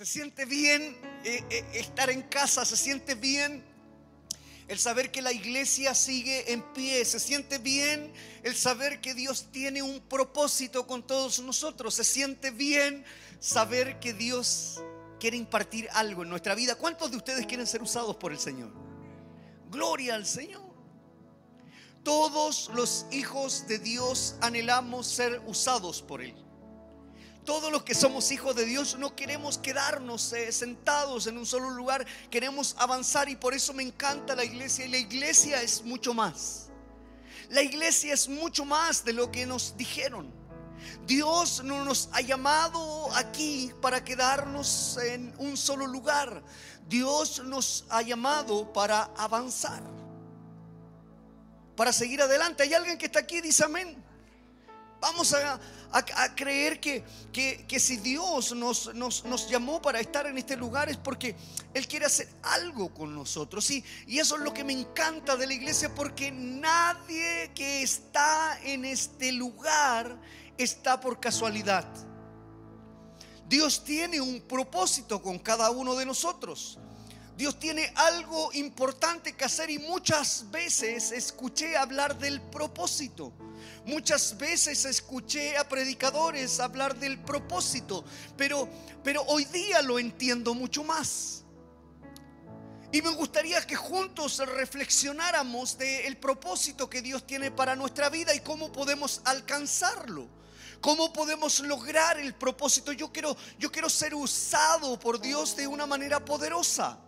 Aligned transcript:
Se 0.00 0.06
siente 0.06 0.46
bien 0.46 0.96
eh, 1.24 1.44
eh, 1.50 1.62
estar 1.74 2.08
en 2.08 2.22
casa, 2.22 2.64
se 2.64 2.78
siente 2.78 3.14
bien 3.14 3.62
el 4.66 4.78
saber 4.78 5.12
que 5.12 5.20
la 5.20 5.30
iglesia 5.30 5.94
sigue 5.94 6.54
en 6.54 6.62
pie, 6.72 7.04
se 7.04 7.20
siente 7.20 7.58
bien 7.58 8.10
el 8.42 8.56
saber 8.56 9.02
que 9.02 9.12
Dios 9.12 9.48
tiene 9.52 9.82
un 9.82 10.00
propósito 10.00 10.86
con 10.86 11.06
todos 11.06 11.40
nosotros, 11.40 11.92
se 11.92 12.04
siente 12.04 12.50
bien 12.50 13.04
saber 13.40 14.00
que 14.00 14.14
Dios 14.14 14.82
quiere 15.18 15.36
impartir 15.36 15.86
algo 15.92 16.22
en 16.22 16.30
nuestra 16.30 16.54
vida. 16.54 16.76
¿Cuántos 16.76 17.10
de 17.10 17.18
ustedes 17.18 17.44
quieren 17.44 17.66
ser 17.66 17.82
usados 17.82 18.16
por 18.16 18.32
el 18.32 18.38
Señor? 18.38 18.72
Gloria 19.70 20.14
al 20.14 20.24
Señor. 20.24 20.64
Todos 22.02 22.70
los 22.72 23.04
hijos 23.10 23.66
de 23.68 23.78
Dios 23.78 24.36
anhelamos 24.40 25.06
ser 25.06 25.42
usados 25.44 26.00
por 26.00 26.22
Él. 26.22 26.34
Todos 27.44 27.72
los 27.72 27.82
que 27.82 27.94
somos 27.94 28.30
hijos 28.30 28.54
de 28.54 28.64
Dios 28.64 28.98
no 28.98 29.16
queremos 29.16 29.58
quedarnos 29.58 30.32
eh, 30.32 30.52
sentados 30.52 31.26
en 31.26 31.38
un 31.38 31.46
solo 31.46 31.70
lugar, 31.70 32.06
queremos 32.30 32.76
avanzar 32.78 33.28
y 33.28 33.36
por 33.36 33.54
eso 33.54 33.72
me 33.72 33.82
encanta 33.82 34.36
la 34.36 34.44
iglesia. 34.44 34.84
Y 34.84 34.90
la 34.90 34.98
iglesia 34.98 35.62
es 35.62 35.82
mucho 35.82 36.12
más. 36.12 36.68
La 37.48 37.62
iglesia 37.62 38.14
es 38.14 38.28
mucho 38.28 38.64
más 38.64 39.04
de 39.04 39.12
lo 39.12 39.32
que 39.32 39.46
nos 39.46 39.76
dijeron. 39.76 40.32
Dios 41.06 41.62
no 41.64 41.84
nos 41.84 42.08
ha 42.12 42.20
llamado 42.20 43.12
aquí 43.14 43.72
para 43.80 44.04
quedarnos 44.04 44.98
en 44.98 45.34
un 45.38 45.56
solo 45.56 45.86
lugar. 45.86 46.42
Dios 46.88 47.42
nos 47.44 47.84
ha 47.88 48.02
llamado 48.02 48.72
para 48.72 49.04
avanzar, 49.16 49.82
para 51.76 51.92
seguir 51.92 52.22
adelante. 52.22 52.62
¿Hay 52.62 52.74
alguien 52.74 52.98
que 52.98 53.06
está 53.06 53.20
aquí? 53.20 53.40
Dice 53.40 53.64
amén. 53.64 54.02
Vamos 55.00 55.32
a, 55.32 55.58
creer 56.36 56.80
que, 56.80 57.04
que, 57.32 57.80
si 57.80 57.96
Dios 57.96 58.54
nos, 58.54 58.94
nos, 58.94 59.24
nos, 59.24 59.48
llamó 59.48 59.82
para 59.82 60.00
estar 60.00 60.26
en 60.26 60.38
este 60.38 60.56
lugar 60.56 60.88
es 60.88 60.96
porque 60.96 61.34
Él 61.74 61.88
quiere 61.88 62.06
hacer 62.06 62.28
algo 62.42 62.94
con 62.94 63.14
nosotros. 63.14 63.68
Y, 63.70 63.84
y 64.06 64.18
eso 64.18 64.36
es 64.36 64.42
lo 64.42 64.54
que 64.54 64.64
me 64.64 64.72
encanta 64.72 65.36
de 65.36 65.46
la 65.46 65.54
iglesia 65.54 65.92
porque 65.94 66.30
nadie 66.30 67.50
que 67.54 67.82
está 67.82 68.58
en 68.62 68.84
este 68.84 69.32
lugar 69.32 70.16
está 70.56 71.00
por 71.00 71.18
casualidad. 71.18 71.86
Dios 73.48 73.82
tiene 73.82 74.20
un 74.20 74.40
propósito 74.42 75.20
con 75.20 75.38
cada 75.40 75.70
uno 75.70 75.96
de 75.96 76.06
nosotros. 76.06 76.78
Dios 77.36 77.58
tiene 77.58 77.92
algo 77.96 78.52
importante 78.52 79.34
que 79.34 79.44
hacer 79.44 79.70
y 79.70 79.78
muchas 79.78 80.48
veces 80.50 81.10
escuché 81.10 81.76
hablar 81.76 82.18
del 82.18 82.40
propósito. 82.42 83.32
Muchas 83.84 84.36
veces 84.36 84.84
escuché 84.84 85.56
a 85.56 85.68
predicadores 85.68 86.60
hablar 86.60 86.96
del 86.96 87.18
propósito, 87.18 88.04
pero, 88.36 88.68
pero 89.02 89.22
hoy 89.22 89.44
día 89.46 89.82
lo 89.82 89.98
entiendo 89.98 90.54
mucho 90.54 90.84
más. 90.84 91.44
Y 92.92 93.02
me 93.02 93.10
gustaría 93.10 93.64
que 93.66 93.76
juntos 93.76 94.38
reflexionáramos 94.38 95.78
del 95.78 96.16
propósito 96.16 96.90
que 96.90 97.00
Dios 97.00 97.24
tiene 97.24 97.50
para 97.50 97.76
nuestra 97.76 98.08
vida 98.08 98.34
y 98.34 98.40
cómo 98.40 98.72
podemos 98.72 99.20
alcanzarlo. 99.24 100.28
¿Cómo 100.80 101.12
podemos 101.12 101.60
lograr 101.60 102.18
el 102.18 102.34
propósito? 102.34 102.92
Yo 102.92 103.12
quiero, 103.12 103.36
yo 103.58 103.70
quiero 103.70 103.88
ser 103.88 104.14
usado 104.14 104.98
por 104.98 105.20
Dios 105.20 105.54
de 105.54 105.66
una 105.66 105.86
manera 105.86 106.24
poderosa. 106.24 106.98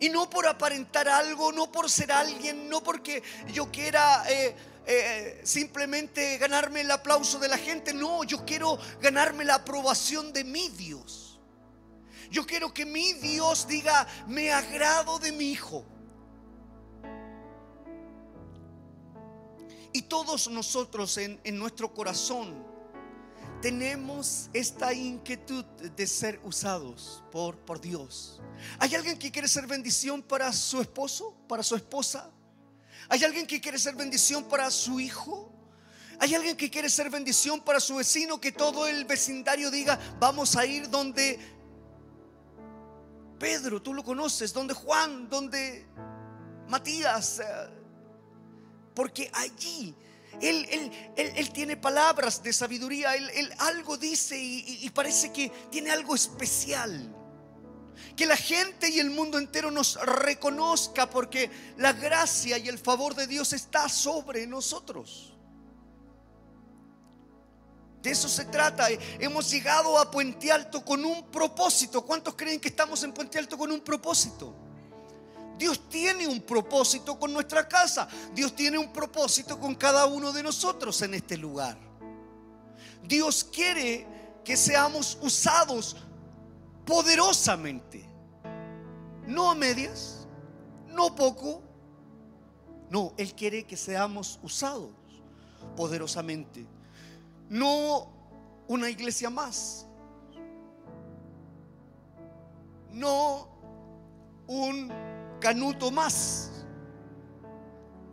Y 0.00 0.08
no 0.08 0.30
por 0.30 0.46
aparentar 0.46 1.08
algo, 1.08 1.52
no 1.52 1.70
por 1.70 1.90
ser 1.90 2.10
alguien, 2.10 2.68
no 2.68 2.82
porque 2.82 3.22
yo 3.52 3.70
quiera 3.70 4.24
eh, 4.28 4.56
eh, 4.86 5.40
simplemente 5.44 6.38
ganarme 6.38 6.82
el 6.82 6.90
aplauso 6.90 7.38
de 7.38 7.48
la 7.48 7.58
gente. 7.58 7.94
No, 7.94 8.24
yo 8.24 8.44
quiero 8.44 8.78
ganarme 9.00 9.44
la 9.44 9.56
aprobación 9.56 10.32
de 10.32 10.44
mi 10.44 10.68
Dios. 10.68 11.38
Yo 12.30 12.46
quiero 12.46 12.72
que 12.72 12.84
mi 12.84 13.12
Dios 13.14 13.66
diga, 13.66 14.06
me 14.26 14.52
agrado 14.52 15.18
de 15.18 15.32
mi 15.32 15.52
hijo. 15.52 15.84
Y 19.92 20.02
todos 20.02 20.48
nosotros 20.48 21.16
en, 21.18 21.40
en 21.44 21.56
nuestro 21.56 21.94
corazón 21.94 22.74
tenemos 23.64 24.50
esta 24.52 24.92
inquietud 24.92 25.64
de 25.64 26.06
ser 26.06 26.38
usados 26.44 27.24
por, 27.32 27.56
por 27.56 27.80
Dios. 27.80 28.42
¿Hay 28.78 28.94
alguien 28.94 29.16
que 29.16 29.30
quiere 29.30 29.48
ser 29.48 29.66
bendición 29.66 30.22
para 30.22 30.52
su 30.52 30.82
esposo, 30.82 31.34
para 31.48 31.62
su 31.62 31.74
esposa? 31.74 32.30
¿Hay 33.08 33.24
alguien 33.24 33.46
que 33.46 33.60
quiere 33.60 33.78
ser 33.78 33.94
bendición 33.94 34.44
para 34.44 34.70
su 34.70 35.00
hijo? 35.00 35.50
¿Hay 36.20 36.34
alguien 36.34 36.56
que 36.56 36.70
quiere 36.70 36.88
ser 36.88 37.10
bendición 37.10 37.60
para 37.60 37.80
su 37.80 37.96
vecino? 37.96 38.40
Que 38.40 38.52
todo 38.52 38.86
el 38.86 39.04
vecindario 39.04 39.70
diga, 39.70 39.98
vamos 40.18 40.56
a 40.56 40.64
ir 40.64 40.88
donde 40.88 41.38
Pedro, 43.38 43.82
tú 43.82 43.92
lo 43.92 44.02
conoces, 44.02 44.52
donde 44.52 44.74
Juan, 44.74 45.28
donde 45.28 45.86
Matías. 46.68 47.40
Eh, 47.40 47.44
porque 48.94 49.30
allí 49.34 49.94
él, 50.40 51.50
tiene 51.52 51.76
palabras 51.76 52.42
de 52.42 52.52
sabiduría, 52.52 53.14
él, 53.16 53.52
algo 53.58 53.96
dice 53.96 54.36
y, 54.38 54.88
parece 54.90 55.32
que 55.32 55.50
tiene 55.70 55.90
algo 55.90 56.14
especial. 56.14 57.14
Que 58.16 58.26
la 58.26 58.36
gente 58.36 58.88
y 58.88 58.98
el 58.98 59.10
mundo 59.10 59.38
entero 59.38 59.70
nos 59.70 59.94
reconozca 59.96 61.08
porque 61.08 61.50
la 61.76 61.92
gracia 61.92 62.58
y 62.58 62.68
el 62.68 62.78
favor 62.78 63.14
de 63.14 63.26
Dios 63.26 63.52
está 63.52 63.88
sobre 63.88 64.46
nosotros. 64.46 65.34
De 68.02 68.10
eso 68.10 68.28
se 68.28 68.44
trata. 68.44 68.88
Hemos 69.18 69.50
llegado 69.50 69.98
a 69.98 70.10
Puente 70.10 70.52
Alto 70.52 70.84
con 70.84 71.04
un 71.04 71.30
propósito. 71.30 72.04
¿Cuántos 72.04 72.34
creen 72.34 72.60
que 72.60 72.68
estamos 72.68 73.02
en 73.02 73.14
Puente 73.14 73.38
Alto 73.38 73.56
con 73.56 73.72
un 73.72 73.80
propósito? 73.80 74.54
Dios 75.56 75.88
tiene 75.88 76.26
un 76.26 76.42
propósito 76.42 77.18
con 77.18 77.32
nuestra 77.32 77.66
casa. 77.66 78.06
Dios 78.34 78.54
tiene 78.54 78.76
un 78.76 78.92
propósito 78.92 79.58
con 79.58 79.74
cada 79.74 80.04
uno 80.04 80.32
de 80.32 80.42
nosotros 80.42 81.00
en 81.00 81.14
este 81.14 81.38
lugar. 81.38 81.78
Dios 83.02 83.44
quiere 83.44 84.06
que 84.44 84.56
seamos 84.56 85.16
usados 85.22 85.96
poderosamente. 86.84 88.04
No 89.26 89.50
a 89.50 89.54
medias, 89.54 90.26
no 90.88 91.14
poco. 91.14 91.62
No, 92.90 93.12
Él 93.16 93.34
quiere 93.34 93.64
que 93.64 93.76
seamos 93.76 94.38
usados 94.42 94.90
poderosamente. 95.76 96.66
No 97.48 98.08
una 98.68 98.90
iglesia 98.90 99.30
más. 99.30 99.86
No 102.92 103.48
un 104.46 104.92
canuto 105.40 105.90
más, 105.90 106.64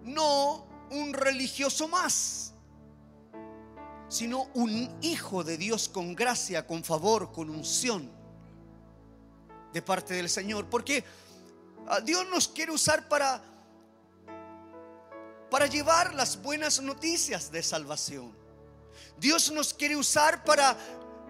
no 0.03 0.66
un 0.90 1.14
religioso 1.14 1.88
más, 1.88 2.53
sino 4.08 4.48
un 4.56 4.90
hijo 5.02 5.44
de 5.44 5.58
Dios 5.58 5.88
con 5.88 6.16
gracia, 6.16 6.66
con 6.66 6.84
favor, 6.84 7.32
con 7.32 7.50
unción 7.50 8.21
de 9.74 9.82
parte 9.82 10.14
del 10.14 10.30
Señor. 10.30 10.66
Porque 10.70 11.04
ah, 11.88 12.00
Dios 12.02 12.28
nos 12.30 12.48
quiere 12.48 12.72
usar 12.72 13.08
para, 13.08 13.42
para 15.50 15.68
llevar 15.68 16.14
las 16.14 16.42
buenas 16.42 16.82
noticias 16.82 17.52
de 17.52 17.64
salvación. 17.64 18.36
Dios 19.18 19.52
nos 19.52 19.74
quiere 19.74 19.96
usar 19.96 20.44
para 20.44 20.78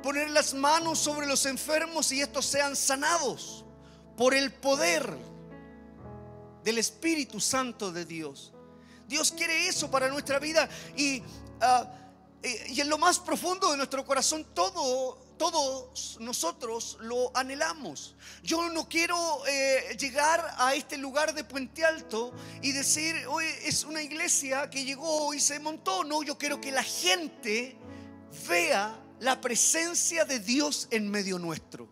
poner 0.01 0.29
las 0.29 0.53
manos 0.53 0.99
sobre 0.99 1.27
los 1.27 1.45
enfermos 1.45 2.11
y 2.11 2.21
estos 2.21 2.45
sean 2.45 2.75
sanados 2.75 3.63
por 4.17 4.33
el 4.33 4.51
poder 4.51 5.17
del 6.63 6.77
Espíritu 6.77 7.39
Santo 7.39 7.91
de 7.91 8.05
Dios. 8.05 8.53
Dios 9.07 9.31
quiere 9.31 9.67
eso 9.67 9.91
para 9.91 10.07
nuestra 10.07 10.39
vida 10.39 10.69
y, 10.95 11.21
ah, 11.59 11.85
y 12.41 12.79
en 12.79 12.89
lo 12.89 12.97
más 12.97 13.19
profundo 13.19 13.71
de 13.71 13.77
nuestro 13.77 14.05
corazón 14.05 14.45
todo, 14.53 15.17
todos 15.41 16.17
nosotros 16.19 16.97
lo 16.99 17.35
anhelamos. 17.35 18.13
Yo 18.43 18.69
no 18.69 18.87
quiero 18.87 19.17
eh, 19.47 19.97
llegar 19.99 20.53
a 20.59 20.75
este 20.75 20.99
lugar 20.99 21.33
de 21.33 21.43
Puente 21.43 21.83
Alto 21.83 22.31
y 22.61 22.71
decir, 22.73 23.15
hoy 23.27 23.45
es 23.63 23.83
una 23.83 24.03
iglesia 24.03 24.69
que 24.69 24.85
llegó 24.85 25.33
y 25.33 25.39
se 25.39 25.59
montó. 25.59 26.03
No, 26.03 26.21
yo 26.21 26.37
quiero 26.37 26.61
que 26.61 26.71
la 26.71 26.83
gente 26.83 27.75
vea 28.47 28.95
la 29.19 29.41
presencia 29.41 30.25
de 30.25 30.39
Dios 30.39 30.87
en 30.91 31.09
medio 31.09 31.39
nuestro 31.39 31.89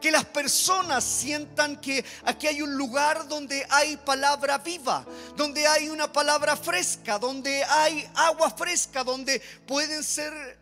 que 0.00 0.10
las 0.10 0.24
personas 0.26 1.02
sientan 1.02 1.80
que 1.80 2.04
aquí 2.24 2.46
hay 2.46 2.60
un 2.60 2.76
lugar 2.76 3.26
donde 3.28 3.64
hay 3.70 3.96
palabra 3.96 4.58
viva, 4.58 5.06
donde 5.36 5.66
hay 5.66 5.88
una 5.88 6.12
palabra 6.12 6.56
fresca, 6.56 7.18
donde 7.18 7.64
hay 7.64 8.08
agua 8.14 8.50
fresca, 8.50 9.04
donde 9.04 9.40
pueden 9.66 10.02
ser 10.02 10.61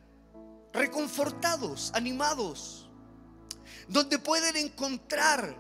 reconfortados, 0.72 1.90
animados, 1.94 2.88
donde 3.88 4.18
pueden 4.18 4.56
encontrar 4.56 5.56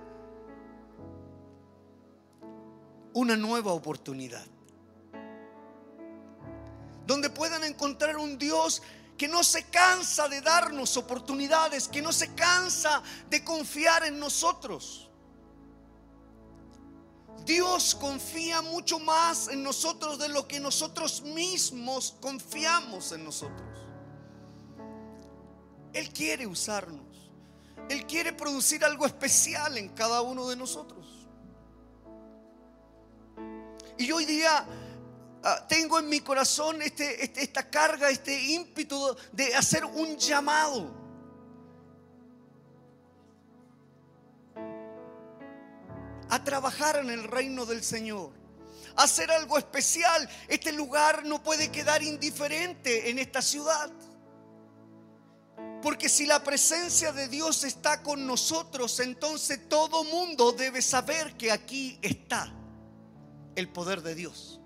una 3.12 3.36
nueva 3.36 3.72
oportunidad, 3.72 4.46
donde 7.06 7.30
puedan 7.30 7.64
encontrar 7.64 8.16
un 8.16 8.38
Dios 8.38 8.82
que 9.18 9.28
no 9.28 9.44
se 9.44 9.64
cansa 9.64 10.28
de 10.28 10.40
darnos 10.40 10.96
oportunidades, 10.96 11.88
que 11.88 12.00
no 12.00 12.12
se 12.12 12.34
cansa 12.34 13.02
de 13.28 13.44
confiar 13.44 14.04
en 14.04 14.18
nosotros. 14.18 15.10
Dios 17.44 17.94
confía 17.94 18.62
mucho 18.62 18.98
más 18.98 19.48
en 19.48 19.62
nosotros 19.62 20.18
de 20.18 20.28
lo 20.28 20.46
que 20.46 20.60
nosotros 20.60 21.22
mismos 21.22 22.14
confiamos 22.20 23.12
en 23.12 23.24
nosotros. 23.24 23.69
Él 25.92 26.10
quiere 26.10 26.46
usarnos. 26.46 27.30
Él 27.88 28.06
quiere 28.06 28.32
producir 28.32 28.84
algo 28.84 29.04
especial 29.04 29.76
en 29.76 29.88
cada 29.88 30.22
uno 30.22 30.48
de 30.48 30.56
nosotros. 30.56 31.28
Y 33.98 34.10
hoy 34.12 34.24
día 34.24 34.64
ah, 35.42 35.66
tengo 35.68 35.98
en 35.98 36.08
mi 36.08 36.20
corazón 36.20 36.80
este, 36.82 37.22
este, 37.22 37.42
esta 37.42 37.68
carga, 37.68 38.08
este 38.08 38.40
ímpetu 38.40 39.16
de 39.32 39.54
hacer 39.54 39.84
un 39.84 40.16
llamado. 40.16 40.98
A 46.28 46.44
trabajar 46.44 46.96
en 46.96 47.10
el 47.10 47.24
reino 47.24 47.66
del 47.66 47.82
Señor. 47.82 48.30
A 48.94 49.02
hacer 49.02 49.32
algo 49.32 49.58
especial. 49.58 50.28
Este 50.46 50.70
lugar 50.70 51.24
no 51.24 51.42
puede 51.42 51.72
quedar 51.72 52.04
indiferente 52.04 53.10
en 53.10 53.18
esta 53.18 53.42
ciudad. 53.42 53.90
Porque 55.82 56.08
si 56.08 56.26
la 56.26 56.44
presencia 56.44 57.12
de 57.12 57.28
Dios 57.28 57.64
está 57.64 58.02
con 58.02 58.26
nosotros, 58.26 59.00
entonces 59.00 59.68
todo 59.68 60.04
mundo 60.04 60.52
debe 60.52 60.82
saber 60.82 61.36
que 61.36 61.50
aquí 61.50 61.98
está 62.02 62.52
el 63.56 63.68
poder 63.68 64.02
de 64.02 64.14
Dios. 64.14 64.60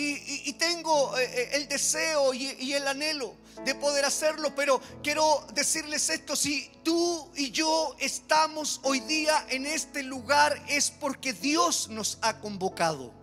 Y, 0.00 0.52
tengo 0.52 1.18
eh, 1.18 1.24
eh, 1.24 1.48
el 1.54 1.68
deseo 1.68 2.32
y, 2.32 2.52
y 2.60 2.72
el 2.74 2.86
anhelo 2.86 3.34
de 3.64 3.74
poder 3.74 4.04
hacerlo, 4.04 4.54
pero 4.54 4.80
quiero 5.02 5.44
decirles 5.54 6.08
esto, 6.08 6.36
si 6.36 6.70
tú 6.84 7.30
y 7.34 7.50
yo 7.50 7.96
estamos 7.98 8.80
hoy 8.84 9.00
día 9.00 9.44
en 9.48 9.66
este 9.66 10.04
lugar 10.04 10.62
es 10.68 10.90
porque 10.90 11.32
Dios 11.32 11.88
nos 11.88 12.18
ha 12.22 12.38
convocado 12.40 13.17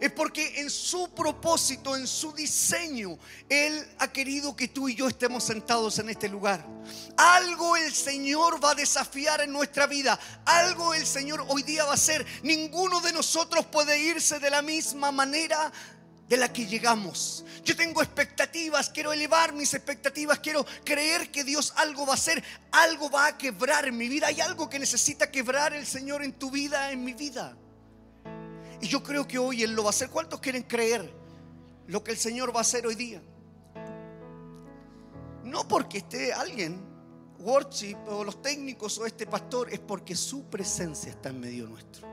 es 0.00 0.12
porque 0.12 0.60
en 0.60 0.70
su 0.70 1.08
propósito, 1.14 1.96
en 1.96 2.06
su 2.06 2.32
diseño, 2.32 3.18
Él 3.48 3.86
ha 3.98 4.08
querido 4.12 4.54
que 4.54 4.68
tú 4.68 4.88
y 4.88 4.94
yo 4.94 5.08
estemos 5.08 5.44
sentados 5.44 5.98
en 5.98 6.08
este 6.10 6.28
lugar. 6.28 6.64
Algo 7.16 7.76
el 7.76 7.92
Señor 7.92 8.62
va 8.62 8.72
a 8.72 8.74
desafiar 8.74 9.40
en 9.40 9.52
nuestra 9.52 9.86
vida. 9.86 10.18
Algo 10.44 10.94
el 10.94 11.06
Señor 11.06 11.44
hoy 11.48 11.62
día 11.62 11.84
va 11.84 11.92
a 11.92 11.94
hacer. 11.94 12.24
Ninguno 12.42 13.00
de 13.00 13.12
nosotros 13.12 13.66
puede 13.66 13.98
irse 13.98 14.38
de 14.38 14.50
la 14.50 14.62
misma 14.62 15.12
manera 15.12 15.72
de 16.28 16.36
la 16.36 16.52
que 16.52 16.66
llegamos. 16.66 17.44
Yo 17.64 17.74
tengo 17.74 18.02
expectativas, 18.02 18.90
quiero 18.90 19.12
elevar 19.12 19.52
mis 19.52 19.72
expectativas, 19.74 20.38
quiero 20.40 20.64
creer 20.84 21.30
que 21.30 21.42
Dios 21.42 21.72
algo 21.76 22.06
va 22.06 22.12
a 22.12 22.16
hacer, 22.16 22.42
algo 22.70 23.10
va 23.10 23.26
a 23.26 23.38
quebrar 23.38 23.88
en 23.88 23.96
mi 23.96 24.08
vida. 24.08 24.26
Hay 24.26 24.40
algo 24.40 24.68
que 24.68 24.78
necesita 24.78 25.30
quebrar 25.30 25.72
el 25.72 25.86
Señor 25.86 26.22
en 26.22 26.34
tu 26.34 26.50
vida, 26.50 26.92
en 26.92 27.02
mi 27.02 27.14
vida. 27.14 27.56
Y 28.80 28.88
yo 28.88 29.02
creo 29.02 29.26
que 29.26 29.38
hoy 29.38 29.62
Él 29.62 29.72
lo 29.72 29.82
va 29.82 29.88
a 29.88 29.90
hacer. 29.90 30.10
¿Cuántos 30.10 30.40
quieren 30.40 30.62
creer 30.62 31.12
lo 31.86 32.02
que 32.04 32.12
el 32.12 32.16
Señor 32.16 32.54
va 32.54 32.58
a 32.58 32.62
hacer 32.62 32.86
hoy 32.86 32.94
día? 32.94 33.22
No 35.44 35.66
porque 35.66 35.98
esté 35.98 36.32
alguien, 36.32 36.80
worship 37.38 37.96
o 38.08 38.22
los 38.22 38.42
técnicos 38.42 38.98
o 38.98 39.06
este 39.06 39.26
pastor, 39.26 39.72
es 39.72 39.80
porque 39.80 40.14
su 40.14 40.44
presencia 40.44 41.10
está 41.10 41.30
en 41.30 41.40
medio 41.40 41.66
nuestro. 41.66 42.06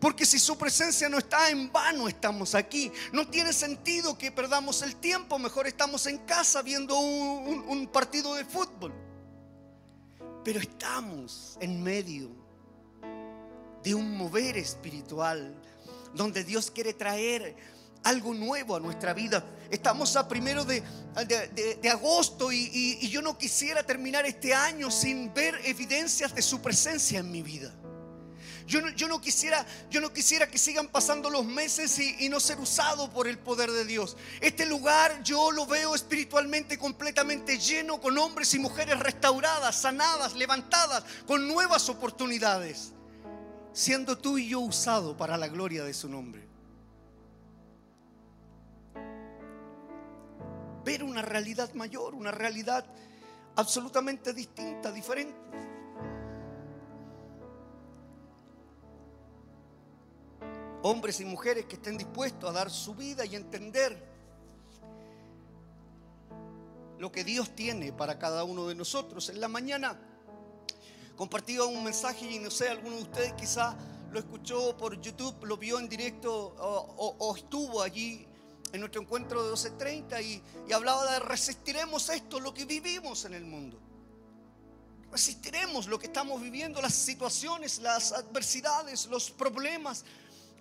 Porque 0.00 0.26
si 0.26 0.38
su 0.38 0.56
presencia 0.58 1.08
no 1.08 1.18
está 1.18 1.50
en 1.50 1.72
vano, 1.72 2.08
estamos 2.08 2.54
aquí. 2.54 2.92
No 3.12 3.26
tiene 3.28 3.52
sentido 3.52 4.18
que 4.18 4.30
perdamos 4.30 4.82
el 4.82 4.96
tiempo. 4.96 5.38
Mejor 5.38 5.66
estamos 5.66 6.06
en 6.06 6.18
casa 6.18 6.62
viendo 6.62 6.98
un, 6.98 7.88
partido 7.92 8.34
de 8.34 8.44
fútbol. 8.44 8.92
Pero 10.44 10.60
estamos 10.60 11.56
en 11.60 11.82
medio 11.82 12.30
de 13.84 13.94
un 13.94 14.16
mover 14.16 14.56
espiritual 14.56 15.54
donde 16.14 16.42
Dios 16.42 16.70
quiere 16.70 16.94
traer 16.94 17.54
algo 18.02 18.32
nuevo 18.32 18.76
a 18.76 18.80
nuestra 18.80 19.12
vida. 19.12 19.44
Estamos 19.70 20.16
a 20.16 20.26
primero 20.26 20.64
de, 20.64 20.82
de, 21.82 21.90
agosto 21.90 22.50
y, 22.50 22.98
y, 23.00 23.08
yo 23.08 23.20
no 23.20 23.36
quisiera 23.36 23.82
terminar 23.82 24.24
este 24.24 24.54
año 24.54 24.90
sin 24.90 25.32
ver 25.34 25.60
evidencias 25.64 26.34
de 26.34 26.42
su 26.42 26.60
presencia 26.60 27.18
en 27.18 27.30
mi 27.30 27.42
vida. 27.42 27.74
Yo 28.66 28.80
no, 28.80 28.88
yo 28.90 29.08
no, 29.08 29.20
quisiera, 29.20 29.66
yo 29.90 30.00
no 30.00 30.10
quisiera 30.10 30.48
que 30.48 30.56
sigan 30.56 30.88
pasando 30.88 31.28
los 31.28 31.44
meses 31.44 31.98
y, 31.98 32.16
y, 32.24 32.28
no 32.30 32.40
ser 32.40 32.58
usado 32.60 33.10
por 33.10 33.28
el 33.28 33.38
poder 33.38 33.70
de 33.70 33.84
Dios. 33.84 34.16
Este 34.40 34.64
lugar 34.64 35.22
yo 35.22 35.50
lo 35.50 35.66
veo 35.66 35.94
espiritualmente 35.94 36.78
completamente 36.78 37.58
lleno 37.58 38.00
con 38.00 38.16
hombres 38.16 38.54
y 38.54 38.58
mujeres 38.58 38.98
restauradas, 38.98 39.76
sanadas, 39.76 40.34
levantadas, 40.34 41.04
con 41.26 41.46
nuevas 41.46 41.90
oportunidades 41.90 42.93
siendo 43.74 44.16
tú 44.16 44.38
y 44.38 44.48
yo 44.48 44.60
usado 44.60 45.16
para 45.16 45.36
la 45.36 45.48
gloria 45.48 45.82
de 45.82 45.92
su 45.92 46.08
nombre. 46.08 46.46
Ver 50.84 51.02
una 51.02 51.22
realidad 51.22 51.74
mayor, 51.74 52.14
una 52.14 52.30
realidad 52.30 52.86
absolutamente 53.56 54.32
distinta, 54.32 54.92
diferente. 54.92 55.34
Hombres 60.82 61.20
y 61.20 61.24
mujeres 61.24 61.64
que 61.66 61.74
estén 61.74 61.98
dispuestos 61.98 62.48
a 62.48 62.52
dar 62.52 62.70
su 62.70 62.94
vida 62.94 63.24
y 63.24 63.34
entender 63.34 64.14
lo 66.98 67.10
que 67.10 67.24
Dios 67.24 67.56
tiene 67.56 67.92
para 67.92 68.20
cada 68.20 68.44
uno 68.44 68.68
de 68.68 68.76
nosotros. 68.76 69.30
En 69.30 69.40
la 69.40 69.48
mañana 69.48 69.98
compartido 71.16 71.68
un 71.68 71.84
mensaje 71.84 72.30
y 72.30 72.38
no 72.38 72.50
sé, 72.50 72.68
alguno 72.68 72.96
de 72.96 73.02
ustedes 73.02 73.32
quizá 73.34 73.76
lo 74.10 74.18
escuchó 74.18 74.76
por 74.76 75.00
YouTube, 75.00 75.44
lo 75.44 75.56
vio 75.56 75.78
en 75.78 75.88
directo 75.88 76.54
o, 76.58 77.34
estuvo 77.36 77.82
allí 77.82 78.26
en 78.72 78.80
nuestro 78.80 79.02
encuentro 79.02 79.44
de 79.44 79.52
12.30 79.52 80.22
y, 80.22 80.42
y 80.68 80.72
hablaba 80.72 81.12
de 81.12 81.18
resistiremos 81.20 82.08
esto, 82.08 82.40
lo 82.40 82.54
que 82.54 82.64
vivimos 82.64 83.24
en 83.24 83.34
el 83.34 83.44
mundo. 83.44 83.80
Resistiremos 85.10 85.86
lo 85.86 85.98
que 85.98 86.06
estamos 86.06 86.40
viviendo, 86.42 86.82
las 86.82 86.94
situaciones, 86.94 87.78
las 87.78 88.12
adversidades, 88.12 89.06
los 89.06 89.30
problemas, 89.30 90.04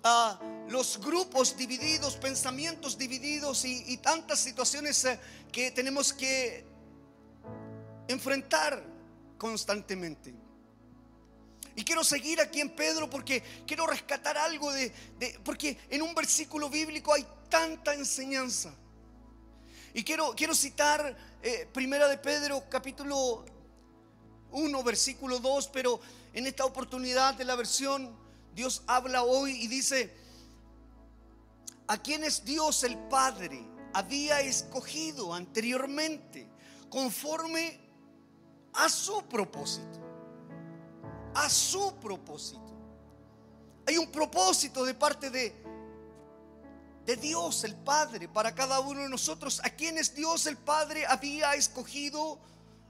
ah, 0.03 0.39
los 0.69 0.99
grupos 0.99 1.57
divididos, 1.57 2.17
pensamientos 2.17 2.97
divididos 2.97 3.65
y, 3.65 3.97
tantas 3.97 4.39
situaciones 4.39 5.05
eh, 5.05 5.19
que 5.51 5.71
tenemos 5.71 6.13
que 6.13 6.65
enfrentar 8.07 8.92
constantemente. 9.43 10.33
Y 11.75 11.83
quiero 11.83 12.01
seguir 12.01 12.39
aquí 12.39 12.61
en 12.61 12.69
Pedro 12.69 13.09
porque 13.09 13.43
quiero 13.67 13.85
rescatar 13.85 14.37
algo 14.37 14.71
de, 14.71 14.93
porque 15.43 15.77
en 15.89 16.01
un 16.01 16.15
versículo 16.15 16.69
bíblico 16.69 17.13
hay 17.13 17.27
tanta 17.49 17.93
enseñanza. 17.93 18.73
Y 19.93 20.01
quiero, 20.05 20.33
quiero 20.33 20.55
citar 20.55 21.17
eh, 21.41 21.67
Primera 21.73 22.07
de 22.07 22.17
Pedro 22.19 22.63
capítulo 22.69 23.43
1, 24.51 24.81
versículo 24.83 25.39
2, 25.39 25.67
pero 25.73 25.99
en 26.31 26.47
esta 26.47 26.63
oportunidad 26.63 27.33
de 27.33 27.43
la 27.43 27.57
versión 27.57 28.15
Dios 28.55 28.81
habla 28.87 29.23
hoy 29.23 29.61
y 29.61 29.67
dice, 29.67 30.09
a 31.87 32.01
quienes 32.01 32.45
Dios 32.45 32.85
el 32.85 32.97
Padre 33.09 33.61
había 33.91 34.39
escogido 34.39 35.33
anteriormente 35.33 36.47
conforme 36.89 37.82
a 38.73 38.89
su 38.89 39.23
propósito 39.23 40.03
a 41.33 41.49
su 41.49 41.95
propósito. 41.95 42.61
Hay 43.87 43.97
un 43.97 44.11
propósito 44.11 44.85
de 44.85 44.93
parte 44.93 45.29
de, 45.29 45.53
de 47.05 47.15
Dios 47.17 47.63
el 47.63 47.75
Padre 47.75 48.27
para 48.29 48.53
cada 48.55 48.79
uno 48.79 49.01
de 49.01 49.09
nosotros, 49.09 49.59
a 49.63 49.69
quienes 49.69 50.15
Dios 50.15 50.45
el 50.45 50.57
Padre 50.57 51.05
había 51.05 51.53
escogido 51.53 52.39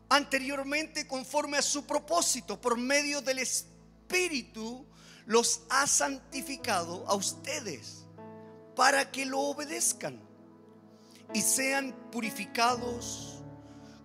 anteriormente 0.09 1.07
conforme 1.07 1.57
a 1.57 1.61
su 1.61 1.85
propósito, 1.85 2.59
por 2.59 2.77
medio 2.77 3.21
del 3.21 3.39
Espíritu, 3.39 4.85
los 5.25 5.61
ha 5.69 5.87
santificado 5.87 7.07
a 7.07 7.15
ustedes 7.15 8.03
para 8.75 9.09
que 9.09 9.25
lo 9.25 9.39
obedezcan 9.39 10.21
y 11.33 11.41
sean 11.41 11.95
purificados 12.11 13.32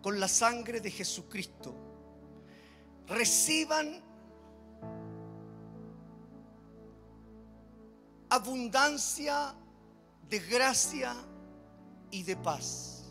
con 0.02 0.20
la 0.20 0.28
sangre 0.28 0.80
de 0.80 0.90
Jesucristo. 0.90 1.74
Reciban 3.06 4.02
abundancia 8.30 9.54
de 10.28 10.38
gracia 10.40 11.14
y 12.10 12.22
de 12.22 12.36
paz. 12.36 13.04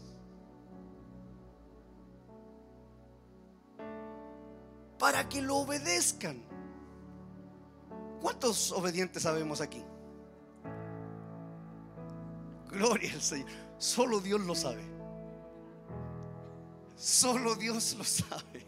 Para 5.00 5.27
que 5.29 5.41
lo 5.41 5.58
obedezcan. 5.58 6.44
¿Cuántos 8.22 8.72
obedientes 8.72 9.24
sabemos 9.24 9.62
aquí? 9.62 9.84
Gloria 12.70 13.13
al 13.13 13.22
Señor. 13.22 13.48
Solo 13.77 14.20
Dios 14.20 14.41
lo 14.41 14.56
sabe. 14.56 14.97
Solo 16.98 17.56
Dios 17.56 17.96
lo 17.96 18.04
sabe. 18.04 18.66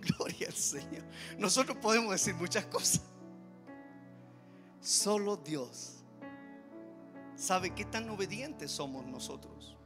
Gloria 0.00 0.48
al 0.48 0.54
Señor. 0.54 1.04
Nosotros 1.38 1.78
podemos 1.80 2.10
decir 2.10 2.34
muchas 2.34 2.66
cosas. 2.66 3.00
Solo 4.80 5.36
Dios 5.36 6.02
sabe 7.36 7.72
qué 7.72 7.84
tan 7.84 8.10
obedientes 8.10 8.70
somos 8.70 9.06
nosotros. 9.06 9.76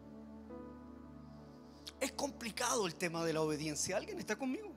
Es 2.00 2.12
complicado 2.12 2.86
el 2.86 2.94
tema 2.94 3.24
de 3.24 3.34
la 3.34 3.42
obediencia. 3.42 3.96
¿Alguien 3.96 4.18
está 4.18 4.36
conmigo? 4.36 4.75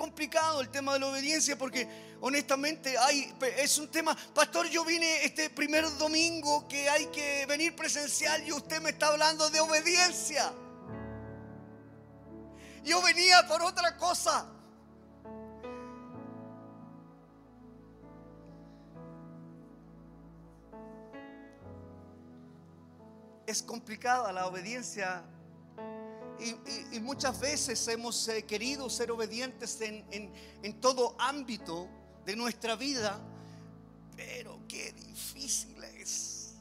Complicado 0.00 0.62
el 0.62 0.70
tema 0.70 0.94
de 0.94 1.00
la 1.00 1.08
obediencia 1.08 1.58
porque 1.58 1.86
honestamente 2.22 2.96
hay, 2.96 3.34
es 3.58 3.76
un 3.76 3.90
tema, 3.90 4.16
pastor, 4.34 4.66
yo 4.70 4.82
vine 4.82 5.26
este 5.26 5.50
primer 5.50 5.84
domingo 5.98 6.66
que 6.66 6.88
hay 6.88 7.04
que 7.08 7.44
venir 7.44 7.76
presencial 7.76 8.42
y 8.48 8.50
usted 8.50 8.80
me 8.80 8.90
está 8.90 9.08
hablando 9.08 9.50
de 9.50 9.60
obediencia. 9.60 10.54
Yo 12.82 13.02
venía 13.02 13.46
por 13.46 13.60
otra 13.60 13.94
cosa. 13.98 14.46
Es 23.46 23.62
complicada 23.62 24.32
la 24.32 24.46
obediencia 24.46 25.22
y, 26.92 27.00
muchas 27.00 27.38
veces 27.40 27.86
hemos 27.88 28.28
eh, 28.28 28.44
querido 28.44 28.88
ser 28.88 29.10
obedientes 29.10 29.80
en, 29.80 30.80
todo 30.80 31.14
ámbito 31.18 31.88
de 32.24 32.36
nuestra 32.36 32.76
vida, 32.76 33.20
pero 34.16 34.60
qué 34.68 34.92
difícil 34.92 35.82
es. 35.82 36.54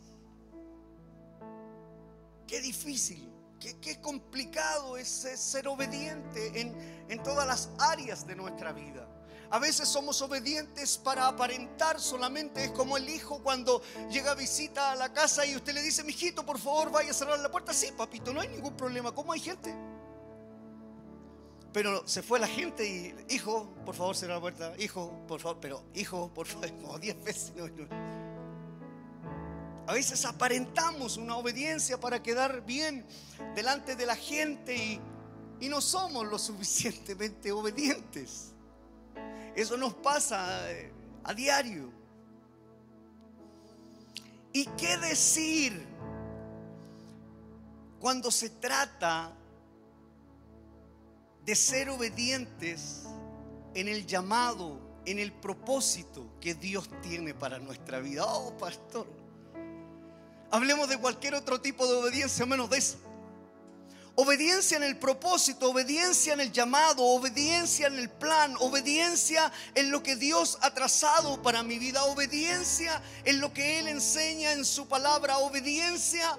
Qué 2.48 2.62
difícil, 2.62 3.30
qué, 3.60 4.02
complicado 4.02 4.98
es 4.98 5.08
ser 5.08 5.68
obediente 5.68 6.60
en, 6.60 6.76
en 7.08 7.22
todas 7.22 7.46
las 7.46 7.70
áreas 7.78 8.26
de 8.26 8.36
nuestra 8.36 8.72
vida. 8.72 9.08
A 9.52 9.58
veces 9.58 9.90
somos 9.90 10.22
obedientes 10.22 10.98
para 11.00 11.28
aparentar 11.28 12.00
solamente. 12.00 12.66
Es 12.66 12.72
como 12.72 12.98
el 12.98 13.10
hijo 13.10 13.42
cuando 13.42 13.82
llega 14.12 14.32
a 14.32 14.36
visita 14.36 14.92
a 14.92 14.96
la 14.96 15.12
casa 15.12 15.44
y 15.46 15.56
usted 15.56 15.74
le 15.74 15.82
dice, 15.82 16.04
mijito, 16.04 16.46
por 16.46 16.60
favor, 16.60 16.92
vaya 16.92 17.10
a 17.10 17.14
cerrar 17.14 17.40
la 17.40 17.50
puerta. 17.50 17.74
Sí, 17.74 17.92
papito, 17.98 18.32
no 18.32 18.42
hay 18.42 18.48
ningún 18.50 18.78
problema. 18.78 19.12
¿Cómo 19.12 19.34
hay 19.34 19.40
gente? 19.40 19.74
Pero 21.74 22.08
se 22.08 22.22
fue 22.22 22.40
la 22.40 22.48
gente 22.48 22.88
y, 22.88 23.34
hijo, 23.34 23.74
por 23.86 23.96
favor, 23.96 24.16
cierra 24.16 24.36
la 24.36 24.42
puerta. 24.42 24.74
Hijo, 24.78 25.12
por 25.28 25.40
favor, 25.40 25.58
pero 25.60 25.84
hijo, 25.96 26.32
por 26.32 26.46
favor, 26.46 26.72
como 26.82 27.00
diez 27.00 27.22
veces. 27.24 27.54
A 29.88 29.94
veces 29.94 30.26
aparentamos 30.26 31.18
una 31.18 31.38
obediencia 31.38 32.00
para 32.00 32.22
quedar 32.22 32.64
bien 32.64 33.04
delante 33.56 33.96
de 33.96 34.06
la 34.06 34.16
gente 34.16 34.76
y, 34.76 35.02
y 35.60 35.70
no 35.70 35.82
somos 35.82 36.28
lo 36.28 36.38
suficientemente 36.38 37.52
obedientes. 37.52 38.54
Eso 39.60 39.76
nos 39.76 39.94
pasa 39.94 40.72
eh, 40.72 40.90
a 41.26 41.34
diario. 41.34 41.92
¿Y 44.54 44.66
qué 44.78 44.98
decir 45.00 45.86
cuando 48.00 48.32
se 48.32 48.52
trata 48.52 49.34
de 51.44 51.56
ser 51.56 51.90
obedientes 51.90 53.04
en 53.74 53.90
el 53.90 54.06
llamado, 54.06 54.80
en 55.06 55.20
el 55.20 55.34
propósito 55.34 56.26
que 56.40 56.56
Dios 56.56 56.90
tiene 57.02 57.34
para 57.34 57.60
nuestra 57.60 58.00
vida? 58.00 58.26
Oh, 58.26 58.58
pastor. 58.58 59.08
Hablemos 60.52 60.88
de 60.88 60.98
cualquier 60.98 61.36
otro 61.36 61.60
tipo 61.60 61.86
de 61.86 61.96
obediencia 61.96 62.46
menos 62.46 62.70
de 62.70 62.78
eso. 62.78 63.09
Obediencia 64.22 64.76
en 64.76 64.84
el 64.84 64.98
propósito, 64.98 65.70
obediencia 65.70 66.34
en 66.34 66.42
el 66.42 66.52
llamado, 66.52 67.06
obediencia 67.06 67.88
en 67.88 67.98
el 67.98 68.10
plan, 68.10 68.54
obediencia 68.60 69.50
en 69.76 69.92
lo 69.92 70.04
que 70.04 70.18
Dios 70.18 70.58
ha 70.60 70.74
trazado 70.74 71.42
para 71.42 71.64
mi 71.64 71.80
vida, 71.80 72.04
obediencia 72.04 73.02
en 73.24 73.40
lo 73.40 73.54
que 73.54 73.80
Él 73.80 73.88
enseña 73.88 74.52
en 74.52 74.66
su 74.66 74.90
palabra, 74.90 75.38
obediencia 75.38 76.38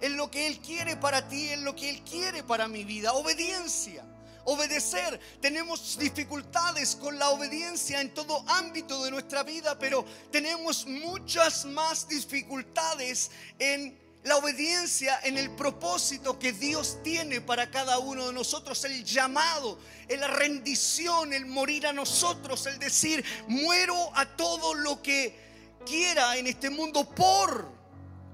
en 0.00 0.16
lo 0.16 0.28
que 0.28 0.48
Él 0.48 0.58
quiere 0.58 0.96
para 0.96 1.28
ti, 1.28 1.50
en 1.50 1.62
lo 1.62 1.76
que 1.76 1.90
Él 1.90 2.02
quiere 2.02 2.42
para 2.42 2.66
mi 2.66 2.82
vida, 2.82 3.12
obediencia. 3.12 4.04
Obedecer, 4.44 5.20
tenemos 5.40 5.98
dificultades 6.00 6.96
con 6.96 7.16
la 7.16 7.30
obediencia 7.30 8.00
en 8.00 8.12
todo 8.12 8.44
ámbito 8.48 9.04
de 9.04 9.12
nuestra 9.12 9.44
vida, 9.44 9.78
pero 9.78 10.04
tenemos 10.32 10.84
muchas 10.84 11.64
más 11.64 12.08
dificultades 12.08 13.30
en 13.60 13.99
la 14.22 14.36
obediencia 14.36 15.18
en 15.22 15.38
el 15.38 15.50
propósito 15.50 16.38
que 16.38 16.52
Dios 16.52 16.98
tiene 17.02 17.40
para 17.40 17.70
cada 17.70 17.98
uno 17.98 18.26
de 18.26 18.34
nosotros, 18.34 18.84
el 18.84 19.02
llamado, 19.02 19.78
la 20.08 20.28
rendición, 20.28 21.32
el 21.32 21.46
morir 21.46 21.86
a 21.86 21.92
nosotros, 21.92 22.66
el 22.66 22.78
decir, 22.78 23.24
muero 23.48 23.96
a 24.14 24.26
todo 24.36 24.74
lo 24.74 25.00
que 25.00 25.38
quiera 25.86 26.36
en 26.36 26.46
este 26.46 26.68
mundo 26.68 27.08
por 27.08 27.72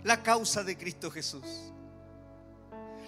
la 0.03 0.23
causa 0.23 0.65
de 0.65 0.77
Cristo 0.77 1.11
Jesús. 1.11 1.45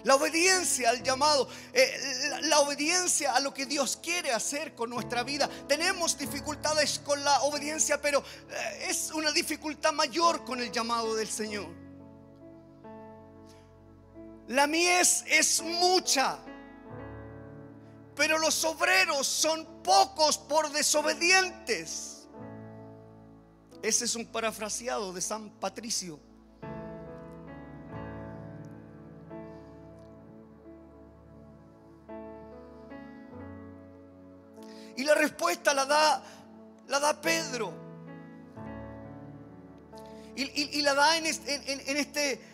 La 0.05 0.15
obediencia 0.15 0.91
al 0.91 1.03
llamado, 1.03 1.49
eh, 1.73 2.39
la, 2.43 2.61
obediencia 2.61 3.35
a 3.35 3.41
lo 3.41 3.53
que 3.53 3.65
Dios 3.65 3.99
quiere 4.01 4.31
hacer 4.31 4.73
con 4.73 4.89
nuestra 4.89 5.23
vida. 5.23 5.49
Tenemos 5.67 6.17
dificultades 6.17 6.99
con 6.99 7.21
la 7.21 7.41
obediencia, 7.41 8.01
pero 8.01 8.23
eh, 8.49 8.87
es 8.89 9.11
una 9.11 9.31
dificultad 9.33 9.91
mayor 9.91 10.45
con 10.45 10.61
el 10.61 10.71
llamado 10.71 11.15
del 11.15 11.27
Señor. 11.27 11.88
La 14.49 14.65
mies 14.65 15.23
es 15.27 15.61
mucha, 15.61 16.39
pero 18.15 18.39
los 18.39 18.65
obreros 18.65 19.27
son 19.27 19.83
pocos 19.83 20.39
por 20.39 20.71
desobedientes. 20.71 22.27
Ese 23.83 24.05
es 24.05 24.15
un 24.15 24.25
parafraseado 24.25 25.13
de 25.13 25.21
San 25.21 25.51
Patricio. 25.51 26.19
Y 34.97 35.03
la 35.03 35.13
respuesta 35.13 35.75
la 35.75 35.85
da, 35.85 36.23
la 36.87 36.99
da 36.99 37.21
Pedro. 37.21 37.71
Y, 40.35 40.81
la 40.81 40.95
da 40.95 41.17
en 41.17 41.27
este 41.27 42.48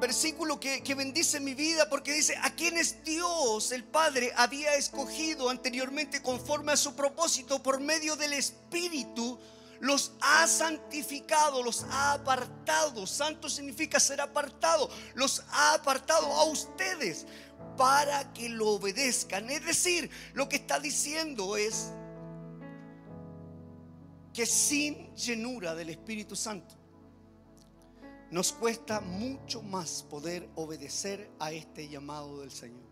versículo 0.00 0.60
que, 0.60 0.94
bendice 0.94 1.40
mi 1.40 1.54
vida 1.54 1.88
porque 1.88 2.12
dice, 2.12 2.36
a 2.42 2.54
quienes 2.54 3.02
Dios 3.04 3.72
el 3.72 3.84
Padre 3.84 4.32
había 4.36 4.74
escogido 4.74 5.48
anteriormente 5.48 6.22
conforme 6.22 6.72
a 6.72 6.76
su 6.76 6.94
propósito 6.94 7.62
por 7.62 7.80
medio 7.80 8.16
del 8.16 8.32
Espíritu, 8.34 9.38
los 9.80 10.12
ha 10.20 10.46
santificado, 10.46 11.62
los 11.62 11.84
ha 11.90 12.14
apartado. 12.14 13.06
Santo 13.06 13.48
significa 13.48 14.00
ser 14.00 14.20
apartado. 14.20 14.90
Los 15.14 15.44
ha 15.50 15.74
apartado 15.74 16.26
a 16.26 16.44
ustedes 16.44 17.26
para 17.76 18.32
que 18.32 18.48
lo 18.48 18.68
obedezcan. 18.70 19.48
Es 19.50 19.64
decir, 19.64 20.10
lo 20.34 20.48
que 20.48 20.56
está 20.56 20.80
diciendo 20.80 21.56
es 21.56 21.90
que 24.32 24.46
sin 24.46 25.14
llenura 25.14 25.74
del 25.74 25.90
Espíritu 25.90 26.36
Santo 26.36 26.77
nos 28.30 28.52
cuesta 28.52 29.00
mucho 29.00 29.62
más 29.62 30.02
poder 30.02 30.48
obedecer 30.54 31.30
a 31.38 31.50
este 31.52 31.88
llamado 31.88 32.40
del 32.40 32.50
Señor. 32.50 32.88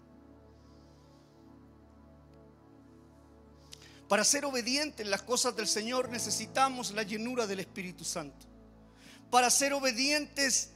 Para 4.09 4.25
ser 4.25 4.45
obedientes 4.45 5.05
en 5.05 5.11
las 5.11 5.23
cosas 5.23 5.57
del 5.57 5.67
Señor 5.67 6.09
necesitamos 6.09 6.93
la 6.93 7.03
llenura 7.03 7.47
del 7.47 7.61
Espíritu 7.61 8.05
Santo. 8.05 8.47
Para 9.31 9.51
ser 9.51 9.73
obedientes 9.73 10.71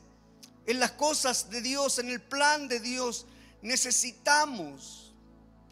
en 0.67 0.81
las 0.81 0.93
cosas 0.93 1.49
de 1.49 1.63
Dios, 1.63 1.99
en 1.99 2.11
el 2.11 2.21
plan 2.21 2.69
de 2.69 2.81
Dios, 2.81 3.27
necesitamos 3.63 5.15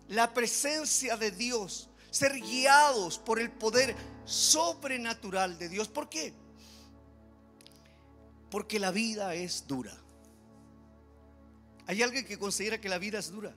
la 0.09 0.33
presencia 0.33 1.17
de 1.17 1.31
Dios, 1.31 1.91
ser 2.11 2.41
guiados 2.41 3.19
por 3.19 3.41
el 3.41 3.51
poder 3.51 3.95
sobrenatural 4.25 5.59
de 5.59 5.69
Dios. 5.69 5.89
¿Por 5.89 6.09
qué? 6.09 6.33
Porque 8.51 8.79
la 8.79 8.91
vida 8.91 9.35
es 9.35 9.67
dura. 9.67 9.97
Hay 11.87 12.03
alguien 12.03 12.27
que 12.27 12.39
considera 12.39 12.79
que 12.79 12.89
la 12.89 12.99
vida 12.99 13.19
es 13.19 13.31
dura. 13.31 13.55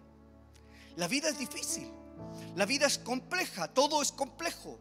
La 0.96 1.08
vida 1.08 1.30
es 1.30 1.38
difícil. 1.38 1.90
La 2.56 2.66
vida 2.66 2.88
es 2.88 2.98
compleja. 2.98 3.68
Todo 3.68 4.02
es 4.02 4.12
complejo. 4.12 4.80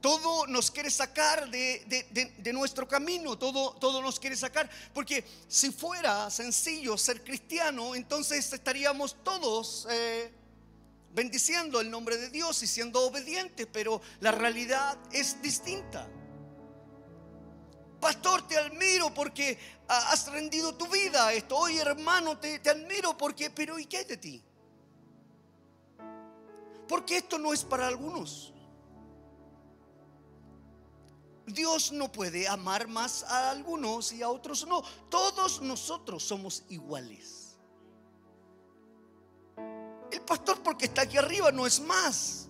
Todo 0.00 0.48
nos 0.48 0.72
quiere 0.72 0.90
sacar 0.90 1.48
de, 1.48 2.42
nuestro 2.52 2.88
camino. 2.88 3.38
Todo, 3.38 3.74
todo 3.74 4.02
nos 4.02 4.18
quiere 4.18 4.36
sacar. 4.36 4.68
Porque 4.92 5.24
si 5.46 5.70
fuera 5.70 6.28
sencillo 6.28 6.98
ser 6.98 7.22
cristiano, 7.22 7.94
entonces 7.94 8.52
estaríamos 8.52 9.16
todos 9.22 9.86
eh, 9.88 10.32
bendiciendo 11.14 11.80
el 11.80 11.88
nombre 11.88 12.16
de 12.16 12.30
Dios 12.30 12.62
y 12.64 12.66
siendo 12.66 13.00
obedientes. 13.06 13.68
Pero 13.72 14.00
la 14.20 14.32
realidad 14.32 14.98
es 15.12 15.40
distinta. 15.40 16.08
Pastor, 18.02 18.42
te 18.48 18.58
admiro 18.58 19.14
porque 19.14 19.56
has 19.86 20.26
rendido 20.26 20.74
tu 20.74 20.88
vida 20.88 21.28
a 21.28 21.34
esto. 21.34 21.56
Oye, 21.56 21.80
hermano, 21.80 22.36
te, 22.36 22.58
te 22.58 22.70
admiro 22.70 23.16
porque, 23.16 23.48
pero 23.48 23.78
¿y 23.78 23.86
qué 23.86 24.04
de 24.04 24.16
ti? 24.16 24.42
Porque 26.88 27.18
esto 27.18 27.38
no 27.38 27.52
es 27.52 27.64
para 27.64 27.86
algunos. 27.86 28.52
Dios 31.46 31.92
no 31.92 32.10
puede 32.10 32.48
amar 32.48 32.88
más 32.88 33.22
a 33.22 33.52
algunos 33.52 34.10
y 34.10 34.20
a 34.20 34.30
otros 34.30 34.66
no. 34.66 34.82
Todos 35.08 35.62
nosotros 35.62 36.24
somos 36.24 36.64
iguales. 36.70 37.56
El 40.10 40.22
pastor 40.22 40.60
porque 40.60 40.86
está 40.86 41.02
aquí 41.02 41.18
arriba 41.18 41.52
no 41.52 41.68
es 41.68 41.78
más. 41.78 42.48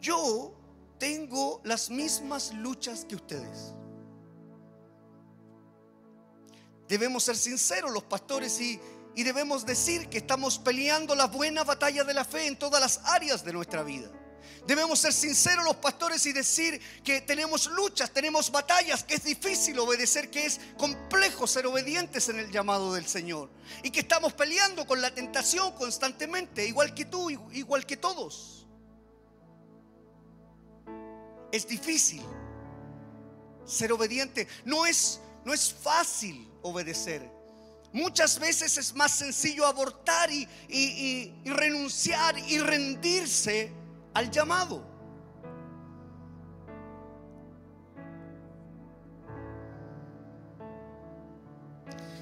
Yo 0.00 0.52
tengo 0.98 1.60
las 1.64 1.90
mismas 1.90 2.54
luchas 2.54 3.04
que 3.04 3.16
ustedes. 3.16 3.74
Debemos 6.88 7.24
ser 7.24 7.36
sinceros 7.36 7.92
los 7.92 8.04
pastores 8.04 8.60
y, 8.60 8.80
y 9.14 9.22
debemos 9.22 9.66
decir 9.66 10.08
que 10.08 10.18
estamos 10.18 10.58
peleando 10.58 11.14
la 11.14 11.26
buena 11.26 11.64
batalla 11.64 12.04
de 12.04 12.14
la 12.14 12.24
fe 12.24 12.46
en 12.46 12.58
todas 12.58 12.80
las 12.80 13.00
áreas 13.04 13.44
de 13.44 13.52
nuestra 13.52 13.82
vida. 13.82 14.10
Debemos 14.66 14.98
ser 14.98 15.12
sinceros 15.12 15.64
los 15.64 15.76
pastores 15.76 16.24
y 16.26 16.32
decir 16.32 16.80
que 17.02 17.20
tenemos 17.22 17.66
luchas, 17.68 18.10
tenemos 18.10 18.50
batallas, 18.50 19.02
que 19.02 19.14
es 19.14 19.24
difícil 19.24 19.78
obedecer, 19.78 20.30
que 20.30 20.44
es 20.44 20.60
complejo 20.76 21.46
ser 21.46 21.66
obedientes 21.66 22.28
en 22.28 22.38
el 22.38 22.50
llamado 22.50 22.92
del 22.92 23.06
Señor. 23.06 23.50
Y 23.82 23.90
que 23.90 24.00
estamos 24.00 24.32
peleando 24.34 24.86
con 24.86 25.00
la 25.00 25.14
tentación 25.14 25.72
constantemente, 25.72 26.66
igual 26.66 26.94
que 26.94 27.06
tú, 27.06 27.30
igual 27.30 27.86
que 27.86 27.96
todos. 27.96 28.66
Es 31.50 31.66
difícil 31.66 32.22
ser 33.64 33.92
obediente. 33.92 34.48
No 34.64 34.86
es, 34.86 35.20
no 35.44 35.54
es 35.54 35.72
fácil 35.72 36.47
obedecer. 36.62 37.30
Muchas 37.92 38.38
veces 38.38 38.76
es 38.76 38.94
más 38.94 39.12
sencillo 39.12 39.66
abortar 39.66 40.30
y, 40.30 40.48
y 40.68 41.50
renunciar 41.50 42.38
y 42.38 42.58
rendirse 42.58 43.72
al 44.14 44.30
llamado. 44.30 44.84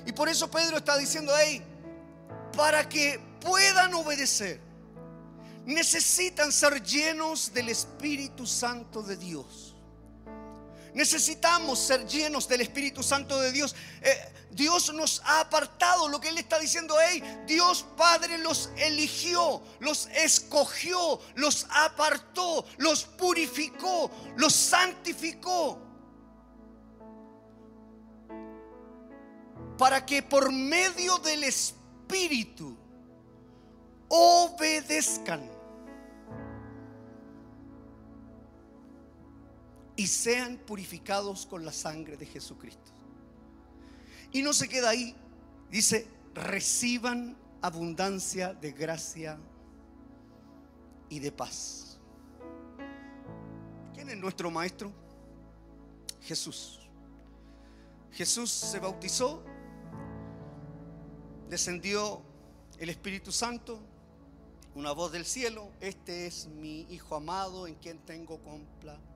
Y 0.07 0.13
por 0.13 0.29
eso 0.29 0.49
Pedro 0.49 0.79
está 0.79 0.97
diciendo, 0.97 1.35
ahí 1.35 1.63
para 2.57 2.89
que 2.89 3.21
puedan 3.41 3.93
obedecer, 3.95 4.61
necesitan 5.67 6.51
ser 6.51 6.83
llenos 6.83 7.53
del 7.53 7.69
Espíritu 7.69 8.47
Santo 8.47 9.03
de 9.03 9.17
Dios. 9.17 9.76
Necesitamos 10.97 11.79
ser 11.79 12.07
llenos 12.07 12.49
del 12.49 12.63
Espíritu 12.63 13.03
Santo 13.03 13.39
de 13.39 13.53
Dios. 13.53 13.77
Eh, 14.01 14.33
Dios 14.51 14.95
nos 14.95 15.21
ha 15.27 15.41
apartado. 15.41 16.09
Lo 16.09 16.19
que 16.19 16.31
Él 16.31 16.39
está 16.39 16.59
diciendo, 16.59 16.97
hey, 16.99 17.23
Dios 17.47 17.85
Padre 17.99 18.39
los 18.39 18.71
eligió, 18.79 19.61
los 19.79 20.07
escogió, 20.07 21.21
los 21.35 21.67
apartó, 21.69 22.65
los 22.79 23.05
purificó, 23.05 24.11
los 24.37 24.55
santificó. 24.55 25.79
Para 29.77 30.07
que 30.07 30.23
por 30.23 30.51
medio 30.51 31.19
del 31.19 31.45
Espíritu 31.45 32.75
obedezcan 34.09 35.56
y 39.97 40.07
sean 40.07 40.59
purificados 40.59 41.47
con 41.47 41.65
la 41.65 41.73
sangre 41.73 42.17
de 42.17 42.27
Jesucristo. 42.27 42.93
Y 44.31 44.43
no 44.43 44.53
se 44.53 44.69
queda 44.69 44.91
ahí, 44.91 45.17
dice, 45.71 46.07
reciban 46.35 47.37
abundancia 47.63 48.53
de 48.53 48.73
gracia 48.73 49.39
y 51.09 51.19
de 51.19 51.33
paz. 51.33 51.99
¿Quién 53.95 54.11
es 54.11 54.19
nuestro 54.19 54.51
maestro? 54.51 54.93
Jesús. 56.21 56.81
Jesús 58.13 58.51
se 58.51 58.79
bautizó, 58.79 59.43
descendió 61.49 62.23
el 62.79 62.91
Espíritu 62.91 63.33
Santo, 63.33 63.81
una 64.75 64.93
voz 64.93 65.13
del 65.13 65.25
cielo, 65.25 65.71
este 65.81 66.27
es 66.27 66.49
mi 66.49 66.83
Hijo 66.91 67.15
amado 67.15 67.67
en 67.67 67.77
quien 67.77 67.99
tengo 68.01 68.39
complacencia 68.43 69.16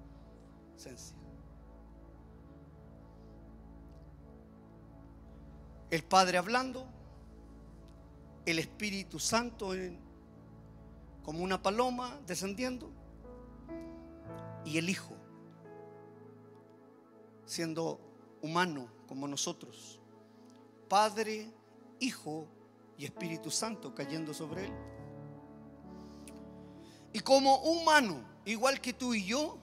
El 5.91 6.05
Padre 6.05 6.39
hablando, 6.39 6.87
el 8.47 8.59
Espíritu 8.59 9.19
Santo 9.19 9.73
como 11.23 11.43
una 11.43 11.63
paloma 11.63 12.19
descendiendo 12.27 12.91
y 14.65 14.79
el 14.79 14.89
Hijo 14.89 15.21
siendo 17.51 18.01
humano 18.43 18.89
como 19.09 19.27
nosotros. 19.27 20.01
Padre, 20.89 21.53
Hijo 21.99 22.47
y 22.97 23.05
Espíritu 23.05 23.51
Santo 23.51 23.93
cayendo 23.93 24.33
sobre 24.33 24.67
él. 24.67 24.73
Y 27.13 27.19
como 27.19 27.57
humano, 27.63 28.25
igual 28.45 28.81
que 28.81 28.93
tú 28.93 29.15
y 29.15 29.25
yo, 29.25 29.59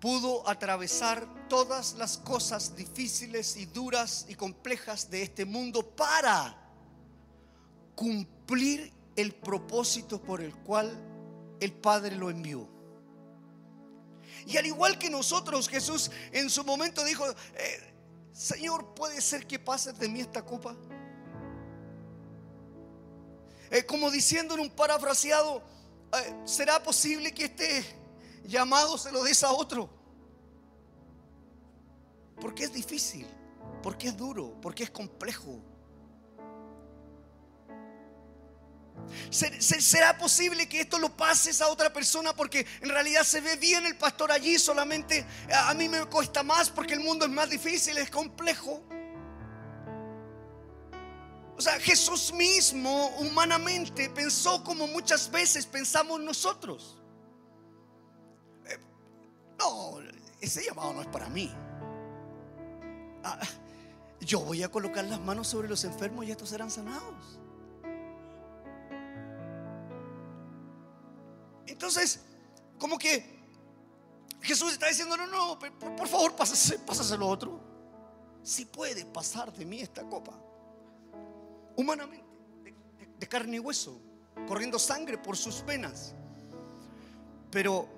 pudo 0.00 0.48
atravesar 0.48 1.26
todas 1.48 1.94
las 1.94 2.18
cosas 2.18 2.76
difíciles 2.76 3.56
y 3.56 3.66
duras 3.66 4.26
y 4.28 4.34
complejas 4.34 5.10
de 5.10 5.22
este 5.22 5.44
mundo 5.44 5.82
para 5.82 6.56
cumplir 7.94 8.92
el 9.16 9.34
propósito 9.34 10.22
por 10.22 10.40
el 10.40 10.54
cual 10.54 10.96
el 11.60 11.72
Padre 11.72 12.14
lo 12.14 12.30
envió. 12.30 12.68
Y 14.46 14.56
al 14.56 14.66
igual 14.66 14.98
que 14.98 15.10
nosotros, 15.10 15.68
Jesús 15.68 16.10
en 16.32 16.48
su 16.48 16.64
momento 16.64 17.04
dijo, 17.04 17.28
eh, 17.28 17.94
Señor, 18.32 18.94
¿puede 18.94 19.20
ser 19.20 19.46
que 19.46 19.58
pase 19.58 19.92
de 19.92 20.08
mí 20.08 20.20
esta 20.20 20.44
copa? 20.44 20.76
Eh, 23.70 23.84
como 23.84 24.10
diciendo 24.10 24.54
en 24.54 24.60
un 24.60 24.70
parafraseado, 24.70 25.62
eh, 26.12 26.34
¿será 26.44 26.82
posible 26.82 27.34
que 27.34 27.46
este 27.46 27.97
llamado 28.48 28.98
se 28.98 29.12
lo 29.12 29.22
des 29.22 29.42
a 29.44 29.52
otro. 29.52 29.88
Porque 32.40 32.64
es 32.64 32.72
difícil, 32.72 33.26
porque 33.82 34.08
es 34.08 34.16
duro, 34.16 34.56
porque 34.60 34.84
es 34.84 34.90
complejo. 34.90 35.60
¿Será 39.30 40.18
posible 40.18 40.68
que 40.68 40.80
esto 40.80 40.98
lo 40.98 41.16
pases 41.16 41.60
a 41.60 41.68
otra 41.68 41.92
persona 41.92 42.34
porque 42.34 42.66
en 42.80 42.88
realidad 42.88 43.22
se 43.22 43.40
ve 43.40 43.56
bien 43.56 43.86
el 43.86 43.96
pastor 43.96 44.32
allí 44.32 44.58
solamente? 44.58 45.24
A 45.52 45.72
mí 45.74 45.88
me 45.88 46.04
cuesta 46.06 46.42
más 46.42 46.68
porque 46.70 46.94
el 46.94 47.00
mundo 47.00 47.24
es 47.24 47.30
más 47.30 47.48
difícil, 47.48 47.96
es 47.98 48.10
complejo. 48.10 48.82
O 51.56 51.60
sea, 51.60 51.78
Jesús 51.80 52.32
mismo 52.32 53.08
humanamente 53.18 54.08
pensó 54.10 54.62
como 54.62 54.86
muchas 54.86 55.30
veces 55.30 55.66
pensamos 55.66 56.20
nosotros. 56.20 56.97
No, 59.58 59.98
ese 60.40 60.64
llamado 60.64 60.92
no 60.92 61.02
es 61.02 61.08
para 61.08 61.28
mí. 61.28 61.52
Ah, 63.24 63.40
yo 64.20 64.40
voy 64.40 64.62
a 64.62 64.68
colocar 64.68 65.04
las 65.04 65.20
manos 65.20 65.48
sobre 65.48 65.68
los 65.68 65.84
enfermos 65.84 66.24
y 66.26 66.30
estos 66.30 66.48
serán 66.48 66.70
sanados. 66.70 67.38
Entonces, 71.66 72.20
como 72.78 72.98
que 72.98 73.38
Jesús 74.40 74.72
está 74.72 74.88
diciendo, 74.88 75.16
no, 75.16 75.26
no, 75.26 75.58
por, 75.58 76.08
favor, 76.08 76.34
pásase, 76.34 76.78
pásaselo 76.78 77.26
a 77.26 77.28
otro. 77.28 77.60
Si 78.42 78.64
puede 78.64 79.04
pasar 79.04 79.52
de 79.52 79.64
mí 79.64 79.80
esta 79.80 80.02
copa, 80.04 80.32
humanamente, 81.76 82.24
de 83.18 83.28
carne 83.28 83.56
y 83.56 83.60
hueso, 83.60 84.00
corriendo 84.46 84.78
sangre 84.78 85.18
por 85.18 85.36
sus 85.36 85.64
venas. 85.64 86.14
Pero 87.50 87.97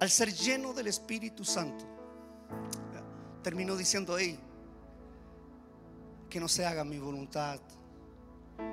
al 0.00 0.10
ser 0.10 0.34
lleno 0.34 0.72
del 0.72 0.86
Espíritu 0.86 1.44
Santo, 1.44 1.84
terminó 3.42 3.76
diciendo, 3.76 4.18
hey, 4.18 4.38
que 6.28 6.40
no 6.40 6.48
se 6.48 6.64
haga 6.64 6.84
mi 6.84 6.98
voluntad, 6.98 7.60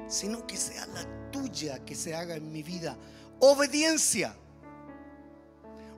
sino 0.08 0.48
que 0.48 0.56
sea 0.56 0.86
la 0.88 1.06
tuya 1.32 1.84
que 1.84 1.96
se 1.96 2.16
haga 2.16 2.36
en 2.36 2.52
mi 2.52 2.64
vida. 2.64 2.98
Obediencia. 3.40 4.36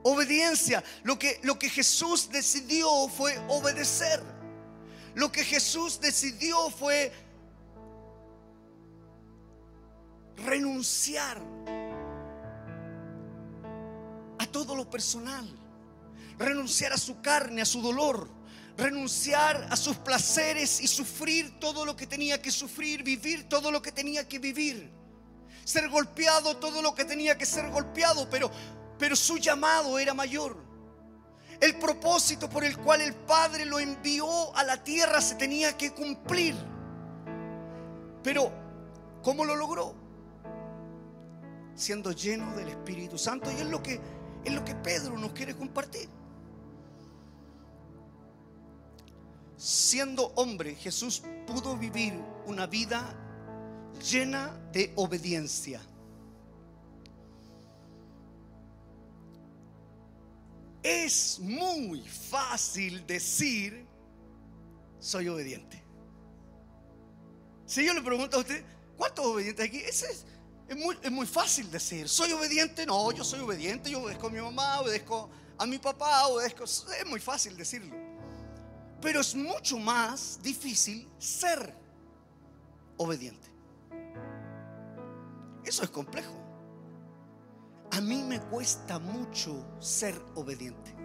Obediencia. 0.02 0.84
Lo 1.04 1.20
que, 1.20 1.40
lo 1.44 1.60
que 1.60 1.70
Jesús 1.70 2.30
decidió 2.32 3.08
fue 3.08 3.38
obedecer. 3.50 4.22
Lo 5.14 5.32
que 5.32 5.44
Jesús 5.44 6.00
decidió 6.00 6.70
fue 6.72 7.12
renunciar 10.38 11.42
todo 14.52 14.76
lo 14.76 14.90
personal, 14.90 15.48
renunciar 16.38 16.94
a 16.94 16.98
su 16.98 17.22
carne, 17.22 17.62
a 17.62 17.66
su 17.66 17.82
dolor, 17.82 18.30
renunciar 18.78 19.68
a 19.70 19.76
sus 19.76 19.98
placeres 19.98 20.82
y 20.82 20.88
sufrir 20.88 21.60
todo 21.60 21.86
lo 21.86 21.96
que 21.96 22.08
tenía 22.08 22.42
que 22.42 22.52
sufrir, 22.52 23.04
vivir 23.04 23.48
todo 23.50 23.72
lo 23.72 23.82
que 23.82 23.92
tenía 23.92 24.28
que 24.28 24.40
vivir, 24.40 24.90
ser 25.64 25.90
golpeado 25.90 26.58
todo 26.58 26.82
lo 26.82 26.96
que 26.96 27.06
tenía 27.06 27.38
que 27.38 27.46
ser 27.46 27.70
golpeado, 27.70 28.30
pero, 28.30 28.50
pero 28.98 29.16
su 29.16 29.38
llamado 29.38 30.00
era 30.00 30.14
mayor. 30.14 30.70
El 31.60 31.76
propósito 31.76 32.50
por 32.50 32.64
el 32.64 32.78
cual 32.78 33.02
el 33.02 33.14
Padre 33.14 33.66
lo 33.66 33.80
envió 33.80 34.56
a 34.56 34.64
la 34.64 34.82
tierra 34.82 35.20
se 35.20 35.36
tenía 35.36 35.76
que 35.76 35.92
cumplir. 35.92 36.56
Pero, 38.24 38.52
¿cómo 39.22 39.44
lo 39.44 39.56
logró? 39.56 39.94
Siendo 41.76 42.14
lleno 42.14 42.56
del 42.56 42.70
Espíritu 42.70 43.18
Santo. 43.18 43.52
Y 43.52 43.56
es 43.56 43.68
lo 43.68 43.84
que, 43.84 44.00
es 44.50 44.56
lo 44.56 44.66
que 44.66 44.76
Pedro 44.76 45.18
nos 45.18 45.32
quiere 45.32 45.56
compartir. 45.56 46.10
siendo 49.60 50.28
hombre, 50.36 50.74
Jesús 50.76 51.22
pudo 51.46 51.76
vivir 51.76 52.14
una 52.46 52.66
vida 52.66 53.14
llena 54.10 54.58
de 54.72 54.94
obediencia. 54.96 55.82
Es 60.82 61.40
muy 61.42 62.02
fácil 62.08 63.06
decir, 63.06 63.86
soy 64.98 65.28
obediente. 65.28 65.84
Si 67.66 67.86
yo 67.86 67.94
le 67.94 68.02
pregunto 68.02 68.38
a 68.38 68.40
usted, 68.40 68.64
¿cuántos 68.96 69.26
obedientes 69.26 69.66
aquí? 69.66 69.80
Ese 69.80 70.10
es, 70.10 70.26
muy, 70.78 70.98
es 71.02 71.12
muy 71.12 71.26
fácil 71.26 71.72
decir, 71.72 72.08
soy 72.08 72.32
obediente. 72.32 72.86
No, 72.86 73.12
yo 73.12 73.24
soy 73.24 73.40
obediente, 73.40 73.90
yo 73.90 74.02
obedezco 74.02 74.28
a 74.28 74.30
mi 74.30 74.40
mamá, 74.40 74.82
obedezco 74.82 75.30
a 75.58 75.66
mi 75.66 75.78
papá, 75.80 76.28
obedezco. 76.28 76.64
Es 76.64 76.86
muy 77.08 77.20
fácil 77.20 77.58
decirlo. 77.58 77.96
Pero 79.02 79.22
es 79.22 79.34
mucho 79.34 79.78
más 79.78 80.40
difícil 80.42 81.08
ser 81.18 81.76
obediente. 82.98 83.48
Eso 85.64 85.84
es 85.84 85.90
complejo. 85.90 86.34
A 87.92 88.02
mí 88.02 88.22
me 88.24 88.40
cuesta 88.40 89.00
mucho 89.00 89.66
ser 89.80 90.20
obediente. 90.36 90.96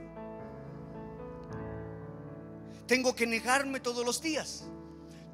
Tengo 2.86 3.14
que 3.14 3.26
negarme 3.26 3.80
todos 3.80 4.04
los 4.04 4.20
días. 4.20 4.64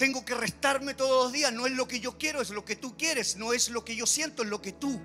Tengo 0.00 0.24
que 0.24 0.34
restarme 0.34 0.94
todos 0.94 1.24
los 1.24 1.32
días. 1.32 1.52
No 1.52 1.66
es 1.66 1.72
lo 1.72 1.86
que 1.86 2.00
yo 2.00 2.16
quiero, 2.16 2.40
es 2.40 2.48
lo 2.48 2.64
que 2.64 2.74
tú 2.74 2.96
quieres. 2.96 3.36
No 3.36 3.52
es 3.52 3.68
lo 3.68 3.84
que 3.84 3.94
yo 3.94 4.06
siento, 4.06 4.42
es 4.42 4.48
lo 4.48 4.62
que 4.62 4.72
tú 4.72 4.98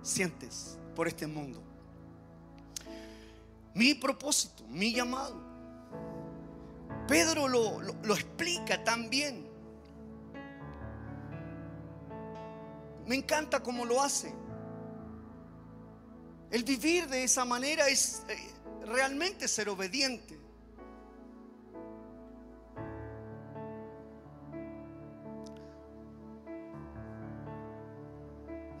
sientes 0.00 0.78
por 0.96 1.06
este 1.06 1.26
mundo. 1.26 1.62
Mi 3.74 3.92
propósito, 3.92 4.64
mi 4.68 4.94
llamado 4.94 5.38
Pedro 7.06 7.46
lo, 7.46 8.14
explica 8.14 8.82
tan 8.82 9.10
bien. 9.10 9.46
Me 13.06 13.16
encanta 13.16 13.62
cómo 13.62 13.84
lo 13.84 14.02
hace. 14.02 14.34
El 16.50 16.64
vivir 16.64 17.06
de 17.08 17.24
esa 17.24 17.44
manera 17.44 17.86
es 17.88 18.22
eh, 18.30 18.50
realmente 18.86 19.46
ser 19.46 19.68
obediente. 19.68 20.43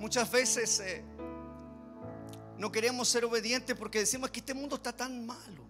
Muchas 0.04 0.30
veces 0.30 0.80
eh, 0.80 1.02
no 2.58 2.70
queremos 2.70 3.08
ser 3.08 3.24
obedientes 3.24 3.74
porque 3.74 4.00
decimos 4.00 4.30
que 4.30 4.40
este 4.40 4.52
mundo 4.52 4.76
está 4.76 4.92
tan 4.92 5.24
malo 5.24 5.64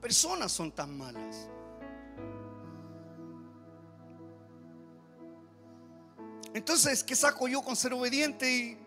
personas 0.00 0.52
son 0.52 0.70
tan 0.70 0.96
malas. 0.96 1.48
Entonces, 6.54 7.04
¿qué 7.04 7.14
saco 7.14 7.46
yo 7.46 7.62
con 7.62 7.74
ser 7.74 7.92
obediente 7.94 8.78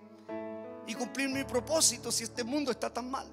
y, 0.87 0.93
cumplir 0.95 1.29
mi 1.29 1.43
propósito 1.43 2.11
si 2.11 2.23
este 2.23 2.43
mundo 2.43 2.71
está 2.71 2.91
tan 2.91 3.09
mal? 3.09 3.27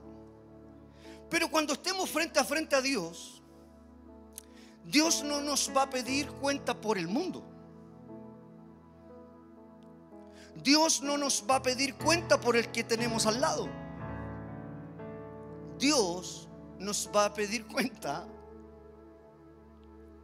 Pero 1.31 1.51
cuando 1.51 1.73
estemos 1.73 2.11
frente 2.11 2.39
a 2.39 2.45
frente 2.45 2.77
a 2.77 2.81
Dios, 2.81 3.43
Dios 4.85 5.23
no 5.23 5.41
nos 5.41 5.71
va 5.75 5.83
a 5.83 5.91
pedir 5.91 6.29
cuenta 6.29 6.79
por 6.79 6.99
el 6.99 7.09
mundo. 7.09 7.54
Dios 10.63 11.03
no 11.03 11.19
nos 11.19 11.45
va 11.49 11.57
a 11.57 11.63
pedir 11.63 11.95
cuenta 11.97 12.41
por 12.41 12.57
el 12.57 12.71
que 12.71 12.85
tenemos 12.85 13.27
al 13.27 13.41
lado. 13.41 13.69
Dios 15.79 16.49
nos 16.79 17.11
va 17.15 17.27
a 17.27 17.35
pedir 17.35 17.67
cuenta 17.67 18.27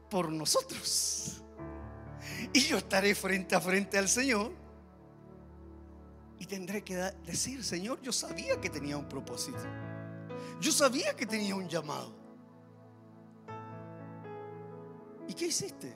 por 0.08 0.30
nosotros. 0.30 1.42
Y 2.52 2.60
yo 2.60 2.78
estaré 2.78 3.14
frente 3.14 3.54
a 3.54 3.60
frente 3.60 3.98
al 3.98 4.08
Señor 4.08 4.52
y 6.38 6.46
tendré 6.46 6.82
que 6.82 6.96
decir, 7.26 7.62
Señor, 7.62 8.00
yo 8.00 8.12
sabía 8.12 8.60
que 8.60 8.70
tenía 8.70 8.96
un 8.96 9.08
propósito. 9.08 9.58
Yo 10.60 10.72
sabía 10.72 11.14
que 11.14 11.26
tenía 11.26 11.54
un 11.54 11.68
llamado. 11.68 12.14
¿Y 15.28 15.34
qué 15.34 15.46
hiciste? 15.46 15.94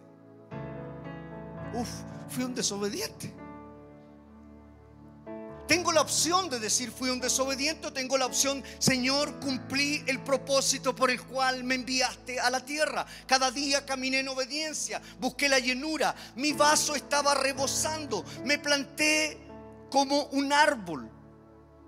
Uf, 1.75 1.89
fui 2.29 2.45
un 2.45 2.55
desobediente. 2.55 3.44
Tengo 5.67 5.93
la 5.93 6.03
opción 6.03 6.51
de 6.51 6.61
decir 6.61 6.91
fui 6.91 7.09
un 7.09 7.21
desobediente, 7.21 7.91
tengo 7.91 8.19
la 8.19 8.27
opción, 8.27 8.63
Señor, 8.79 9.41
cumplí 9.41 10.05
el 10.07 10.21
propósito 10.21 10.95
por 10.95 11.11
el 11.11 11.23
cual 11.23 11.65
me 11.65 11.77
enviaste 11.77 12.39
a 12.39 12.51
la 12.51 12.61
tierra. 12.61 13.07
Cada 13.27 13.51
día 13.51 13.87
caminé 13.87 14.19
en 14.19 14.29
obediencia, 14.29 15.01
busqué 15.19 15.49
la 15.49 15.59
llenura, 15.59 16.15
mi 16.37 16.53
vaso 16.53 16.95
estaba 16.95 17.35
rebosando, 17.35 18.25
me 18.45 18.59
planté 18.59 19.39
como 19.91 20.25
un 20.33 20.53
árbol, 20.53 21.11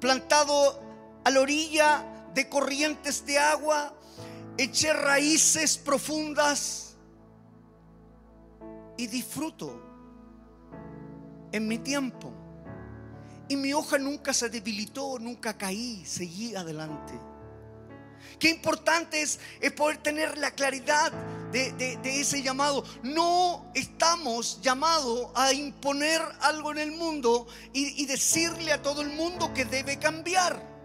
plantado 0.01 0.83
a 1.23 1.31
la 1.31 1.41
orilla 1.41 2.31
de 2.33 2.49
corrientes 2.49 3.27
de 3.27 3.39
agua, 3.39 3.95
eché 4.57 4.95
raíces 4.95 5.77
profundas 5.77 6.97
y 8.97 9.07
disfruto 9.07 9.83
en 11.53 11.69
mi 11.69 11.77
tiempo 11.79 12.36
y 13.49 13.57
mi 13.57 13.73
hoja 13.73 13.99
nunca 13.99 14.33
se 14.33 14.49
debilitó, 14.49 15.19
nunca 15.19 15.57
caí, 15.57 16.05
seguí 16.05 16.55
adelante. 16.55 17.13
Qué 18.39 18.51
importante 18.51 19.23
es, 19.23 19.39
poder 19.77 19.99
tener 19.99 20.37
la 20.39 20.51
claridad 20.51 21.13
de, 21.53 21.99
ese 22.05 22.43
llamado. 22.43 22.85
No 23.03 23.71
estamos 23.75 24.61
llamados 24.61 25.31
a 25.35 25.53
imponer 25.53 26.21
algo 26.41 26.73
en 26.73 26.79
el 26.79 26.93
mundo 26.93 27.47
y 27.73 28.05
decirle 28.07 28.73
a 28.73 28.83
todo 28.83 29.01
el 29.03 29.09
mundo 29.09 29.55
que 29.55 29.65
debe 29.65 29.99
cambiar. 29.99 30.76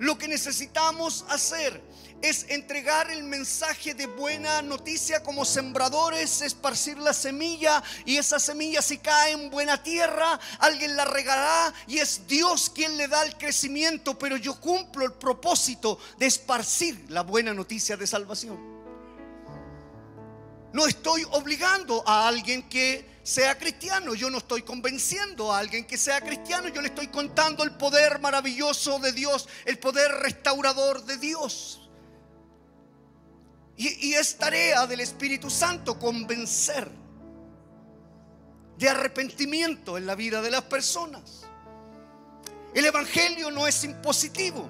Lo 0.00 0.16
que 0.16 0.28
necesitamos 0.28 1.26
hacer 1.28 1.78
es 2.22 2.46
entregar 2.48 3.10
el 3.10 3.22
mensaje 3.22 3.92
de 3.92 4.06
buena 4.06 4.62
noticia 4.62 5.22
como 5.22 5.44
sembradores, 5.44 6.40
esparcir 6.40 6.96
la 6.96 7.12
semilla 7.12 7.82
y 8.06 8.16
esa 8.16 8.38
semilla 8.38 8.80
si 8.80 8.96
cae 8.96 9.32
en 9.32 9.50
buena 9.50 9.82
tierra, 9.82 10.40
alguien 10.58 10.96
la 10.96 11.04
regará 11.04 11.72
y 11.86 11.98
es 11.98 12.26
Dios 12.26 12.70
quien 12.74 12.96
le 12.96 13.08
da 13.08 13.22
el 13.24 13.36
crecimiento, 13.36 14.18
pero 14.18 14.38
yo 14.38 14.58
cumplo 14.58 15.04
el 15.04 15.12
propósito 15.12 15.98
de 16.18 16.26
esparcir 16.26 17.04
la 17.08 17.22
buena 17.22 17.52
noticia 17.52 17.98
de 17.98 18.06
salvación. 18.06 18.79
No 20.72 20.86
estoy 20.86 21.24
obligando 21.32 22.02
a 22.06 22.28
alguien 22.28 22.68
que 22.68 23.20
sea 23.22 23.58
cristiano. 23.58 24.14
Yo 24.14 24.30
no 24.30 24.38
estoy 24.38 24.62
convenciendo 24.62 25.52
a 25.52 25.58
alguien 25.58 25.84
que 25.84 25.98
sea 25.98 26.20
cristiano. 26.20 26.68
Yo 26.68 26.80
le 26.80 26.88
estoy 26.88 27.08
contando 27.08 27.64
el 27.64 27.72
poder 27.72 28.20
maravilloso 28.20 28.98
de 28.98 29.12
Dios, 29.12 29.48
el 29.64 29.78
poder 29.78 30.12
restaurador 30.12 31.04
de 31.04 31.16
Dios. 31.18 31.80
Y, 33.76 34.12
es 34.12 34.36
tarea 34.36 34.86
del 34.86 35.00
Espíritu 35.00 35.48
Santo 35.48 35.98
convencer 35.98 36.90
de 38.76 38.88
arrepentimiento 38.90 39.96
en 39.96 40.04
la 40.04 40.14
vida 40.14 40.42
de 40.42 40.50
las 40.50 40.62
personas. 40.62 41.46
El 42.74 42.84
Evangelio 42.84 43.50
no 43.50 43.66
es 43.66 43.82
impositivo, 43.84 44.68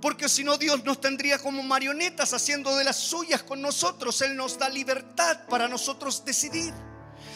porque 0.00 0.28
si 0.28 0.44
no 0.44 0.58
Dios 0.58 0.84
nos 0.84 1.00
tendría 1.00 1.38
como 1.38 1.62
marionetas 1.62 2.32
haciendo 2.32 2.76
de 2.76 2.84
las 2.84 2.96
suyas 2.96 3.42
con 3.42 3.62
nosotros. 3.62 4.20
Él 4.22 4.36
nos 4.36 4.58
da 4.58 4.68
libertad 4.68 5.46
para 5.48 5.68
nosotros 5.68 6.24
decidir. 6.24 6.72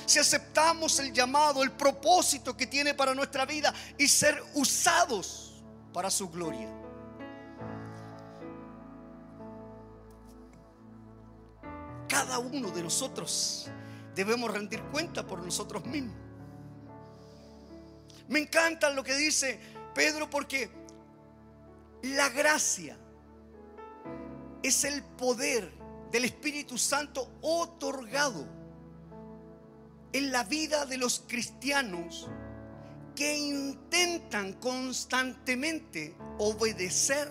Si 0.07 0.19
aceptamos 0.19 0.99
el 1.01 1.13
llamado, 1.13 1.63
el 1.63 1.73
propósito 1.73 2.57
que 2.57 2.67
tiene 2.67 2.95
para 2.95 3.15
nuestra 3.15 3.45
vida 3.45 3.73
y 3.97 4.09
ser 4.09 4.43
usados 4.55 5.63
para 5.93 6.11
su 6.11 6.29
gloria. 6.29 6.79
cada 12.09 12.41
uno 12.41 12.71
de 12.71 12.83
nosotros 12.83 13.69
debemos 14.15 14.51
rendir 14.51 14.83
cuenta 14.91 15.25
por 15.25 15.41
nosotros 15.41 15.85
mismos. 15.87 16.17
Me 18.27 18.41
encanta 18.41 18.91
lo 18.91 19.05
que 19.05 19.15
dice 19.15 19.61
Pedro 19.95 20.29
porque 20.29 20.69
la 22.03 22.29
gracia 22.29 22.97
es 24.63 24.85
el 24.85 25.03
poder 25.03 25.73
del 26.11 26.25
Espíritu 26.25 26.79
Santo 26.79 27.31
otorgado 27.43 28.47
en 30.13 30.33
la 30.33 30.45
vida 30.45 30.87
de 30.87 30.97
los 30.97 31.25
cristianos 31.27 32.29
que 33.15 33.37
intentan 33.37 34.55
constantemente 34.55 36.17
obedecer 36.39 37.29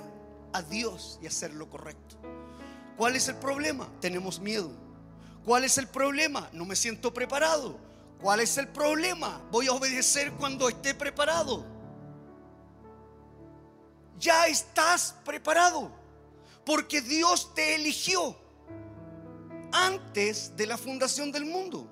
a 0.53 0.61
Dios 0.61 1.19
y 1.21 1.27
hacer 1.27 1.53
lo 1.53 1.69
correcto. 1.69 2.17
¿Cuál 2.97 3.15
es 3.15 3.27
el 3.29 3.35
problema? 3.35 3.89
Tenemos 4.01 4.39
miedo. 4.39 4.71
¿Cuál 5.45 5.63
es 5.63 5.77
el 5.77 5.87
problema? 5.87 6.49
No 6.51 6.65
me 6.65 6.75
siento 6.75 7.13
preparado. 7.13 7.79
¿Cuál 8.21 8.41
es 8.41 8.57
el 8.57 8.67
problema? 8.67 9.41
Voy 9.51 9.67
a 9.67 9.71
obedecer 9.71 10.33
cuando 10.33 10.67
esté 10.67 10.93
preparado. 10.93 11.76
Ya 14.19 14.47
estás 14.47 15.15
preparado 15.23 15.91
porque 16.65 17.01
Dios 17.01 17.53
te 17.53 17.75
eligió 17.75 18.35
antes 19.71 20.55
de 20.55 20.67
la 20.67 20.77
fundación 20.77 21.31
del 21.31 21.45
mundo. 21.45 21.87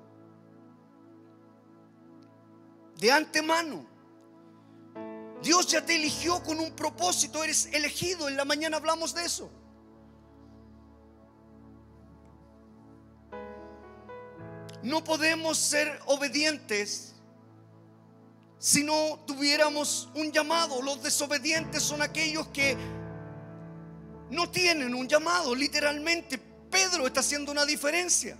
De 2.98 3.10
antemano. 3.10 3.86
Dios 5.42 5.66
ya 5.66 5.84
te 5.84 5.96
eligió 5.96 6.42
con 6.42 6.58
un 6.58 6.72
propósito, 6.72 7.44
eres 7.44 7.66
elegido. 7.72 8.28
En 8.28 8.36
la 8.36 8.44
mañana 8.44 8.78
hablamos 8.78 9.14
de 9.14 9.24
eso. 9.24 9.50
No 14.82 15.02
podemos 15.02 15.58
ser 15.58 16.00
obedientes 16.06 17.15
si 18.58 18.82
no 18.82 19.20
tuviéramos 19.26 20.08
un 20.14 20.32
llamado. 20.32 20.82
Los 20.82 21.02
desobedientes 21.02 21.82
son 21.82 22.02
aquellos 22.02 22.48
que 22.48 22.76
no 24.30 24.50
tienen 24.50 24.94
un 24.94 25.08
llamado, 25.08 25.54
literalmente. 25.54 26.38
Pedro 26.38 27.06
está 27.06 27.20
haciendo 27.20 27.52
una 27.52 27.64
diferencia. 27.64 28.36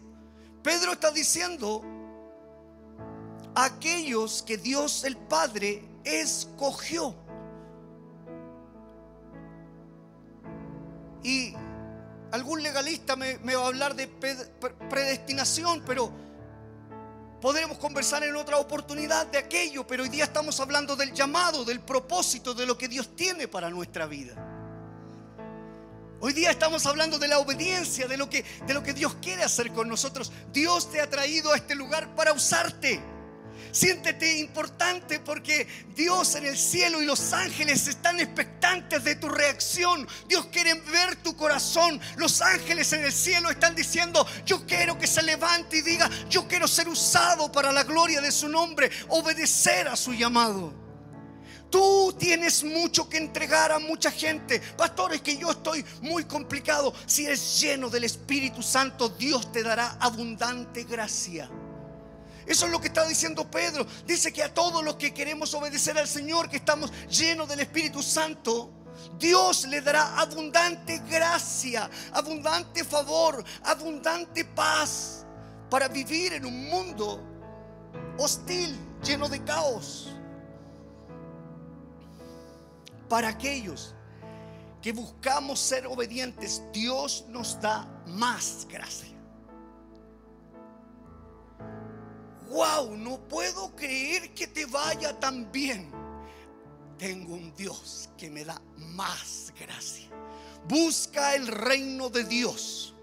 Pedro 0.63 0.93
está 0.93 1.11
diciendo, 1.11 1.83
aquellos 3.55 4.43
que 4.43 4.59
Dios 4.59 5.05
el 5.05 5.17
Padre 5.17 5.83
escogió. 6.05 7.15
Y 11.23 11.55
algún 12.31 12.63
legalista 12.63 13.17
me, 13.17 13.37
va 13.39 13.65
a 13.65 13.67
hablar 13.67 13.97
de 13.97 14.07
predestinación, 14.89 15.83
pero 15.87 16.13
podremos 17.41 17.79
conversar 17.79 18.25
en 18.25 18.37
otra 18.37 18.59
oportunidad 18.59 19.27
de 19.27 19.39
aquello, 19.39 19.87
pero 19.87 20.03
hoy 20.03 20.09
día 20.09 20.25
estamos 20.25 20.59
hablando 20.61 20.97
del 20.97 21.13
llamado, 21.13 21.65
del 21.65 21.81
propósito, 21.81 22.55
de 22.55 22.67
lo 22.67 22.77
que 22.77 22.89
Dios 22.89 23.15
tiene 23.15 23.49
para 23.49 23.71
nuestra 23.71 24.07
vida. 24.07 24.35
Hoy 26.19 26.33
día 26.33 26.51
estamos 26.51 26.87
hablando 26.87 27.19
de 27.19 27.29
la 27.29 27.39
obediencia, 27.39 28.09
de 28.09 28.17
lo 28.17 28.31
que, 28.31 28.45
de 28.67 28.75
lo 28.75 28.83
que 28.83 28.95
Dios 28.95 29.17
quiere 29.21 29.43
hacer 29.43 29.71
con 29.73 29.89
nosotros. 29.89 30.33
Dios 30.51 30.91
te 30.91 31.01
ha 31.01 31.11
traído 31.11 31.53
a 31.53 31.57
este 31.57 31.75
lugar 31.75 32.15
para 32.15 32.33
usarte. 32.33 33.16
Siéntete 33.77 34.39
importante 34.39 35.21
porque 35.21 35.69
Dios 35.95 36.35
en 36.37 36.47
el 36.47 36.57
cielo 36.57 37.03
y 37.03 37.05
los 37.05 37.35
ángeles 37.35 37.87
están 37.87 38.19
expectantes 38.19 39.05
de 39.05 39.17
tu 39.17 39.29
reacción. 39.29 40.09
Dios 40.27 40.47
quiere 40.47 40.73
ver 40.81 41.17
tu 41.17 41.37
corazón. 41.37 42.01
Los 42.17 42.41
ángeles 42.41 42.91
en 42.95 43.05
el 43.05 43.13
cielo 43.13 43.51
están 43.51 43.75
diciendo, 43.75 44.27
yo 44.47 44.65
quiero 44.65 44.99
que 44.99 45.07
se 45.07 45.23
levante 45.23 45.77
y 45.77 45.83
diga, 45.83 46.09
yo 46.31 46.49
quiero 46.49 46.67
ser 46.67 46.89
usado 46.89 47.53
para 47.53 47.71
la 47.71 47.85
gloria 47.85 48.23
de 48.23 48.33
su 48.33 48.49
nombre, 48.49 48.91
obedecer 49.09 49.89
a 49.89 49.97
su 49.97 50.15
llamado. 50.15 50.73
Tú 51.69 52.17
tienes 52.19 52.65
mucho 52.65 53.11
que 53.11 53.19
entregar 53.19 53.73
a 53.73 53.79
mucha 53.79 54.11
gente. 54.11 54.59
Pastores, 54.79 55.21
que 55.21 55.37
yo 55.37 55.51
estoy 55.51 55.85
muy 56.01 56.25
complicado. 56.25 56.95
Si 57.05 57.27
eres 57.27 57.61
lleno 57.61 57.91
del 57.91 58.05
Espíritu 58.05 58.63
Santo, 58.63 59.11
Dios 59.11 59.53
te 59.53 59.63
dará 59.63 59.99
abundante 60.01 60.85
gracia. 60.85 61.51
Eso 62.47 62.67
es 62.67 62.73
lo 62.73 62.81
que 62.81 62.89
está 62.89 63.07
diciendo 63.07 63.51
Pedro. 63.51 63.87
Dice 64.07 64.33
que 64.33 64.43
a 64.43 64.55
todos 64.55 64.85
los 64.85 64.97
que 64.97 65.13
queremos 65.13 65.53
obedecer 65.55 65.99
al 65.99 66.07
Señor, 66.07 66.49
que 66.49 66.57
estamos 66.57 66.93
llenos 67.09 67.49
del 67.49 67.61
Espíritu 67.61 68.03
Santo, 68.03 68.71
Dios 69.19 69.67
le 69.67 69.81
dará 69.81 70.19
abundante 70.19 71.03
gracia, 71.09 71.91
abundante 72.13 72.85
favor, 72.85 73.45
abundante 73.65 74.45
paz 74.45 75.25
para 75.71 75.89
vivir 75.89 76.35
en 76.35 76.47
un 76.47 76.69
mundo 76.69 77.21
hostil, 78.19 78.77
lleno 79.03 79.29
de 79.29 79.43
caos. 79.43 80.13
Para 83.09 83.29
aquellos 83.29 83.95
que 84.83 84.93
buscamos 84.93 85.61
ser 85.61 85.87
obedientes, 85.87 86.63
Dios 86.73 87.25
nos 87.29 87.61
da 87.61 87.87
más 88.07 88.67
gracia. 88.69 89.16
Wow, 92.49 92.97
no 92.97 93.19
puedo 93.19 93.75
creer 93.75 94.33
que 94.35 94.47
te 94.47 94.67
vaya 94.67 95.19
tan 95.19 95.51
bien. 95.51 95.91
Tengo 96.99 97.35
un 97.35 97.55
Dios 97.55 98.09
que 98.17 98.31
me 98.31 98.45
da 98.45 98.61
más 98.77 99.53
gracia. 99.59 100.09
Busca 100.69 101.35
el 101.35 101.47
reino 101.47 102.09
de 102.09 102.25
Dios 102.25 102.95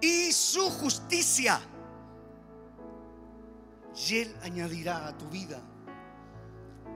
y 0.00 0.32
su 0.32 0.68
justicia. 0.70 1.60
Y 4.08 4.18
Él 4.18 4.36
añadirá 4.42 5.08
a 5.08 5.16
tu 5.16 5.28
vida 5.28 5.60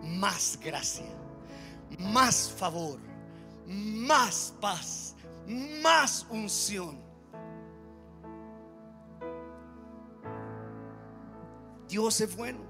más 0.03 0.59
gracia, 0.63 1.07
más 1.99 2.51
favor, 2.51 2.99
más 3.67 4.53
paz, 4.61 5.15
más 5.83 6.27
unción. 6.31 7.06
Dios 11.89 12.21
es 12.21 12.35
bueno. 12.35 12.61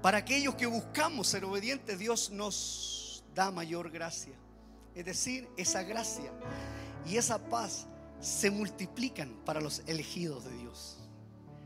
Para 0.00 0.18
aquellos 0.18 0.54
que 0.56 0.66
buscamos 0.66 1.28
ser 1.28 1.44
obedientes, 1.44 1.98
Dios 1.98 2.30
nos 2.30 3.24
da 3.34 3.50
mayor 3.50 3.90
gracia. 3.90 4.34
Es 4.94 5.04
decir, 5.04 5.48
esa 5.56 5.82
gracia 5.82 6.32
y 7.06 7.16
esa 7.16 7.38
paz 7.48 7.86
se 8.20 8.50
multiplican 8.50 9.34
para 9.44 9.60
los 9.60 9.82
elegidos 9.86 10.44
de 10.44 10.56
Dios. 10.58 10.98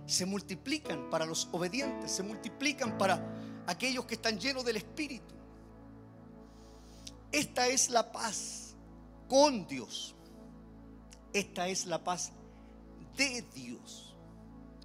Se 0.07 0.25
multiplican 0.25 1.11
para 1.11 1.27
los 1.27 1.49
obedientes, 1.53 2.13
se 2.13 2.23
multiplican 2.23 2.97
para 2.97 3.21
aquellos 3.67 4.05
que 4.07 4.15
están 4.15 4.39
llenos 4.39 4.65
del 4.65 4.77
Espíritu. 4.77 5.35
Esta 7.33 7.67
es 7.67 7.91
la 7.91 8.13
paz 8.13 8.75
con 9.29 9.67
Dios. 9.67 10.15
Esta 11.33 11.69
es 11.69 11.87
la 11.87 12.03
paz 12.03 12.33
de 13.17 13.43
Dios. 13.55 14.15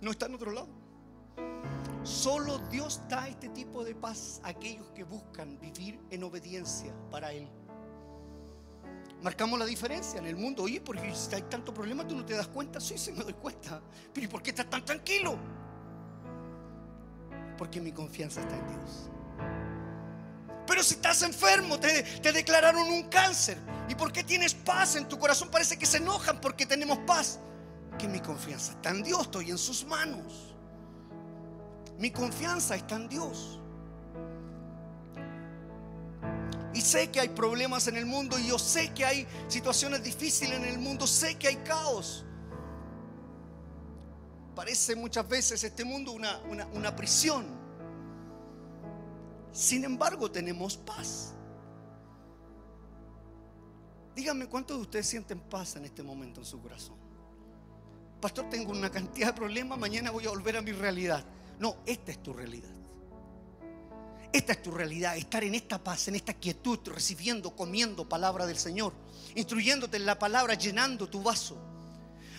No 0.01 0.11
está 0.11 0.25
en 0.25 0.35
otro 0.35 0.51
lado. 0.51 0.80
Solo 2.03 2.57
Dios 2.69 3.01
da 3.07 3.27
este 3.27 3.49
tipo 3.49 3.83
de 3.83 3.93
paz 3.93 4.41
a 4.43 4.49
aquellos 4.49 4.89
que 4.91 5.03
buscan 5.03 5.59
vivir 5.59 5.99
en 6.09 6.23
obediencia 6.23 6.93
para 7.11 7.31
Él. 7.31 7.47
Marcamos 9.21 9.59
la 9.59 9.65
diferencia 9.65 10.17
en 10.17 10.25
el 10.25 10.35
mundo. 10.35 10.63
Oye, 10.63 10.81
porque 10.81 11.13
si 11.13 11.35
hay 11.35 11.43
tanto 11.43 11.71
problema, 11.71 12.07
tú 12.07 12.15
no 12.15 12.25
te 12.25 12.35
das 12.35 12.47
cuenta. 12.47 12.79
Sí, 12.79 12.97
se 12.97 13.11
me 13.11 13.23
doy 13.23 13.33
cuenta. 13.33 13.79
Pero 14.11 14.25
¿y 14.25 14.27
por 14.27 14.41
qué 14.41 14.49
estás 14.49 14.67
tan 14.67 14.83
tranquilo? 14.83 15.37
Porque 17.55 17.79
mi 17.79 17.91
confianza 17.91 18.41
está 18.41 18.57
en 18.57 18.67
Dios. 18.67 19.09
Pero 20.65 20.81
si 20.81 20.95
estás 20.95 21.21
enfermo, 21.21 21.79
te 21.79 22.31
declararon 22.31 22.87
un 22.87 23.03
cáncer. 23.09 23.59
¿Y 23.87 23.93
por 23.93 24.11
qué 24.11 24.23
tienes 24.23 24.55
paz 24.55 24.95
en 24.95 25.07
tu 25.07 25.19
corazón? 25.19 25.49
Parece 25.51 25.77
que 25.77 25.85
se 25.85 25.97
enojan 25.97 26.41
porque 26.41 26.65
tenemos 26.65 26.97
paz. 26.99 27.39
Que 27.99 28.07
mi 28.07 28.21
confianza 28.21 28.71
está 28.71 28.89
en 28.89 29.03
Dios, 29.03 29.21
estoy 29.21 29.51
en 29.51 29.59
sus 29.59 29.85
manos. 29.85 30.50
Mi 32.01 32.09
confianza 32.09 32.75
está 32.75 32.95
en 32.95 33.07
Dios. 33.07 33.59
Y 36.73 36.81
sé 36.81 37.11
que 37.11 37.19
hay 37.19 37.29
problemas 37.29 37.87
en 37.87 37.95
el 37.95 38.07
mundo 38.07 38.39
y 38.39 38.47
yo 38.47 38.57
sé 38.57 38.91
que 38.91 39.05
hay 39.05 39.27
situaciones 39.47 40.03
difíciles 40.03 40.57
en 40.57 40.65
el 40.65 40.79
mundo, 40.79 41.05
sé 41.05 41.35
que 41.35 41.49
hay 41.49 41.57
caos. 41.57 42.25
Parece 44.55 44.95
muchas 44.95 45.29
veces 45.29 45.63
este 45.63 45.85
mundo 45.85 46.13
una, 46.13 46.39
una 46.73 46.95
prisión. 46.95 47.45
Sin 49.51 49.83
embargo, 49.83 50.31
tenemos 50.31 50.77
paz. 50.77 51.35
Díganme 54.15 54.47
cuántos 54.47 54.77
de 54.77 54.81
ustedes 54.81 55.05
sienten 55.05 55.39
paz 55.39 55.75
en 55.75 55.85
este 55.85 56.01
momento 56.01 56.39
en 56.39 56.47
su 56.47 56.59
corazón. 56.59 56.95
Pastor, 58.19 58.49
tengo 58.49 58.71
una 58.71 58.89
cantidad 58.89 59.27
de 59.27 59.33
problemas, 59.33 59.77
mañana 59.77 60.09
voy 60.09 60.25
a 60.25 60.29
volver 60.29 60.57
a 60.57 60.63
mi 60.63 60.71
realidad. 60.71 61.23
No, 61.61 61.77
esta 61.85 62.11
es 62.11 62.23
tu 62.23 62.33
realidad. 62.33 62.71
Esta 64.33 64.53
es 64.53 64.63
tu 64.63 64.71
realidad, 64.71 65.15
estar 65.15 65.43
en 65.43 65.53
esta 65.53 65.77
paz, 65.83 66.07
en 66.07 66.15
esta 66.15 66.33
quietud, 66.33 66.79
recibiendo, 66.85 67.55
comiendo 67.55 68.09
palabra 68.09 68.47
del 68.47 68.57
Señor, 68.57 68.93
instruyéndote 69.35 69.97
en 69.97 70.07
la 70.07 70.17
palabra, 70.17 70.55
llenando 70.55 71.07
tu 71.07 71.21
vaso. 71.21 71.70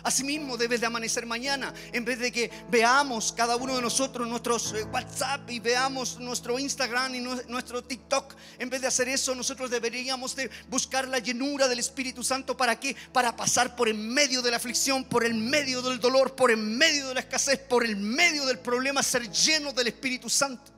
Asimismo 0.02 0.56
debe 0.56 0.78
de 0.78 0.86
amanecer 0.86 1.26
mañana, 1.26 1.72
en 1.92 2.04
vez 2.04 2.18
de 2.18 2.32
que 2.32 2.50
veamos 2.70 3.32
cada 3.32 3.54
uno 3.56 3.76
de 3.76 3.82
nosotros 3.82 4.26
nuestros 4.26 4.72
eh, 4.72 4.82
WhatsApp 4.84 5.48
y 5.48 5.60
veamos 5.60 6.18
nuestro 6.18 6.58
Instagram 6.58 7.14
y 7.14 7.20
nuestro 7.20 7.84
TikTok, 7.84 8.34
en 8.58 8.68
vez 8.68 8.80
de 8.80 8.88
hacer 8.88 9.08
eso, 9.08 9.34
nosotros 9.34 9.70
deberíamos 9.70 10.34
de 10.34 10.50
buscar 10.68 11.06
la 11.06 11.20
llenura 11.20 11.68
del 11.68 11.78
Espíritu 11.78 12.24
Santo 12.24 12.56
para 12.56 12.78
qué? 12.80 12.96
Para 13.12 13.36
pasar 13.36 13.76
por 13.76 13.88
en 13.88 14.08
medio 14.08 14.42
de 14.42 14.50
la 14.50 14.56
aflicción, 14.56 15.04
por 15.04 15.24
el 15.24 15.34
medio 15.34 15.82
del 15.82 16.00
dolor, 16.00 16.34
por 16.34 16.50
en 16.50 16.76
medio 16.76 17.08
de 17.08 17.14
la 17.14 17.20
escasez, 17.20 17.58
por 17.58 17.84
el 17.84 17.96
medio 17.96 18.44
del 18.44 18.58
problema, 18.58 19.02
ser 19.02 19.30
lleno 19.30 19.72
del 19.72 19.86
Espíritu 19.86 20.28
Santo. 20.28 20.72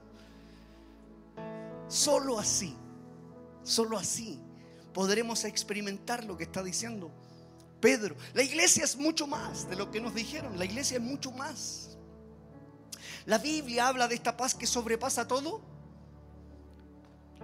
Solo 1.88 2.38
así, 2.38 2.74
solo 3.62 3.96
así 3.96 4.38
podremos 4.92 5.44
experimentar 5.44 6.24
lo 6.24 6.36
que 6.36 6.44
está 6.44 6.62
diciendo 6.62 7.10
Pedro. 7.84 8.16
La 8.32 8.42
iglesia 8.42 8.82
es 8.82 8.96
mucho 8.96 9.26
más 9.26 9.68
de 9.68 9.76
lo 9.76 9.90
que 9.90 10.00
nos 10.00 10.14
dijeron. 10.14 10.58
La 10.58 10.64
iglesia 10.64 10.96
es 10.96 11.02
mucho 11.02 11.30
más. 11.30 11.98
La 13.26 13.36
Biblia 13.36 13.88
habla 13.88 14.08
de 14.08 14.14
esta 14.14 14.34
paz 14.34 14.54
que 14.54 14.66
sobrepasa 14.66 15.28
todo. 15.28 15.60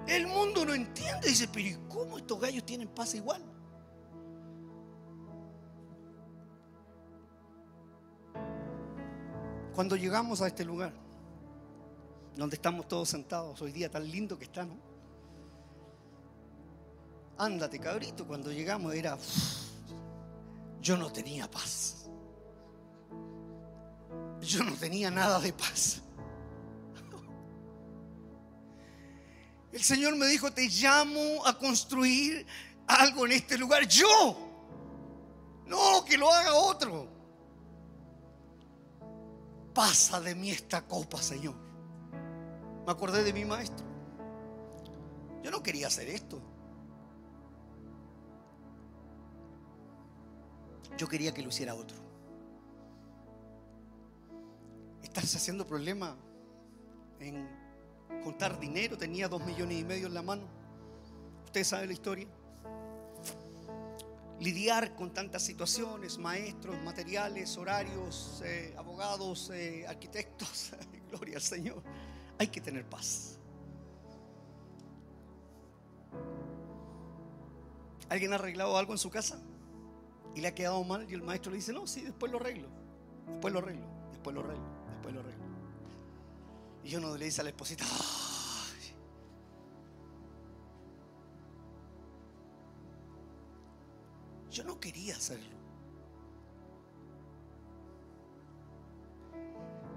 El 0.06 0.26
mundo 0.26 0.64
no 0.64 0.72
entiende. 0.72 1.28
Dice, 1.28 1.46
pero 1.52 1.78
¿cómo 1.90 2.16
estos 2.16 2.40
gallos 2.40 2.64
tienen 2.64 2.88
paz 2.88 3.14
igual? 3.14 3.44
Cuando 9.74 9.94
llegamos 9.94 10.40
a 10.40 10.46
este 10.46 10.64
lugar, 10.64 10.94
donde 12.34 12.56
estamos 12.56 12.88
todos 12.88 13.10
sentados, 13.10 13.60
hoy 13.60 13.72
día 13.72 13.90
tan 13.90 14.10
lindo 14.10 14.38
que 14.38 14.44
está, 14.44 14.64
¿no? 14.64 14.78
Ándate, 17.36 17.78
cabrito, 17.78 18.26
cuando 18.26 18.50
llegamos 18.50 18.94
era 18.94 19.18
yo 20.80 20.96
no 20.96 21.12
tenía 21.12 21.50
paz. 21.50 22.08
Yo 24.40 24.64
no 24.64 24.72
tenía 24.74 25.10
nada 25.10 25.38
de 25.38 25.52
paz. 25.52 26.02
El 29.72 29.82
Señor 29.82 30.16
me 30.16 30.26
dijo, 30.26 30.52
te 30.52 30.68
llamo 30.68 31.46
a 31.46 31.56
construir 31.56 32.46
algo 32.86 33.26
en 33.26 33.32
este 33.32 33.56
lugar. 33.56 33.86
Yo. 33.86 34.36
No, 35.66 36.04
que 36.04 36.18
lo 36.18 36.32
haga 36.32 36.54
otro. 36.54 37.08
Pasa 39.72 40.20
de 40.20 40.34
mí 40.34 40.50
esta 40.50 40.82
copa, 40.82 41.22
Señor. 41.22 41.54
Me 42.84 42.90
acordé 42.90 43.22
de 43.22 43.32
mi 43.32 43.44
maestro. 43.44 43.86
Yo 45.42 45.50
no 45.50 45.62
quería 45.62 45.86
hacer 45.86 46.08
esto. 46.08 46.42
Yo 50.96 51.08
quería 51.08 51.32
que 51.32 51.42
lo 51.42 51.48
hiciera 51.48 51.74
otro. 51.74 51.96
Estás 55.02 55.34
haciendo 55.34 55.66
problema 55.66 56.16
en 57.18 57.48
contar 58.22 58.58
dinero. 58.60 58.96
Tenía 58.96 59.28
dos 59.28 59.44
millones 59.44 59.80
y 59.80 59.84
medio 59.84 60.06
en 60.06 60.14
la 60.14 60.22
mano. 60.22 60.46
Usted 61.44 61.64
sabe 61.64 61.86
la 61.86 61.92
historia. 61.92 62.28
Lidiar 64.38 64.94
con 64.94 65.12
tantas 65.12 65.42
situaciones, 65.42 66.16
maestros, 66.16 66.80
materiales, 66.82 67.56
horarios, 67.58 68.40
eh, 68.44 68.74
abogados, 68.78 69.50
eh, 69.52 69.84
arquitectos. 69.86 70.72
Gloria 71.10 71.36
al 71.36 71.42
Señor. 71.42 71.82
Hay 72.38 72.46
que 72.48 72.60
tener 72.60 72.88
paz. 72.88 73.38
¿Alguien 78.08 78.32
ha 78.32 78.36
arreglado 78.36 78.76
algo 78.76 78.92
en 78.92 78.98
su 78.98 79.10
casa? 79.10 79.40
Y 80.34 80.40
le 80.40 80.48
ha 80.48 80.54
quedado 80.54 80.82
mal 80.84 81.06
y 81.08 81.14
el 81.14 81.22
maestro 81.22 81.50
le 81.50 81.56
dice, 81.56 81.72
no, 81.72 81.86
sí, 81.86 82.02
después 82.02 82.30
lo 82.30 82.38
arreglo, 82.38 82.68
después 83.26 83.52
lo 83.52 83.58
arreglo, 83.60 83.86
después 84.10 84.34
lo 84.34 84.40
arreglo, 84.42 84.64
después 84.88 85.14
lo 85.14 85.20
arreglo. 85.20 85.44
Y 86.84 86.94
uno 86.96 87.16
le 87.16 87.24
dice 87.24 87.40
a 87.40 87.44
la 87.44 87.50
esposita, 87.50 87.84
yo 94.50 94.64
no 94.64 94.80
quería 94.80 95.16
hacerlo. 95.16 95.58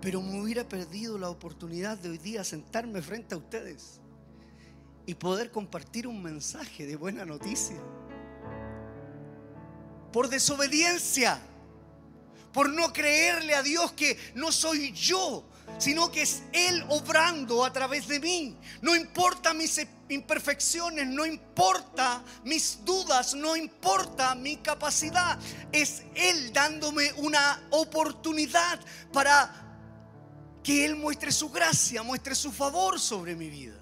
Pero 0.01 0.21
me 0.21 0.41
hubiera 0.41 0.67
perdido 0.67 1.17
la 1.17 1.29
oportunidad 1.29 1.97
de 1.97 2.09
hoy 2.09 2.17
día 2.17 2.43
sentarme 2.43 3.01
frente 3.01 3.35
a 3.35 3.37
ustedes 3.37 4.01
y 5.05 5.15
poder 5.15 5.51
compartir 5.51 6.07
un 6.07 6.21
mensaje 6.21 6.85
de 6.85 6.97
buena 6.97 7.25
noticia 7.25 7.77
por 10.13 10.29
desobediencia, 10.29 11.41
por 12.53 12.69
no 12.69 12.93
creerle 12.93 13.55
a 13.55 13.63
Dios 13.63 13.91
que 13.93 14.17
no 14.35 14.51
soy 14.51 14.93
yo, 14.93 15.43
sino 15.79 16.11
que 16.11 16.21
es 16.21 16.43
Él 16.53 16.85
obrando 16.87 17.65
a 17.65 17.73
través 17.73 18.07
de 18.07 18.19
mí. 18.19 18.55
No 18.81 18.95
importa 18.95 19.55
mis 19.55 19.81
imperfecciones, 20.09 21.07
no 21.07 21.25
importa 21.25 22.23
mis 22.43 22.85
dudas, 22.85 23.33
no 23.33 23.55
importa 23.55 24.35
mi 24.35 24.57
capacidad. 24.57 25.39
Es 25.71 26.03
Él 26.13 26.53
dándome 26.53 27.11
una 27.13 27.63
oportunidad 27.71 28.79
para 29.11 29.51
que 30.63 30.85
Él 30.85 30.95
muestre 30.95 31.31
su 31.31 31.49
gracia, 31.49 32.03
muestre 32.03 32.35
su 32.35 32.51
favor 32.51 32.99
sobre 32.99 33.35
mi 33.35 33.49
vida. 33.49 33.79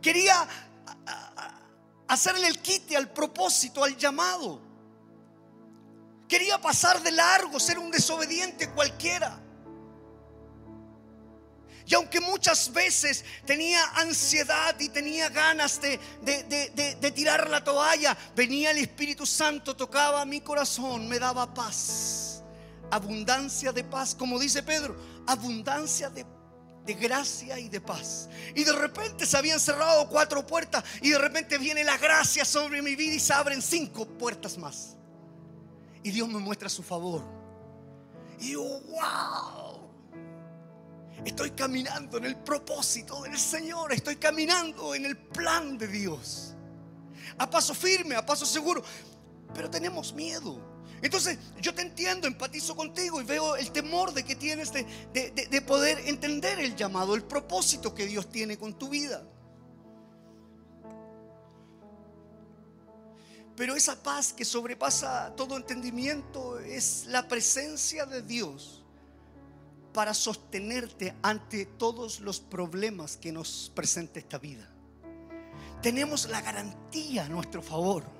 Quería 0.00 0.46
hacerle 2.08 2.48
el 2.48 2.58
quite 2.58 2.96
al 2.96 3.10
propósito, 3.10 3.84
al 3.84 3.96
llamado. 3.96 4.60
Quería 6.26 6.60
pasar 6.60 7.02
de 7.02 7.12
largo, 7.12 7.60
ser 7.60 7.78
un 7.78 7.90
desobediente 7.90 8.68
cualquiera. 8.70 9.40
Y 11.86 11.94
aunque 11.94 12.20
muchas 12.20 12.70
veces 12.70 13.24
tenía 13.46 13.82
ansiedad 13.94 14.78
y 14.78 14.90
tenía 14.90 15.30
ganas 15.30 15.80
de, 15.80 15.98
de, 16.20 17.12
tirar 17.12 17.48
la 17.48 17.64
toalla, 17.64 18.16
venía 18.36 18.72
el 18.72 18.78
Espíritu 18.78 19.24
Santo, 19.24 19.74
tocaba 19.74 20.24
mi 20.26 20.42
corazón, 20.42 21.08
me 21.08 21.18
daba 21.18 21.52
paz. 21.54 22.42
Abundancia 22.90 23.72
de 23.72 23.84
paz, 23.84 24.14
como 24.14 24.38
dice 24.38 24.62
Pedro, 24.62 24.96
abundancia 25.26 26.10
de 26.10 26.24
paz 26.24 26.37
de 26.88 26.94
gracia 26.94 27.58
y 27.58 27.68
de 27.68 27.82
paz. 27.82 28.30
Y 28.54 28.64
de 28.64 28.72
repente 28.72 29.26
se 29.26 29.36
habían 29.36 29.60
cerrado 29.60 30.08
cuatro 30.08 30.46
puertas 30.46 30.82
y 31.02 31.10
de 31.10 31.18
repente 31.18 31.58
viene 31.58 31.84
la 31.84 31.98
gracia 31.98 32.46
sobre 32.46 32.80
mi 32.80 32.96
vida 32.96 33.12
y 33.12 33.20
se 33.20 33.34
abren 33.34 33.60
cinco 33.60 34.06
puertas 34.06 34.56
más. 34.56 34.96
Y 36.02 36.10
Dios 36.10 36.26
me 36.28 36.38
muestra 36.38 36.70
su 36.70 36.82
favor. 36.82 37.22
Y 38.40 38.52
yo, 38.52 38.62
wow. 38.62 39.90
Estoy 41.26 41.50
caminando 41.50 42.16
en 42.16 42.24
el 42.24 42.36
propósito 42.36 43.20
del 43.20 43.38
Señor. 43.38 43.92
Estoy 43.92 44.16
caminando 44.16 44.94
en 44.94 45.04
el 45.04 45.18
plan 45.18 45.76
de 45.76 45.88
Dios. 45.88 46.54
A 47.36 47.50
paso 47.50 47.74
firme, 47.74 48.14
a 48.14 48.24
paso 48.24 48.46
seguro. 48.46 48.82
Pero 49.52 49.68
tenemos 49.68 50.14
miedo. 50.14 50.58
Entonces 51.02 51.38
yo 51.60 51.74
te 51.74 51.82
entiendo, 51.82 52.26
empatizo 52.26 52.74
contigo 52.74 53.20
y 53.20 53.24
veo 53.24 53.56
el 53.56 53.70
temor 53.70 54.12
de 54.12 54.24
que 54.24 54.34
tienes 54.34 54.72
de, 54.72 55.62
poder 55.66 55.98
entender 56.06 56.58
el 56.58 56.74
llamado, 56.74 57.14
el 57.14 57.22
propósito 57.22 57.94
que 57.94 58.06
Dios 58.06 58.28
tiene 58.28 58.58
con 58.58 58.74
tu 58.74 58.88
vida. 58.88 59.22
Pero 63.56 63.74
esa 63.74 64.00
paz 64.02 64.32
que 64.32 64.44
sobrepasa 64.44 65.34
todo 65.36 65.56
entendimiento 65.56 66.60
es 66.60 67.06
la 67.06 67.26
presencia 67.26 68.06
de 68.06 68.22
Dios 68.22 68.84
para 69.92 70.14
sostenerte 70.14 71.14
ante 71.22 71.66
todos 71.66 72.20
los 72.20 72.38
problemas 72.38 73.16
que 73.16 73.32
nos 73.32 73.72
presenta 73.74 74.20
esta 74.20 74.38
vida. 74.38 74.68
Tenemos 75.82 76.28
la 76.28 76.40
garantía 76.40 77.24
a 77.24 77.28
nuestro 77.28 77.62
favor 77.62 78.17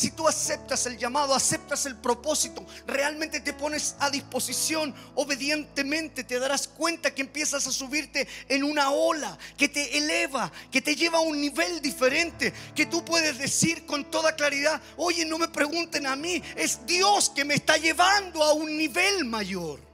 si 0.00 0.12
tú 0.12 0.26
aceptas 0.26 0.86
el 0.86 0.96
llamado, 0.96 1.34
aceptas 1.34 1.84
el 1.84 1.94
propósito, 1.94 2.64
realmente 2.86 3.38
te 3.40 3.52
pones 3.52 3.96
a 3.98 4.08
disposición 4.08 4.94
obedientemente, 5.14 6.24
te 6.24 6.38
darás 6.38 6.68
cuenta 6.68 7.14
que 7.14 7.20
empiezas 7.20 7.66
a 7.66 7.70
subirte 7.70 8.26
en 8.48 8.64
una 8.64 8.92
ola 8.92 9.36
que 9.58 9.68
te 9.68 9.98
eleva, 9.98 10.50
que 10.72 10.80
te 10.80 10.96
lleva 10.96 11.18
a 11.18 11.20
un 11.20 11.38
nivel 11.38 11.82
diferente, 11.82 12.50
que 12.74 12.86
tú 12.86 13.04
puedes 13.04 13.36
decir 13.36 13.84
con 13.84 14.10
toda 14.10 14.34
claridad, 14.34 14.80
oye, 14.96 15.26
no 15.26 15.36
me 15.36 15.48
pregunten 15.48 16.06
a 16.06 16.16
mí, 16.16 16.42
es 16.56 16.86
Dios 16.86 17.28
que 17.28 17.44
me 17.44 17.52
está 17.52 17.76
llevando 17.76 18.42
a 18.42 18.54
un 18.54 18.78
nivel 18.78 19.26
mayor. 19.26 19.89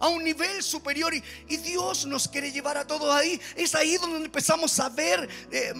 A 0.00 0.08
un 0.08 0.22
nivel 0.22 0.62
superior 0.62 1.14
y, 1.14 1.22
Dios 1.58 2.06
nos 2.06 2.28
quiere 2.28 2.52
llevar 2.52 2.78
a 2.78 2.86
todos 2.86 3.12
ahí. 3.14 3.38
Es 3.56 3.74
ahí 3.74 3.96
donde 3.96 4.24
empezamos 4.24 4.78
a 4.78 4.88
ver 4.88 5.28
eh, 5.50 5.74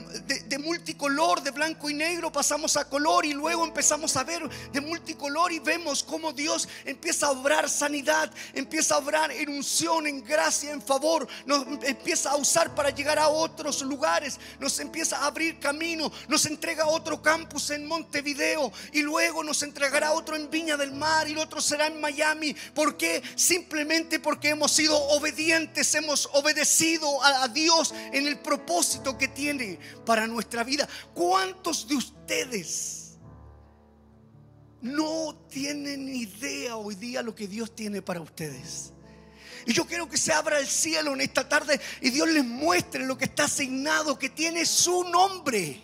de, 0.46 0.58
multicolor, 0.58 1.40
de 1.40 1.52
blanco 1.52 1.88
y 1.88 1.94
negro, 1.94 2.32
pasamos 2.32 2.76
a 2.76 2.88
color 2.88 3.24
y 3.24 3.32
luego 3.32 3.64
empezamos 3.64 4.16
a 4.16 4.24
ver 4.24 4.46
de 4.72 4.80
multicolor 4.80 5.52
y 5.52 5.60
vemos 5.60 6.02
cómo 6.02 6.32
Dios 6.32 6.68
empieza 6.84 7.26
a 7.26 7.30
obrar 7.30 7.70
sanidad, 7.70 8.30
empieza 8.54 8.96
a 8.96 8.98
obrar 8.98 9.30
en 9.30 9.48
unción, 9.48 10.06
en 10.06 10.24
gracia, 10.24 10.72
en 10.72 10.82
favor, 10.82 11.26
nos 11.46 11.64
empieza 11.84 12.30
a 12.30 12.36
usar 12.36 12.74
para 12.74 12.90
llegar 12.90 13.18
a 13.18 13.28
otros 13.28 13.80
lugares, 13.82 14.38
nos 14.58 14.78
empieza 14.80 15.18
a 15.18 15.26
abrir 15.26 15.60
camino, 15.60 16.10
nos 16.26 16.44
entrega 16.46 16.86
otro 16.86 17.22
campus 17.22 17.70
en 17.70 17.86
Montevideo 17.86 18.72
y 18.92 19.02
luego 19.02 19.44
nos 19.44 19.62
entregará 19.62 20.12
otro 20.12 20.36
en 20.36 20.50
Viña 20.50 20.76
del 20.76 20.92
Mar 20.92 21.28
y 21.28 21.36
otro 21.36 21.60
será 21.60 21.86
en 21.86 22.00
Miami. 22.00 22.54
¿Por 22.74 22.96
qué? 22.96 23.22
Porque 24.22 24.48
hemos 24.50 24.72
sido 24.72 24.96
obedientes, 24.96 25.94
hemos 25.94 26.30
obedecido 26.32 27.22
a, 27.22 27.48
Dios 27.48 27.92
en 28.12 28.26
el 28.26 28.38
propósito 28.38 29.18
que 29.18 29.28
tiene 29.28 29.78
para 30.06 30.26
nuestra 30.26 30.64
vida. 30.64 30.88
¿Cuántos 31.12 31.86
de 31.86 31.96
ustedes 31.96 33.18
no 34.80 35.34
tienen 35.50 36.14
idea 36.14 36.76
hoy 36.76 36.94
día 36.94 37.22
lo 37.22 37.34
que 37.34 37.46
Dios 37.46 37.74
tiene 37.74 38.00
para 38.00 38.20
ustedes? 38.20 38.92
Y 39.66 39.74
yo 39.74 39.84
quiero 39.86 40.08
que 40.08 40.16
se 40.16 40.32
abra 40.32 40.58
el 40.58 40.66
cielo 40.66 41.12
en 41.12 41.20
esta 41.20 41.46
tarde 41.46 41.78
y 42.00 42.08
Dios 42.08 42.28
les 42.28 42.44
muestre 42.44 43.04
lo 43.04 43.18
que 43.18 43.26
está 43.26 43.44
asignado, 43.44 44.18
que 44.18 44.30
tiene 44.30 44.64
su 44.64 45.04
nombre. 45.04 45.82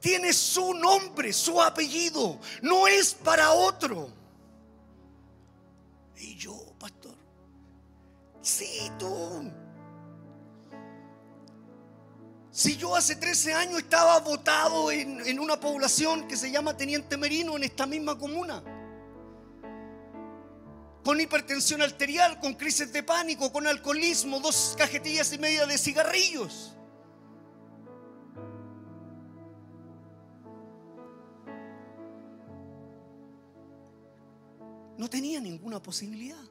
Tiene 0.00 0.32
su 0.32 0.74
nombre, 0.74 1.32
su 1.32 1.60
apellido. 1.62 2.40
No 2.62 2.88
es 2.88 3.14
para 3.14 3.52
otro. 3.52 4.19
Y 6.20 6.36
yo, 6.36 6.74
pastor, 6.78 7.16
sí, 8.42 8.90
tú. 8.98 9.50
Si 12.50 12.76
yo 12.76 12.94
hace 12.94 13.16
13 13.16 13.54
años 13.54 13.78
estaba 13.78 14.18
votado 14.20 14.90
en, 14.90 15.26
en, 15.26 15.38
una 15.38 15.58
población 15.58 16.28
que 16.28 16.36
se 16.36 16.50
llama 16.50 16.76
Teniente 16.76 17.16
Merino, 17.16 17.56
en 17.56 17.64
esta 17.64 17.86
misma 17.86 18.18
comuna, 18.18 18.62
con 21.04 21.18
hipertensión 21.18 21.80
arterial, 21.80 22.38
con 22.38 22.54
crisis 22.54 22.92
de 22.92 23.02
pánico, 23.02 23.50
con 23.50 23.66
alcoholismo, 23.66 24.40
dos 24.40 24.74
cajetillas 24.76 25.32
y 25.32 25.38
media 25.38 25.64
de 25.64 25.78
cigarrillos. 25.78 26.74
No 35.00 35.08
tenía 35.08 35.40
ninguna 35.40 35.82
posibilidad. 35.82 36.44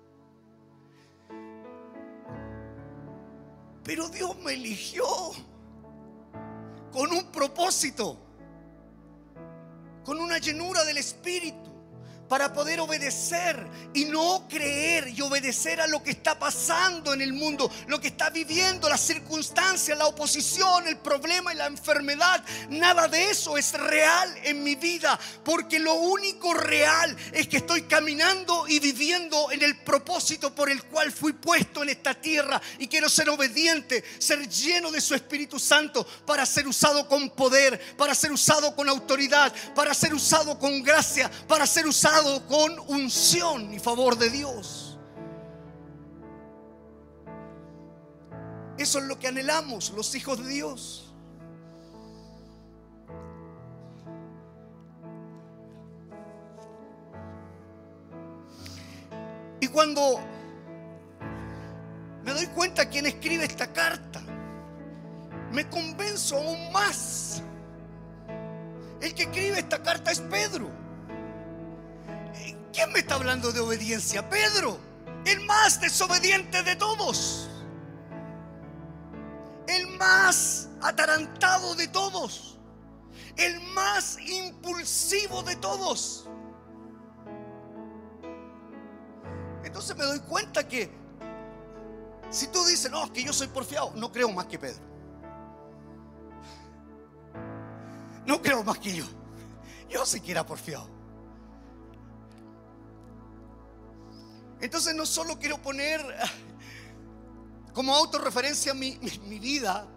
Pero 3.84 4.10
Dios 4.10 4.36
me 4.40 4.54
eligió 4.54 5.06
con 6.92 7.12
un 7.12 7.32
propósito, 7.32 8.18
con 10.04 10.20
una 10.20 10.40
llenura 10.40 10.84
del 10.84 10.98
Espíritu 10.98 11.69
para 12.30 12.54
poder 12.54 12.80
obedecer 12.80 13.68
y 13.94 14.06
no 14.06 14.48
creer 14.48 15.10
y 15.10 15.20
obedecer 15.22 15.82
a 15.82 15.88
lo 15.88 16.04
que 16.04 16.12
está 16.12 16.38
pasando 16.38 17.12
en 17.12 17.22
el 17.22 17.34
mundo, 17.34 17.70
lo 17.88 18.00
que 18.00 18.10
está 18.10 18.30
viviendo, 18.30 18.88
las 18.88 19.02
circunstancias, 19.02 19.98
la 19.98 20.06
oposición, 20.06 20.88
el 20.88 20.98
problema 20.98 21.52
y 21.52 21.58
la 21.58 21.66
enfermedad. 21.66 22.44
Nada 22.70 23.08
de 23.08 23.32
eso 23.32 23.58
es 23.58 23.74
real 23.74 24.32
en 24.44 24.64
mi 24.64 24.76
vida, 24.76 25.20
porque 25.44 25.80
lo 25.80 25.96
único 25.96 26.54
real 26.54 27.18
es 27.34 27.48
que 27.48 27.58
estoy 27.58 27.82
caminando 27.84 28.68
y 28.68 28.80
viviendo 28.80 29.52
en 29.52 29.64
el 29.64 29.78
propósito 29.78 30.54
por 30.54 30.70
el 30.70 30.84
cual 30.84 31.12
fui 31.12 31.34
puesto 31.34 31.82
en 31.82 31.90
esta 31.90 32.14
tierra 32.14 32.62
y 32.78 32.88
quiero 32.88 33.10
ser 33.10 33.30
obediente, 33.30 34.04
ser 34.20 34.48
lleno 34.48 34.92
de 34.92 35.02
su 35.02 35.16
Espíritu 35.16 35.58
Santo 35.58 36.06
para 36.28 36.46
ser 36.46 36.68
usado 36.68 37.08
con 37.08 37.32
poder, 37.32 37.96
para 37.98 38.14
ser 38.14 38.32
usado 38.32 38.76
con 38.76 38.88
autoridad, 38.88 39.52
para 39.74 39.96
ser 39.96 40.14
usado 40.14 40.60
con 40.60 40.84
gracia, 40.84 41.32
para 41.48 41.66
ser 41.66 41.88
usado 41.88 42.19
con 42.48 42.80
unción 42.88 43.74
y 43.74 43.80
favor 43.80 44.18
de 44.18 44.30
Dios. 44.30 44.98
Eso 48.78 49.00
es 49.00 49.06
lo 49.06 49.20
que 49.20 49.28
anhelamos 49.28 49.92
los 49.92 50.14
hijos 50.16 50.44
de 50.44 50.50
Dios. 50.50 51.14
Y 59.62 59.68
cuando 59.68 60.20
me 62.24 62.32
doy 62.32 62.48
cuenta 62.48 62.88
quién 62.88 63.06
escribe 63.06 63.44
esta 63.44 63.72
carta, 63.72 64.22
me 65.52 65.70
convenzo 65.70 66.38
aún 66.38 66.72
más. 66.72 67.44
El 69.02 69.14
que 69.14 69.24
escribe 69.24 69.60
esta 69.60 69.82
carta 69.82 70.12
es 70.12 70.22
Pedro. 70.22 70.79
¿Quién 72.74 72.92
me 72.92 73.00
está 73.00 73.16
hablando 73.16 73.52
de 73.52 73.60
obediencia? 73.60 74.30
Pedro, 74.30 74.80
el 75.26 75.46
más 75.46 75.82
desobediente 75.82 76.64
de 76.64 76.76
todos. 76.76 77.50
El 79.68 79.88
más 79.98 80.70
atarantado 80.82 81.76
de 81.76 81.88
todos. 81.88 82.58
El 83.38 83.60
más 83.74 84.18
impulsivo 84.20 85.44
de 85.44 85.56
todos. 85.56 86.28
Entonces 89.64 89.96
me 89.98 90.04
doy 90.04 90.20
cuenta 90.22 90.68
que 90.68 90.92
si 92.30 92.48
tú 92.48 92.64
dices, 92.66 92.92
no, 92.92 93.12
que 93.12 93.24
yo 93.24 93.34
soy 93.34 93.48
porfiado, 93.48 93.92
no 93.96 94.12
creo 94.12 94.32
más 94.32 94.46
que 94.46 94.60
Pedro. 94.60 94.84
No 98.26 98.42
creo 98.42 98.64
más 98.64 98.78
que 98.78 98.96
yo. 98.96 99.06
Yo 99.90 100.06
siquiera 100.06 100.46
porfiado. 100.46 100.99
Entonces 104.62 104.94
no 104.96 105.06
solo 105.06 105.40
quiero 105.40 105.62
poner 105.62 106.02
como 107.74 107.96
autorreferencia 107.96 108.74
mi, 108.74 109.00
mi, 109.28 109.40
vida, 109.40 109.88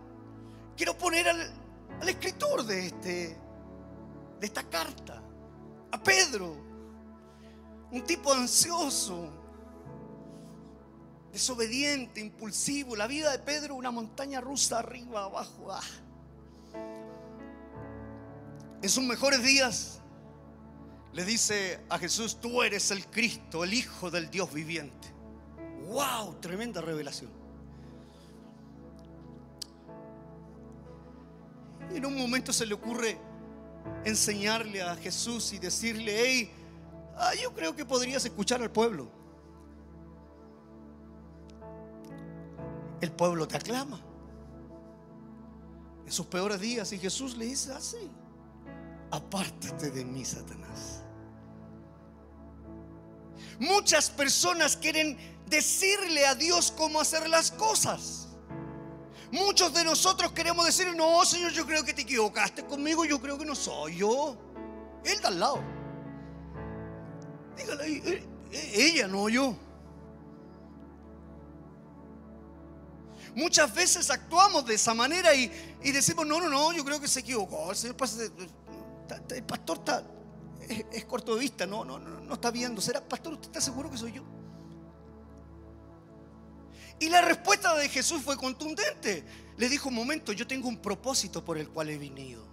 quiero 0.76 0.96
poner 0.96 1.28
al, 1.28 2.08
escritor 2.08 2.64
de, 2.64 2.86
este, 2.86 3.36
de 4.38 4.46
esta 4.46 4.62
carta, 4.64 5.22
a 5.90 6.02
Pedro, 6.02 6.56
un 7.90 8.04
tipo 8.04 8.32
ansioso, 8.32 9.30
desobediente, 11.32 12.20
impulsivo. 12.20 12.94
La 12.94 13.06
vida 13.06 13.30
de 13.32 13.38
Pedro, 13.38 13.74
una 13.74 13.90
montaña 13.90 14.40
rusa 14.40 14.78
arriba, 14.78 15.24
abajo. 15.24 15.72
Ah. 15.72 15.80
En 18.82 18.88
sus 18.88 19.04
mejores 19.04 19.42
días, 19.42 20.01
le 21.12 21.24
dice 21.24 21.80
a 21.90 21.98
Jesús, 21.98 22.40
tú 22.40 22.62
eres 22.62 22.90
el 22.90 23.04
Cristo, 23.06 23.64
el 23.64 23.74
Hijo 23.74 24.10
del 24.10 24.30
Dios 24.30 24.52
viviente. 24.52 25.08
¡Wow! 25.88 26.36
Tremenda 26.40 26.80
revelación. 26.80 27.30
Y 31.92 31.98
en 31.98 32.06
un 32.06 32.16
momento 32.16 32.52
se 32.52 32.64
le 32.64 32.72
ocurre 32.72 33.18
enseñarle 34.04 34.80
a 34.82 34.96
Jesús 34.96 35.52
y 35.52 35.58
decirle, 35.58 36.14
hey, 36.16 36.50
ah, 37.16 37.32
yo 37.40 37.52
creo 37.52 37.76
que 37.76 37.84
podrías 37.84 38.24
escuchar 38.24 38.62
al 38.62 38.70
pueblo. 38.70 39.08
El 43.02 43.12
pueblo 43.12 43.46
te 43.46 43.56
aclama. 43.56 44.00
En 46.06 46.12
sus 46.12 46.26
peores 46.26 46.60
días 46.60 46.90
y 46.92 46.98
Jesús 46.98 47.36
le 47.36 47.46
dice 47.46 47.72
así, 47.72 48.10
apártate 49.10 49.90
de 49.90 50.04
mí, 50.04 50.24
Satanás. 50.24 51.01
Muchas 53.62 54.10
personas 54.10 54.76
quieren 54.76 55.16
decirle 55.46 56.26
a 56.26 56.34
Dios 56.34 56.72
cómo 56.76 57.00
hacer 57.00 57.28
las 57.28 57.52
cosas. 57.52 58.26
Muchos 59.30 59.72
de 59.72 59.84
nosotros 59.84 60.32
queremos 60.32 60.66
decir, 60.66 60.92
no, 60.96 61.24
Señor, 61.24 61.52
yo 61.52 61.64
creo 61.64 61.84
que 61.84 61.94
te 61.94 62.02
equivocaste 62.02 62.64
conmigo, 62.66 63.04
yo 63.04 63.20
creo 63.20 63.38
que 63.38 63.44
no 63.44 63.54
soy 63.54 63.98
yo. 63.98 64.36
Él 65.04 65.20
da 65.20 65.28
al 65.28 65.38
lado. 65.38 65.62
Dígale, 67.56 67.86
eh, 67.86 68.28
eh, 68.50 68.72
ella, 68.74 69.06
no 69.06 69.28
yo. 69.28 69.54
Muchas 73.36 73.72
veces 73.72 74.10
actuamos 74.10 74.66
de 74.66 74.74
esa 74.74 74.92
manera 74.92 75.36
y, 75.36 75.46
decimos, 75.84 76.26
no, 76.26 76.40
no, 76.40 76.48
no, 76.48 76.72
yo 76.72 76.84
creo 76.84 77.00
que 77.00 77.06
se 77.06 77.20
equivocó. 77.20 77.70
El 77.70 77.76
Señor 77.76 77.94
el 79.30 79.44
pastor 79.44 79.78
está, 79.78 80.02
es, 80.92 81.04
corto 81.04 81.34
de 81.34 81.40
vista, 81.40 81.66
no, 81.66 81.84
no, 81.84 81.98
no, 81.98 82.20
no 82.20 82.34
está 82.34 82.50
viendo. 82.50 82.80
¿Será, 82.80 83.00
pastor, 83.00 83.34
usted 83.34 83.46
está 83.46 83.60
seguro 83.60 83.90
que 83.90 83.98
soy 83.98 84.12
yo? 84.12 84.22
Y 87.02 87.08
la 87.08 87.20
respuesta 87.20 87.74
de 87.74 87.88
Jesús 87.88 88.22
fue 88.22 88.36
contundente. 88.36 89.24
Le 89.56 89.68
dijo, 89.68 89.88
un 89.88 89.96
momento, 89.96 90.32
yo 90.32 90.46
tengo 90.46 90.68
un 90.68 90.78
propósito 90.78 91.44
por 91.44 91.58
el 91.58 91.68
cual 91.68 91.90
he 91.90 91.98
venido. 91.98 92.46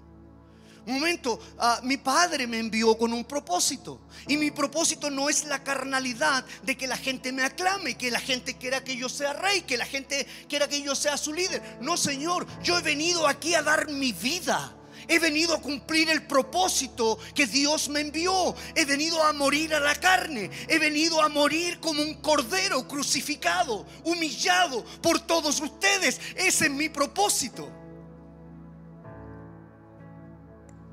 un 0.87 0.95
momento, 0.95 1.39
ah, 1.59 1.79
mi 1.83 1.97
padre 1.97 2.47
me 2.47 2.57
envió 2.57 2.97
con 2.97 3.13
un 3.13 3.25
propósito. 3.25 4.01
Y 4.27 4.37
mi 4.37 4.49
propósito 4.49 5.11
no 5.11 5.29
es 5.29 5.45
la 5.45 5.63
carnalidad 5.63 6.43
de 6.63 6.75
que 6.75 6.87
la 6.87 6.97
gente 6.97 7.31
me 7.31 7.43
aclame, 7.43 7.95
que 7.95 8.09
la 8.09 8.19
gente 8.19 8.57
quiera 8.57 8.83
que 8.83 8.97
yo 8.97 9.07
sea 9.07 9.33
rey, 9.33 9.61
que 9.61 9.77
la 9.77 9.85
gente 9.85 10.25
quiera 10.47 10.67
que 10.67 10.81
yo 10.81 10.95
sea 10.95 11.15
su 11.15 11.31
líder. 11.31 11.77
No, 11.79 11.95
Señor, 11.95 12.47
yo 12.63 12.79
he 12.79 12.81
venido 12.81 13.27
aquí 13.27 13.53
a 13.53 13.61
dar 13.61 13.87
mi 13.87 14.13
vida. 14.13 14.75
He 15.09 15.17
venido 15.17 15.55
a 15.55 15.61
cumplir 15.61 16.07
el 16.11 16.27
propósito 16.27 17.17
que 17.33 17.47
Dios 17.47 17.89
me 17.89 18.01
envió. 18.01 18.55
He 18.75 18.85
venido 18.85 19.21
a 19.23 19.33
morir 19.33 19.73
a 19.73 19.79
la 19.79 19.95
carne. 19.95 20.51
He 20.67 20.77
venido 20.77 21.19
a 21.19 21.27
morir 21.27 21.79
como 21.79 22.03
un 22.03 22.21
cordero 22.21 22.87
crucificado, 22.87 23.87
humillado 24.03 24.85
por 25.01 25.19
todos 25.19 25.59
ustedes. 25.59 26.21
Ese 26.35 26.65
es 26.65 26.71
mi 26.71 26.89
propósito. 26.89 27.67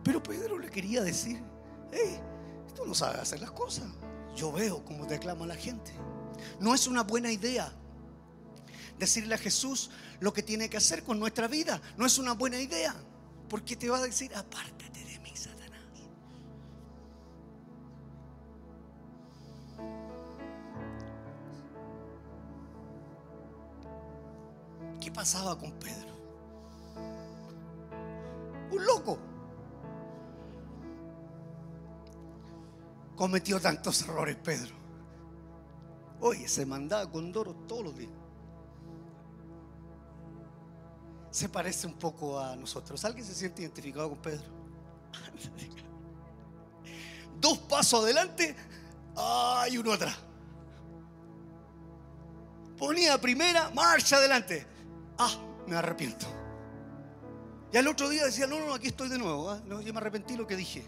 Pero 0.02 0.22
Pedro 0.22 0.58
le 0.58 0.70
quería 0.70 1.02
decir, 1.02 1.42
hey, 1.92 2.18
tú 2.74 2.86
no 2.86 2.94
sabes 2.94 3.20
hacer 3.20 3.40
las 3.40 3.50
cosas. 3.50 3.84
Yo 4.34 4.50
veo 4.50 4.82
cómo 4.82 5.06
te 5.06 5.16
aclama 5.16 5.46
la 5.46 5.56
gente. 5.56 5.92
No 6.58 6.74
es 6.74 6.86
una 6.86 7.02
buena 7.02 7.30
idea 7.30 7.70
decirle 8.98 9.34
a 9.34 9.38
Jesús 9.38 9.90
lo 10.20 10.32
que 10.32 10.42
tiene 10.42 10.70
que 10.70 10.78
hacer 10.78 11.02
con 11.02 11.18
nuestra 11.18 11.48
vida. 11.48 11.82
No 11.98 12.06
es 12.06 12.16
una 12.16 12.32
buena 12.32 12.58
idea. 12.58 12.94
Porque 13.48 13.76
te 13.76 13.88
va 13.88 13.98
a 13.98 14.02
decir, 14.02 14.34
apártate 14.34 15.04
de 15.04 15.18
mí, 15.20 15.30
Satanás. 15.34 15.80
¿Qué 25.00 25.10
pasaba 25.12 25.56
con 25.58 25.72
Pedro? 25.72 26.16
Un 28.72 28.84
loco. 28.84 29.18
Cometió 33.14 33.60
tantos 33.60 34.02
errores 34.02 34.36
Pedro. 34.36 34.74
Oye, 36.20 36.48
se 36.48 36.66
mandaba 36.66 37.10
con 37.10 37.32
Doro 37.32 37.54
todos 37.66 37.84
los 37.84 37.96
días. 37.96 38.25
Se 41.36 41.50
parece 41.50 41.86
un 41.86 41.92
poco 41.92 42.40
a 42.40 42.56
nosotros. 42.56 43.04
¿Alguien 43.04 43.22
se 43.26 43.34
siente 43.34 43.60
identificado 43.60 44.08
con 44.08 44.18
Pedro? 44.22 44.46
Dos 47.38 47.58
pasos 47.58 48.04
adelante, 48.04 48.56
hay 49.14 49.76
uno 49.76 49.92
atrás. 49.92 50.16
Ponía 52.78 53.20
primera, 53.20 53.68
marcha 53.68 54.16
adelante. 54.16 54.66
Ah, 55.18 55.36
me 55.66 55.76
arrepiento. 55.76 56.26
Y 57.70 57.76
al 57.76 57.86
otro 57.86 58.08
día 58.08 58.24
decía, 58.24 58.46
no, 58.46 58.58
no, 58.58 58.72
aquí 58.72 58.86
estoy 58.86 59.10
de 59.10 59.18
nuevo. 59.18 59.50
¿ah? 59.50 59.60
No, 59.66 59.82
yo 59.82 59.92
me 59.92 59.98
arrepentí 59.98 60.38
lo 60.38 60.46
que 60.46 60.56
dije. 60.56 60.86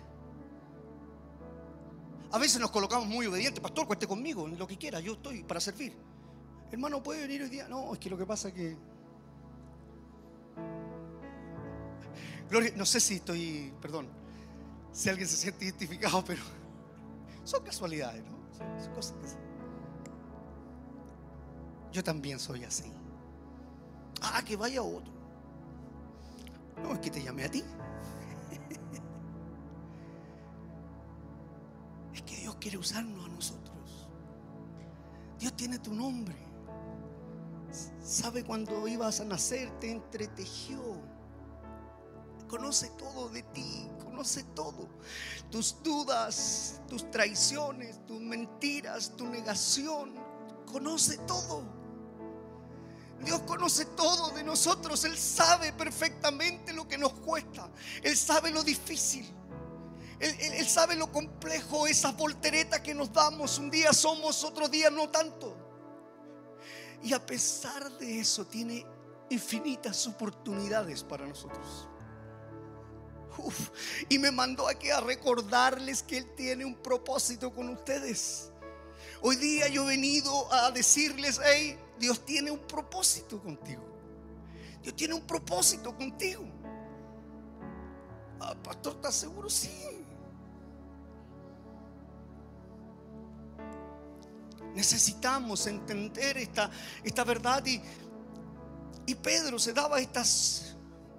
A 2.33 2.39
veces 2.39 2.59
nos 2.59 2.71
colocamos 2.71 3.07
muy 3.07 3.27
obedientes. 3.27 3.61
Pastor, 3.61 3.87
cuente 3.87 4.07
conmigo, 4.07 4.49
lo 4.49 4.67
que 4.67 4.79
quiera, 4.79 4.99
yo 5.01 5.13
estoy 5.13 5.45
para 5.45 5.61
servir. 5.61 5.95
Hermano, 6.73 7.03
¿puede 7.03 7.21
venir 7.21 7.43
hoy 7.43 7.51
día? 7.51 7.69
No, 7.69 7.93
es 7.93 7.99
que 7.99 8.09
lo 8.09 8.17
que 8.17 8.25
pasa 8.25 8.49
es 8.49 8.55
que 8.55 8.98
Gloria, 12.49 12.73
no 12.77 12.87
sé 12.87 13.01
si 13.01 13.17
estoy, 13.17 13.73
perdón, 13.81 14.09
si 14.93 15.09
alguien 15.09 15.29
se 15.29 15.37
siente 15.37 15.65
identificado, 15.65 16.25
pero 16.25 16.43
son 17.45 17.63
casualidades, 17.63 18.25
¿no? 18.25 18.39
Son 18.57 18.95
cosas 18.95 19.15
Yo 21.93 22.03
también 22.03 22.39
soy 22.39 22.65
así. 22.65 22.93
Ah, 24.21 24.43
que 24.45 24.57
vaya 24.57 24.83
otro. 24.83 25.13
No, 26.83 26.93
es 26.93 26.99
que 27.01 27.11
te 27.11 27.23
llamé 27.23 27.45
a 27.45 27.51
ti. 27.51 27.63
Es 32.15 32.23
que 32.23 32.37
Dios 32.37 32.57
quiere 32.57 32.79
usarnos 32.79 33.25
a 33.25 33.29
nosotros. 33.29 34.09
Dios 35.39 35.55
tiene 35.55 35.79
tu 35.79 35.95
nombre. 35.95 36.35
Sabe 38.03 38.43
cuando 38.43 38.89
ibas 38.89 39.21
a 39.21 39.25
nacer, 39.25 39.71
te 39.79 39.93
entretejió 39.93 40.81
conoce 42.49 42.89
todo 42.99 43.29
de 43.29 43.43
ti, 43.43 43.89
conoce 44.03 44.43
todo. 44.55 44.89
Tus 45.51 45.81
dudas, 45.83 46.81
tus 46.89 47.09
traiciones, 47.11 48.05
tus 48.07 48.21
mentiras, 48.21 49.13
tu 49.17 49.27
negación, 49.27 50.15
conoce 50.67 51.19
todo. 51.19 51.63
Dios 53.21 53.41
conoce 53.43 53.85
todo 53.85 54.31
de 54.31 54.43
nosotros, 54.43 55.05
Él 55.05 55.17
sabe 55.17 55.73
perfectamente 55.73 56.73
lo 56.73 56.87
que 56.89 56.99
nos 56.99 57.13
cuesta, 57.13 57.69
Él 58.03 58.17
sabe 58.17 58.51
lo 58.51 58.63
difícil. 58.63 59.35
Él, 60.21 60.67
sabe 60.67 60.97
lo 60.97 61.13
complejo, 61.13 61.87
esa 61.87 62.11
voltereta 62.11 62.83
que 62.83 62.93
nos 62.93 63.13
damos. 63.13 63.57
Un 63.59 63.71
día 63.71 63.93
somos, 63.93 64.43
otro 64.43 64.69
día 64.69 64.91
no 64.91 65.09
tanto. 65.11 65.57
Y 67.05 67.13
a 67.13 67.25
pesar 67.25 67.89
de 67.99 68.19
eso, 68.19 68.45
tiene 68.45 68.85
infinitas 69.31 70.09
oportunidades 70.09 71.05
para 71.05 71.25
nosotros 71.25 71.89
y 74.09 74.19
me 74.19 74.31
mandó 74.31 74.69
aquí 74.69 74.91
a 74.91 75.01
recordarles 75.01 76.03
que 76.03 76.19
Él 76.19 76.27
tiene 76.37 76.65
un 76.65 76.75
propósito 76.75 77.53
con 77.53 77.69
ustedes. 77.69 78.51
Hoy 79.21 79.37
día 79.37 79.69
yo 79.69 79.85
he 79.85 79.97
venido 79.97 80.53
a 80.53 80.71
decirles, 80.71 81.41
hey, 81.45 81.79
Dios 81.99 82.25
tiene 82.25 82.51
un 82.51 82.61
propósito 82.61 83.41
contigo. 83.43 83.83
Dios 84.83 84.95
tiene 84.95 85.15
un 85.15 85.27
propósito 85.27 85.97
contigo. 85.97 86.45
Ah, 88.41 88.55
pastor, 88.63 88.95
¿estás 88.95 89.15
seguro? 89.15 89.51
Sí. 89.51 89.71
Necesitamos 94.75 95.67
entender 95.67 96.39
esta, 96.39 96.71
esta 97.03 97.25
verdad 97.25 97.65
y, 97.67 97.83
y 99.07 99.15
Pedro 99.17 99.59
se 99.59 99.73
daba 99.73 99.99
estas 99.99 100.77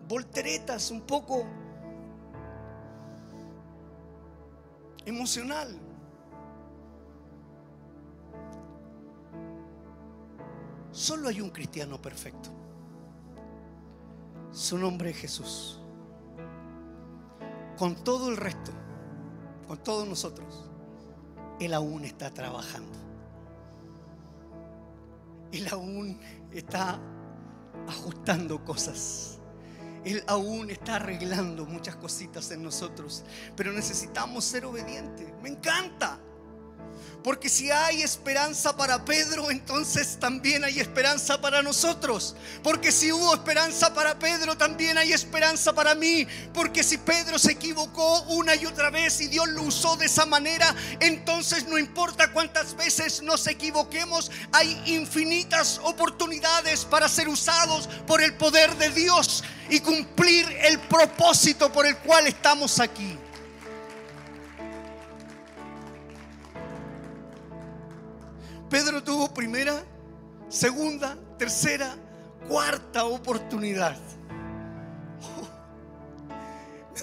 volteretas 0.07 0.91
un 0.91 1.01
poco 1.01 1.45
emocional. 5.05 5.79
Solo 10.91 11.29
hay 11.29 11.39
un 11.41 11.49
cristiano 11.49 12.01
perfecto. 12.01 12.49
Su 14.51 14.77
nombre 14.77 15.11
es 15.11 15.17
Jesús. 15.17 15.79
Con 17.77 17.95
todo 18.03 18.29
el 18.29 18.37
resto, 18.37 18.71
con 19.67 19.77
todos 19.77 20.07
nosotros, 20.07 20.69
Él 21.59 21.73
aún 21.73 22.03
está 22.03 22.31
trabajando. 22.31 22.97
Él 25.51 25.67
aún 25.71 26.19
está 26.51 26.99
ajustando 27.87 28.63
cosas. 28.65 29.38
Él 30.05 30.23
aún 30.27 30.69
está 30.69 30.95
arreglando 30.95 31.65
muchas 31.65 31.95
cositas 31.95 32.51
en 32.51 32.63
nosotros, 32.63 33.23
pero 33.55 33.71
necesitamos 33.71 34.45
ser 34.45 34.65
obedientes. 34.65 35.27
Me 35.41 35.49
encanta. 35.49 36.19
Porque 37.23 37.49
si 37.49 37.69
hay 37.69 38.01
esperanza 38.01 38.77
para 38.77 39.03
Pedro, 39.03 39.51
entonces 39.51 40.17
también 40.19 40.63
hay 40.63 40.79
esperanza 40.79 41.41
para 41.41 41.61
nosotros. 41.61 42.33
Porque 42.63 42.93
si 42.93 43.11
hubo 43.11 43.33
esperanza 43.33 43.93
para 43.93 44.17
Pedro, 44.17 44.55
también 44.57 44.97
hay 44.97 45.11
esperanza 45.11 45.73
para 45.73 45.95
mí. 45.95 46.25
Porque 46.53 46.81
si 46.81 46.97
Pedro 46.97 47.37
se 47.37 47.51
equivocó 47.51 48.21
una 48.23 48.55
y 48.55 48.65
otra 48.65 48.89
vez 48.89 49.19
y 49.19 49.27
Dios 49.27 49.49
lo 49.49 49.63
usó 49.63 49.97
de 49.97 50.05
esa 50.05 50.25
manera, 50.25 50.73
entonces 51.01 51.67
no 51.67 51.77
importa 51.77 52.31
cuántas 52.31 52.75
veces 52.77 53.21
nos 53.21 53.47
equivoquemos, 53.47 54.31
hay 54.53 54.81
infinitas 54.85 55.81
oportunidades 55.83 56.85
para 56.85 57.09
ser 57.09 57.27
usados 57.27 57.89
por 58.07 58.21
el 58.21 58.33
poder 58.35 58.73
de 58.77 58.91
Dios 58.91 59.43
y 59.69 59.81
cumplir 59.81 60.47
el 60.61 60.79
propósito 60.79 61.69
por 61.69 61.85
el 61.85 61.97
cual 61.97 62.27
estamos 62.27 62.79
aquí. 62.79 63.17
Pedro 68.69 69.03
tuvo 69.03 69.33
primera, 69.33 69.83
segunda, 70.47 71.17
tercera, 71.37 71.95
cuarta 72.47 73.03
oportunidad. 73.05 73.95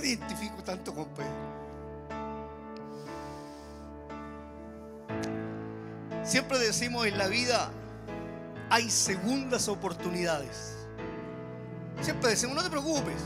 me 0.01 0.07
identifico 0.07 0.63
tanto 0.63 0.95
con 0.95 1.07
Pedro. 1.07 1.57
Siempre 6.23 6.59
decimos 6.59 7.07
en 7.07 7.19
la 7.19 7.27
vida 7.29 7.71
hay 8.71 8.91
segundas 8.91 9.69
oportunidades. 9.69 10.77
Siempre 12.01 12.31
decimos, 12.31 12.57
no 12.57 12.63
te 12.63 12.71
preocupes. 12.71 13.23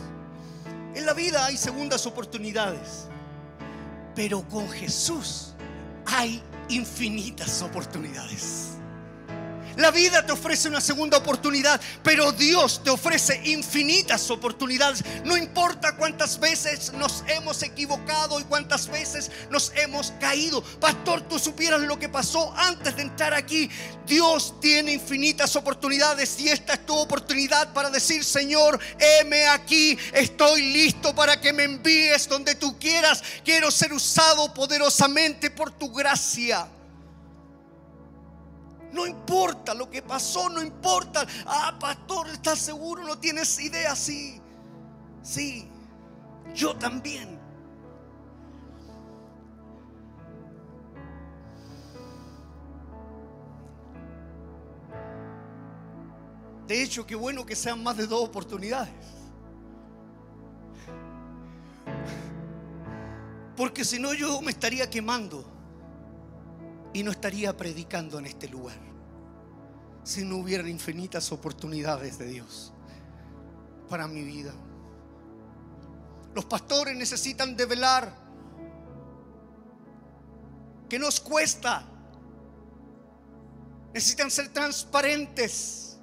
En 0.94 1.06
la 1.06 1.12
vida 1.12 1.46
hay 1.46 1.56
segundas 1.56 2.06
oportunidades. 2.06 3.06
Pero 4.14 4.46
con 4.48 4.68
Jesús 4.68 5.54
hay 6.06 6.42
infinitas 6.70 7.62
oportunidades. 7.62 8.79
La 9.80 9.90
vida 9.90 10.26
te 10.26 10.32
ofrece 10.32 10.68
una 10.68 10.82
segunda 10.82 11.16
oportunidad, 11.16 11.80
pero 12.02 12.32
Dios 12.32 12.82
te 12.84 12.90
ofrece 12.90 13.40
infinitas 13.46 14.30
oportunidades. 14.30 15.02
No 15.24 15.38
importa 15.38 15.96
cuántas 15.96 16.38
veces 16.38 16.92
nos 16.92 17.24
hemos 17.28 17.62
equivocado 17.62 18.38
y 18.38 18.44
cuántas 18.44 18.88
veces 18.88 19.30
nos 19.48 19.72
hemos 19.76 20.12
caído. 20.20 20.62
Pastor, 20.62 21.22
tú 21.22 21.38
supieras 21.38 21.80
lo 21.80 21.98
que 21.98 22.10
pasó 22.10 22.52
antes 22.58 22.94
de 22.94 23.00
entrar 23.00 23.32
aquí. 23.32 23.70
Dios 24.06 24.60
tiene 24.60 24.92
infinitas 24.92 25.56
oportunidades 25.56 26.38
y 26.38 26.50
esta 26.50 26.74
es 26.74 26.84
tu 26.84 26.94
oportunidad 26.94 27.72
para 27.72 27.88
decir, 27.88 28.22
Señor, 28.22 28.78
heme 28.98 29.46
aquí, 29.46 29.96
estoy 30.12 30.60
listo 30.74 31.14
para 31.14 31.40
que 31.40 31.54
me 31.54 31.64
envíes 31.64 32.28
donde 32.28 32.54
tú 32.54 32.78
quieras. 32.78 33.22
Quiero 33.42 33.70
ser 33.70 33.94
usado 33.94 34.52
poderosamente 34.52 35.50
por 35.50 35.70
tu 35.70 35.90
gracia. 35.90 36.68
No 38.92 39.06
importa 39.06 39.74
lo 39.74 39.88
que 39.88 40.02
pasó, 40.02 40.48
no 40.48 40.62
importa. 40.62 41.26
Ah, 41.46 41.76
pastor, 41.78 42.28
¿estás 42.28 42.58
seguro? 42.58 43.04
No 43.04 43.18
tienes 43.18 43.58
idea. 43.60 43.94
Sí, 43.94 44.40
sí, 45.22 45.68
yo 46.54 46.74
también. 46.76 47.38
De 56.66 56.82
hecho, 56.82 57.04
qué 57.04 57.16
bueno 57.16 57.44
que 57.44 57.56
sean 57.56 57.82
más 57.82 57.96
de 57.96 58.06
dos 58.06 58.22
oportunidades. 58.22 58.94
Porque 63.56 63.84
si 63.84 63.98
no 63.98 64.14
yo 64.14 64.40
me 64.40 64.52
estaría 64.52 64.88
quemando 64.88 65.44
y 66.92 67.02
no 67.02 67.10
estaría 67.10 67.56
predicando 67.56 68.18
en 68.18 68.26
este 68.26 68.48
lugar. 68.48 68.78
Si 70.02 70.24
no 70.24 70.36
hubieran 70.36 70.68
infinitas 70.68 71.30
oportunidades 71.30 72.18
de 72.18 72.26
Dios 72.26 72.72
para 73.88 74.08
mi 74.08 74.22
vida. 74.22 74.52
Los 76.34 76.44
pastores 76.44 76.96
necesitan 76.96 77.56
develar 77.56 78.14
que 80.88 80.98
nos 80.98 81.20
cuesta. 81.20 81.84
Necesitan 83.92 84.30
ser 84.30 84.52
transparentes. 84.52 85.98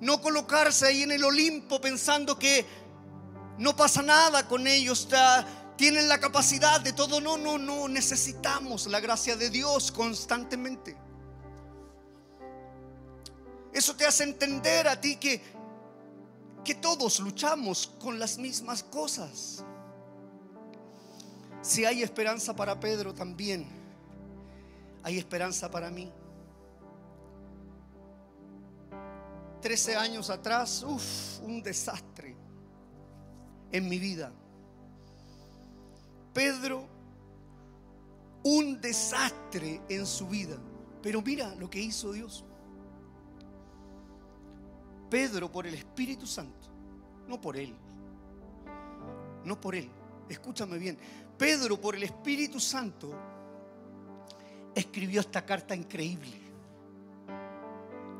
No 0.00 0.20
colocarse 0.20 0.86
ahí 0.86 1.02
en 1.02 1.12
el 1.12 1.24
Olimpo 1.24 1.80
pensando 1.80 2.38
que 2.38 2.66
no 3.58 3.76
pasa 3.76 4.02
nada 4.02 4.46
con 4.48 4.66
ellos 4.66 5.08
tienen 5.76 6.08
la 6.08 6.18
capacidad 6.18 6.80
de 6.80 6.92
todo. 6.92 7.20
No, 7.20 7.36
no, 7.36 7.58
no. 7.58 7.88
Necesitamos 7.88 8.86
la 8.86 9.00
gracia 9.00 9.36
de 9.36 9.50
Dios 9.50 9.90
constantemente. 9.92 10.96
Eso 13.72 13.96
te 13.96 14.06
hace 14.06 14.22
entender 14.22 14.86
a 14.86 15.00
ti 15.00 15.16
que, 15.16 15.42
que 16.64 16.76
todos 16.76 17.18
luchamos 17.18 17.88
con 18.00 18.18
las 18.18 18.38
mismas 18.38 18.84
cosas. 18.84 19.64
Si 21.60 21.84
hay 21.84 22.02
esperanza 22.02 22.54
para 22.54 22.78
Pedro 22.78 23.14
también, 23.14 23.66
hay 25.02 25.18
esperanza 25.18 25.70
para 25.70 25.90
mí. 25.90 26.12
Trece 29.60 29.96
años 29.96 30.30
atrás, 30.30 30.84
uff, 30.86 31.40
un 31.40 31.62
desastre 31.62 32.36
en 33.72 33.88
mi 33.88 33.98
vida. 33.98 34.30
Pedro 36.34 36.86
un 38.42 38.80
desastre 38.80 39.80
en 39.88 40.04
su 40.06 40.28
vida. 40.28 40.56
Pero 41.02 41.22
mira 41.22 41.54
lo 41.54 41.68
que 41.68 41.80
hizo 41.80 42.12
Dios. 42.12 42.44
Pedro 45.10 45.50
por 45.50 45.66
el 45.66 45.74
Espíritu 45.74 46.26
Santo, 46.26 46.68
no 47.28 47.40
por 47.40 47.56
él, 47.56 47.74
no 49.44 49.60
por 49.60 49.76
él, 49.76 49.88
escúchame 50.28 50.76
bien, 50.76 50.98
Pedro 51.38 51.80
por 51.80 51.94
el 51.94 52.02
Espíritu 52.02 52.58
Santo 52.58 53.14
escribió 54.74 55.20
esta 55.20 55.44
carta 55.44 55.76
increíble, 55.76 56.32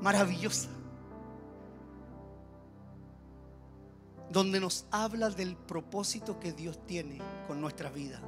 maravillosa, 0.01 0.69
donde 4.35 4.59
nos 4.59 4.85
habla 4.91 5.31
del 5.31 5.57
propósito 5.57 6.41
que 6.41 6.53
Dios 6.53 6.85
tiene 6.89 7.21
con 7.47 7.61
nuestra 7.61 7.89
vida 7.89 8.21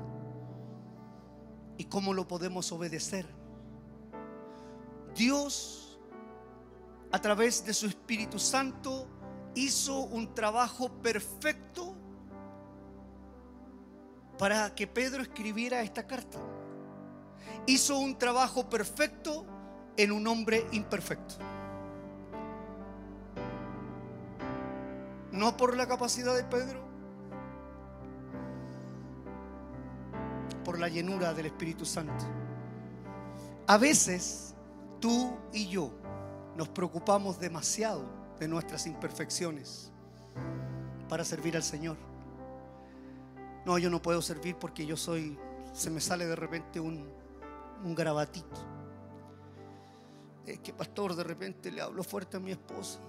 y 1.77 1.85
cómo 1.87 2.15
lo 2.15 2.29
podemos 2.29 2.71
obedecer. 2.71 3.27
Dios, 5.17 5.99
a 7.11 7.21
través 7.21 7.65
de 7.67 7.75
su 7.75 7.87
Espíritu 7.87 8.39
Santo, 8.39 9.09
hizo 9.57 10.03
un 10.03 10.33
trabajo 10.33 10.93
perfecto 11.03 11.97
para 14.39 14.77
que 14.77 14.87
Pedro 14.87 15.23
escribiera 15.23 15.83
esta 15.83 16.07
carta. 16.07 16.39
Hizo 17.67 17.99
un 17.99 18.17
trabajo 18.17 18.71
perfecto 18.71 19.45
en 19.97 20.13
un 20.13 20.25
hombre 20.29 20.69
imperfecto. 20.71 21.35
No 25.37 25.55
por 25.55 25.77
la 25.77 25.87
capacidad 25.87 26.35
de 26.35 26.45
Pedro, 26.45 26.81
por 30.65 30.79
la 30.79 30.89
llenura 30.89 31.35
del 31.35 31.47
Espíritu 31.47 31.85
Santo. 31.85 32.25
A 33.67 33.77
veces 33.77 34.55
tú 34.99 35.37
y 35.53 35.69
yo 35.69 35.91
nos 36.57 36.71
preocupamos 36.71 37.39
demasiado 37.39 38.03
de 38.41 38.49
nuestras 38.49 38.87
imperfecciones 38.87 39.93
para 41.07 41.23
servir 41.23 41.55
al 41.55 41.63
Señor. 41.63 41.99
No, 43.67 43.77
yo 43.77 43.91
no 43.91 44.01
puedo 44.01 44.23
servir 44.23 44.57
porque 44.57 44.87
yo 44.87 44.97
soy, 44.97 45.39
se 45.75 45.91
me 45.91 46.01
sale 46.01 46.25
de 46.25 46.37
repente 46.37 46.81
un, 46.81 47.07
un 47.85 47.95
grabatito. 47.95 48.57
Es 50.47 50.61
que 50.61 50.73
pastor, 50.73 51.15
de 51.15 51.25
repente 51.25 51.71
le 51.71 51.83
hablo 51.83 52.03
fuerte 52.03 52.39
a 52.39 52.41
mi 52.41 52.53
esposa 52.53 53.01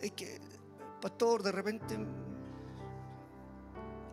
es 0.00 0.12
que, 0.12 0.40
pastor, 1.00 1.42
de 1.42 1.52
repente 1.52 1.98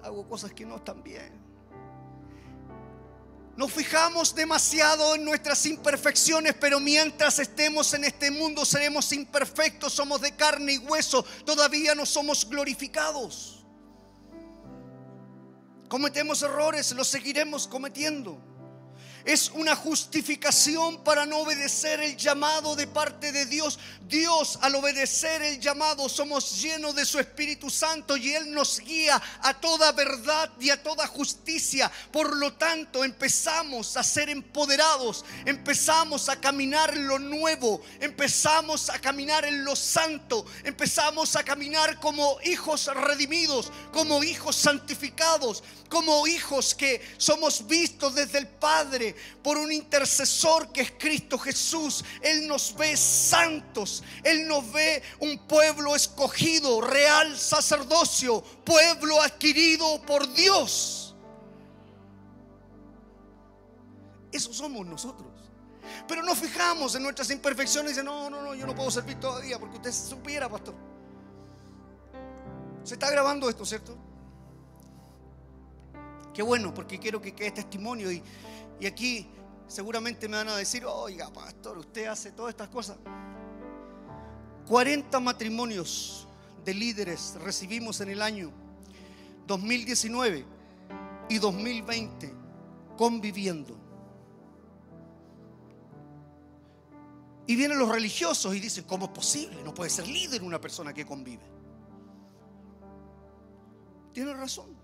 hago 0.03 0.27
cosas 0.27 0.53
que 0.53 0.65
no 0.65 0.77
están 0.77 1.03
bien. 1.03 1.47
Nos 3.55 3.71
fijamos 3.71 4.35
demasiado 4.35 5.15
en 5.15 5.25
nuestras 5.25 5.65
imperfecciones, 5.65 6.53
pero 6.59 6.79
mientras 6.79 7.39
estemos 7.39 7.91
en 7.95 8.03
este 8.03 8.29
mundo 8.29 8.63
seremos 8.63 9.11
imperfectos, 9.11 9.93
somos 9.93 10.21
de 10.21 10.35
carne 10.35 10.73
y 10.73 10.77
hueso, 10.77 11.25
todavía 11.43 11.95
no 11.95 12.05
somos 12.05 12.47
glorificados. 12.47 13.65
Cometemos 15.89 16.43
errores, 16.43 16.91
los 16.91 17.07
seguiremos 17.07 17.67
cometiendo 17.67 18.39
es 19.27 19.51
una 19.53 19.75
justificación 19.75 21.03
para 21.03 21.25
no 21.25 21.39
obedecer 21.39 21.99
el 21.99 22.15
llamado 22.15 22.77
de 22.77 22.87
parte 22.87 23.33
de 23.33 23.45
Dios. 23.45 23.77
Dios 24.07 24.57
al 24.61 24.73
obedecer 24.75 25.41
el 25.41 25.59
llamado 25.59 26.07
somos 26.07 26.61
llenos 26.61 26.95
de 26.95 27.05
su 27.05 27.19
Espíritu 27.19 27.69
Santo 27.69 28.15
y 28.15 28.33
Él 28.33 28.53
nos 28.53 28.79
guía 28.79 29.21
a 29.41 29.53
toda 29.53 29.91
verdad 29.91 30.49
y 30.61 30.69
a 30.69 30.81
toda 30.81 31.05
justicia. 31.07 31.91
Por 32.09 32.37
lo 32.37 32.53
tanto 32.53 33.03
empezamos 33.03 33.97
a 33.97 34.03
ser 34.03 34.29
empoderados, 34.29 35.25
empezamos 35.43 36.29
a 36.29 36.39
caminar 36.39 36.93
en 36.95 37.05
lo 37.05 37.19
nuevo, 37.19 37.81
empezamos 37.99 38.89
a 38.89 38.97
caminar 38.99 39.43
en 39.43 39.65
lo 39.65 39.75
santo, 39.75 40.45
empezamos 40.63 41.35
a 41.35 41.43
caminar 41.43 41.99
como 41.99 42.37
hijos 42.45 42.85
redimidos, 42.95 43.73
como 43.91 44.23
hijos 44.23 44.55
santificados, 44.55 45.65
como 45.89 46.25
hijos 46.27 46.73
que 46.73 47.01
somos 47.17 47.67
vistos 47.67 48.15
desde 48.15 48.37
el 48.37 48.47
Padre 48.47 49.16
por 49.41 49.57
un 49.57 49.71
intercesor 49.71 50.71
que 50.71 50.81
es 50.81 50.91
Cristo 50.91 51.37
Jesús. 51.37 52.03
Él 52.21 52.47
nos 52.47 52.75
ve 52.75 52.95
santos, 52.97 54.03
Él 54.23 54.47
nos 54.47 54.71
ve 54.71 55.01
un 55.19 55.37
pueblo 55.47 55.95
escogido, 55.95 56.81
real 56.81 57.37
sacerdocio, 57.37 58.41
pueblo 58.63 59.21
adquirido 59.21 60.01
por 60.03 60.31
Dios. 60.33 61.15
Eso 64.31 64.53
somos 64.53 64.85
nosotros. 64.85 65.27
Pero 66.07 66.23
nos 66.23 66.37
fijamos 66.37 66.95
en 66.95 67.03
nuestras 67.03 67.29
imperfecciones 67.31 67.91
y 67.91 67.93
dicen, 67.93 68.05
no, 68.05 68.29
no, 68.29 68.41
no, 68.41 68.55
yo 68.55 68.65
no 68.65 68.75
puedo 68.75 68.91
servir 68.91 69.19
todavía 69.19 69.59
porque 69.59 69.77
usted 69.77 69.91
supiera, 69.91 70.49
pastor. 70.49 70.75
Se 72.83 72.93
está 72.93 73.09
grabando 73.09 73.49
esto, 73.49 73.65
¿cierto? 73.65 73.97
Qué 76.33 76.41
bueno, 76.43 76.73
porque 76.73 76.99
quiero 76.99 77.19
que 77.19 77.33
quede 77.33 77.51
testimonio 77.51 78.11
y, 78.11 78.21
y 78.79 78.85
aquí 78.85 79.27
seguramente 79.67 80.27
me 80.27 80.37
van 80.37 80.49
a 80.49 80.55
decir, 80.55 80.85
oiga, 80.85 81.31
pastor, 81.31 81.77
usted 81.77 82.05
hace 82.05 82.31
todas 82.31 82.51
estas 82.51 82.69
cosas. 82.69 82.97
40 84.67 85.19
matrimonios 85.19 86.27
de 86.63 86.73
líderes 86.73 87.35
recibimos 87.41 88.01
en 88.01 88.09
el 88.09 88.21
año 88.21 88.51
2019 89.47 90.45
y 91.29 91.37
2020 91.39 92.33
conviviendo. 92.97 93.77
Y 97.45 97.55
vienen 97.55 97.79
los 97.79 97.87
religiosos 97.87 98.53
y 98.53 98.59
dicen, 98.59 98.83
¿cómo 98.83 99.05
es 99.05 99.11
posible? 99.11 99.63
No 99.63 99.73
puede 99.73 99.89
ser 99.89 100.05
líder 100.05 100.43
una 100.43 100.59
persona 100.59 100.93
que 100.93 101.05
convive. 101.05 101.43
Tiene 104.11 104.33
razón. 104.33 104.75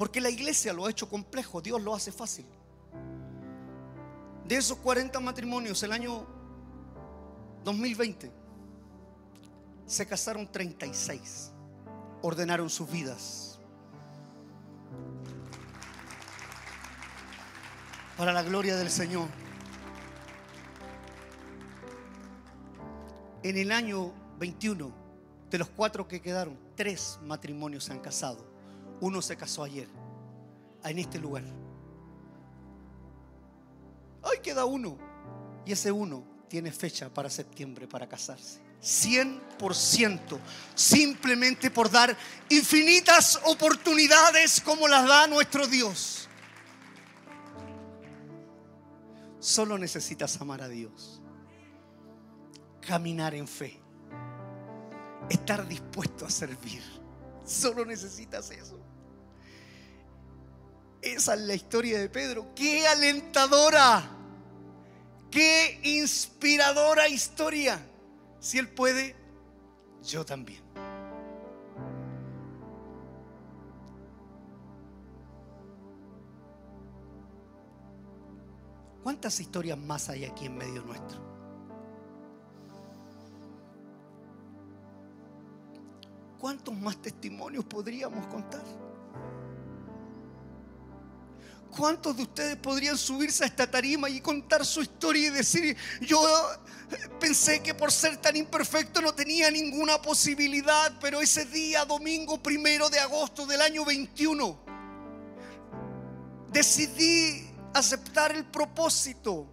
Porque 0.00 0.18
la 0.18 0.30
iglesia 0.30 0.72
lo 0.72 0.86
ha 0.86 0.90
hecho 0.90 1.06
complejo, 1.10 1.60
Dios 1.60 1.78
lo 1.82 1.94
hace 1.94 2.10
fácil. 2.10 2.46
De 4.48 4.56
esos 4.56 4.78
40 4.78 5.20
matrimonios, 5.20 5.82
el 5.82 5.92
año 5.92 6.26
2020, 7.64 8.32
se 9.84 10.06
casaron 10.06 10.50
36, 10.50 11.52
ordenaron 12.22 12.70
sus 12.70 12.90
vidas. 12.90 13.60
Para 18.16 18.32
la 18.32 18.42
gloria 18.42 18.76
del 18.76 18.90
Señor. 18.90 19.28
En 23.42 23.58
el 23.58 23.70
año 23.70 24.14
21, 24.38 24.94
de 25.50 25.58
los 25.58 25.68
cuatro 25.68 26.08
que 26.08 26.22
quedaron, 26.22 26.58
tres 26.74 27.18
matrimonios 27.22 27.84
se 27.84 27.92
han 27.92 28.00
casado. 28.00 28.49
Uno 29.00 29.22
se 29.22 29.36
casó 29.36 29.64
ayer, 29.64 29.88
en 30.84 30.98
este 30.98 31.18
lugar. 31.18 31.44
Hoy 34.22 34.38
queda 34.42 34.64
uno. 34.64 34.98
Y 35.64 35.72
ese 35.72 35.92
uno 35.92 36.24
tiene 36.48 36.72
fecha 36.72 37.08
para 37.08 37.30
septiembre 37.30 37.86
para 37.86 38.08
casarse. 38.08 38.60
100%, 38.82 40.38
simplemente 40.74 41.70
por 41.70 41.90
dar 41.90 42.16
infinitas 42.48 43.38
oportunidades 43.44 44.60
como 44.60 44.88
las 44.88 45.06
da 45.06 45.26
nuestro 45.26 45.66
Dios. 45.66 46.28
Solo 49.38 49.78
necesitas 49.78 50.40
amar 50.40 50.62
a 50.62 50.68
Dios, 50.68 51.20
caminar 52.86 53.34
en 53.34 53.46
fe, 53.46 53.80
estar 55.28 55.66
dispuesto 55.66 56.26
a 56.26 56.30
servir. 56.30 56.82
Solo 57.44 57.84
necesitas 57.84 58.50
eso. 58.50 58.78
Esa 61.02 61.34
es 61.34 61.40
la 61.40 61.54
historia 61.54 61.98
de 61.98 62.08
Pedro. 62.08 62.54
Qué 62.54 62.86
alentadora, 62.86 64.02
qué 65.30 65.80
inspiradora 65.82 67.08
historia. 67.08 67.80
Si 68.38 68.58
Él 68.58 68.68
puede, 68.68 69.16
yo 70.02 70.24
también. 70.24 70.62
¿Cuántas 79.02 79.40
historias 79.40 79.78
más 79.78 80.10
hay 80.10 80.26
aquí 80.26 80.46
en 80.46 80.56
medio 80.58 80.82
nuestro? 80.82 81.18
¿Cuántos 86.38 86.74
más 86.74 87.00
testimonios 87.00 87.64
podríamos 87.64 88.26
contar? 88.26 88.62
¿Cuántos 91.76 92.16
de 92.16 92.22
ustedes 92.22 92.56
podrían 92.56 92.98
subirse 92.98 93.44
a 93.44 93.46
esta 93.46 93.70
tarima 93.70 94.08
y 94.08 94.20
contar 94.20 94.66
su 94.66 94.82
historia 94.82 95.28
y 95.28 95.30
decir, 95.30 95.76
yo 96.00 96.20
pensé 97.20 97.62
que 97.62 97.74
por 97.74 97.92
ser 97.92 98.16
tan 98.16 98.36
imperfecto 98.36 99.00
no 99.00 99.14
tenía 99.14 99.50
ninguna 99.50 100.02
posibilidad, 100.02 100.92
pero 101.00 101.20
ese 101.20 101.44
día, 101.44 101.84
domingo 101.84 102.42
primero 102.42 102.90
de 102.90 102.98
agosto 102.98 103.46
del 103.46 103.62
año 103.62 103.84
21, 103.84 104.58
decidí 106.52 107.48
aceptar 107.72 108.32
el 108.32 108.44
propósito. 108.44 109.46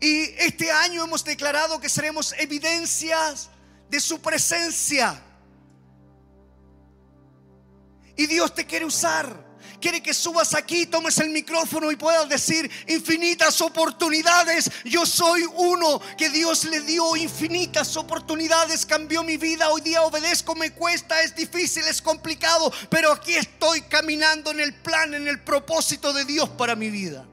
Y 0.00 0.22
este 0.38 0.70
año 0.70 1.04
hemos 1.04 1.24
declarado 1.24 1.80
que 1.80 1.88
seremos 1.88 2.34
evidencias 2.38 3.50
de 3.88 4.00
su 4.00 4.20
presencia. 4.20 5.20
Y 8.16 8.26
Dios 8.26 8.54
te 8.54 8.64
quiere 8.64 8.84
usar 8.84 9.43
quiere 9.84 10.02
que 10.02 10.14
subas 10.14 10.54
aquí, 10.54 10.86
tomes 10.86 11.18
el 11.18 11.28
micrófono 11.28 11.92
y 11.92 11.96
puedas 11.96 12.26
decir 12.26 12.70
infinitas 12.88 13.60
oportunidades. 13.60 14.70
Yo 14.82 15.04
soy 15.04 15.42
uno 15.58 16.00
que 16.16 16.30
Dios 16.30 16.64
le 16.64 16.80
dio 16.80 17.14
infinitas 17.16 17.94
oportunidades, 17.98 18.86
cambió 18.86 19.22
mi 19.22 19.36
vida. 19.36 19.68
Hoy 19.68 19.82
día 19.82 20.00
obedezco, 20.00 20.54
me 20.54 20.70
cuesta, 20.72 21.20
es 21.20 21.36
difícil, 21.36 21.84
es 21.86 22.00
complicado, 22.00 22.72
pero 22.88 23.12
aquí 23.12 23.34
estoy 23.34 23.82
caminando 23.82 24.52
en 24.52 24.60
el 24.60 24.72
plan, 24.72 25.12
en 25.12 25.28
el 25.28 25.42
propósito 25.42 26.14
de 26.14 26.24
Dios 26.24 26.48
para 26.48 26.74
mi 26.74 26.88
vida. 26.88 27.28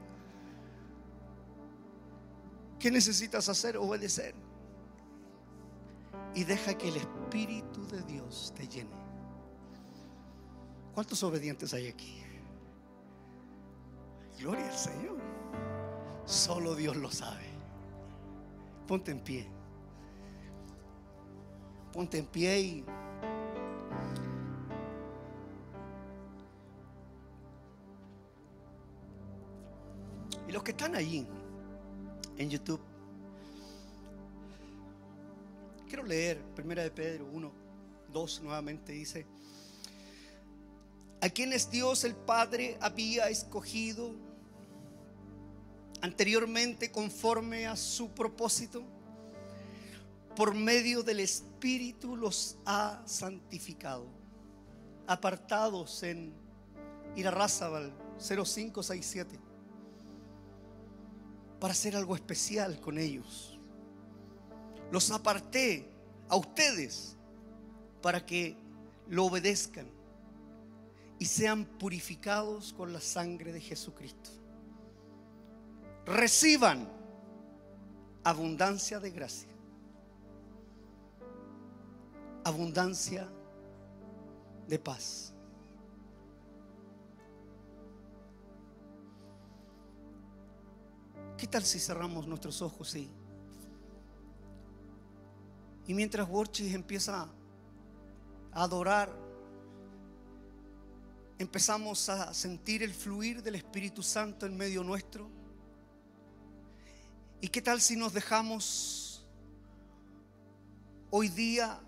¿Qué 2.78 2.90
necesitas 2.90 3.48
hacer? 3.48 3.78
Obedecer. 3.78 4.34
Y 6.34 6.44
deja 6.44 6.76
que 6.76 6.88
el 6.88 6.96
Espíritu 6.96 7.86
de 7.86 8.02
Dios 8.02 8.52
te 8.54 8.68
llene. 8.68 8.90
¿Cuántos 10.92 11.22
obedientes 11.22 11.72
hay 11.72 11.88
aquí? 11.88 12.21
Gloria 14.42 14.68
al 14.68 14.76
Señor. 14.76 15.18
Solo 16.26 16.74
Dios 16.74 16.96
lo 16.96 17.12
sabe. 17.12 17.46
Ponte 18.88 19.12
en 19.12 19.20
pie. 19.20 19.46
Ponte 21.92 22.18
en 22.18 22.26
pie 22.26 22.60
y... 22.60 22.84
Y 30.48 30.50
los 30.50 30.64
que 30.64 30.72
están 30.72 30.96
allí 30.96 31.24
en 32.36 32.50
YouTube, 32.50 32.80
quiero 35.86 36.02
leer 36.02 36.42
Primera 36.56 36.82
de 36.82 36.90
Pedro 36.90 37.26
1, 37.32 37.52
2 38.12 38.42
nuevamente 38.42 38.90
dice, 38.90 39.24
a 41.20 41.28
quienes 41.30 41.70
Dios 41.70 42.02
el 42.02 42.16
Padre 42.16 42.76
había 42.80 43.28
escogido 43.28 44.31
anteriormente 46.02 46.90
conforme 46.90 47.66
a 47.66 47.76
su 47.76 48.10
propósito, 48.10 48.82
por 50.34 50.52
medio 50.52 51.02
del 51.02 51.20
Espíritu 51.20 52.16
los 52.16 52.56
ha 52.66 53.00
santificado, 53.06 54.06
apartados 55.06 56.02
en 56.02 56.34
Irarrázaval 57.14 57.92
0567, 58.18 59.38
para 61.60 61.72
hacer 61.72 61.94
algo 61.94 62.16
especial 62.16 62.80
con 62.80 62.98
ellos. 62.98 63.56
Los 64.90 65.10
aparté 65.12 65.88
a 66.28 66.36
ustedes 66.36 67.16
para 68.02 68.26
que 68.26 68.56
lo 69.08 69.26
obedezcan 69.26 69.86
y 71.20 71.26
sean 71.26 71.64
purificados 71.64 72.72
con 72.72 72.92
la 72.92 73.00
sangre 73.00 73.52
de 73.52 73.60
Jesucristo 73.60 74.41
reciban 76.06 76.88
abundancia 78.24 79.00
de 79.00 79.10
gracia, 79.10 79.48
abundancia 82.44 83.28
de 84.66 84.78
paz. 84.78 85.32
¿Qué 91.36 91.46
tal 91.48 91.64
si 91.64 91.80
cerramos 91.80 92.26
nuestros 92.28 92.62
ojos 92.62 92.94
y, 92.94 93.10
y 95.88 95.94
mientras 95.94 96.28
Worchis 96.28 96.72
empieza 96.72 97.22
a 98.52 98.62
adorar, 98.62 99.12
empezamos 101.38 102.08
a 102.08 102.32
sentir 102.32 102.84
el 102.84 102.94
fluir 102.94 103.42
del 103.42 103.56
Espíritu 103.56 104.04
Santo 104.04 104.46
en 104.46 104.56
medio 104.56 104.84
nuestro? 104.84 105.41
¿Y 107.42 107.48
qué 107.48 107.60
tal 107.60 107.80
si 107.80 107.96
nos 107.96 108.12
dejamos 108.12 109.26
hoy 111.10 111.28
día 111.28 111.80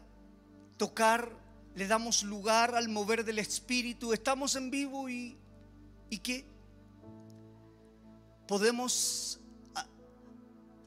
tocar, 0.77 1.31
le 1.77 1.87
damos 1.87 2.25
lugar 2.25 2.75
al 2.75 2.89
mover 2.89 3.25
del 3.25 3.39
Espíritu? 3.39 4.13
Estamos 4.13 4.57
en 4.57 4.69
vivo 4.73 5.09
y, 5.09 5.39
¿y 6.11 6.19
qué? 6.19 6.45
Podemos 8.49 9.39
ah, 9.77 9.87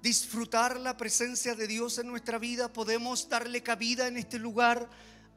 disfrutar 0.02 0.78
la 0.82 0.98
presencia 0.98 1.56
de 1.56 1.66
Dios 1.66 1.98
en 1.98 2.08
nuestra 2.08 2.38
vida, 2.38 2.68
podemos 2.74 3.30
darle 3.30 3.64
cabida 3.64 4.10
en 4.10 4.18
este 4.18 4.38
lugar 4.38 4.90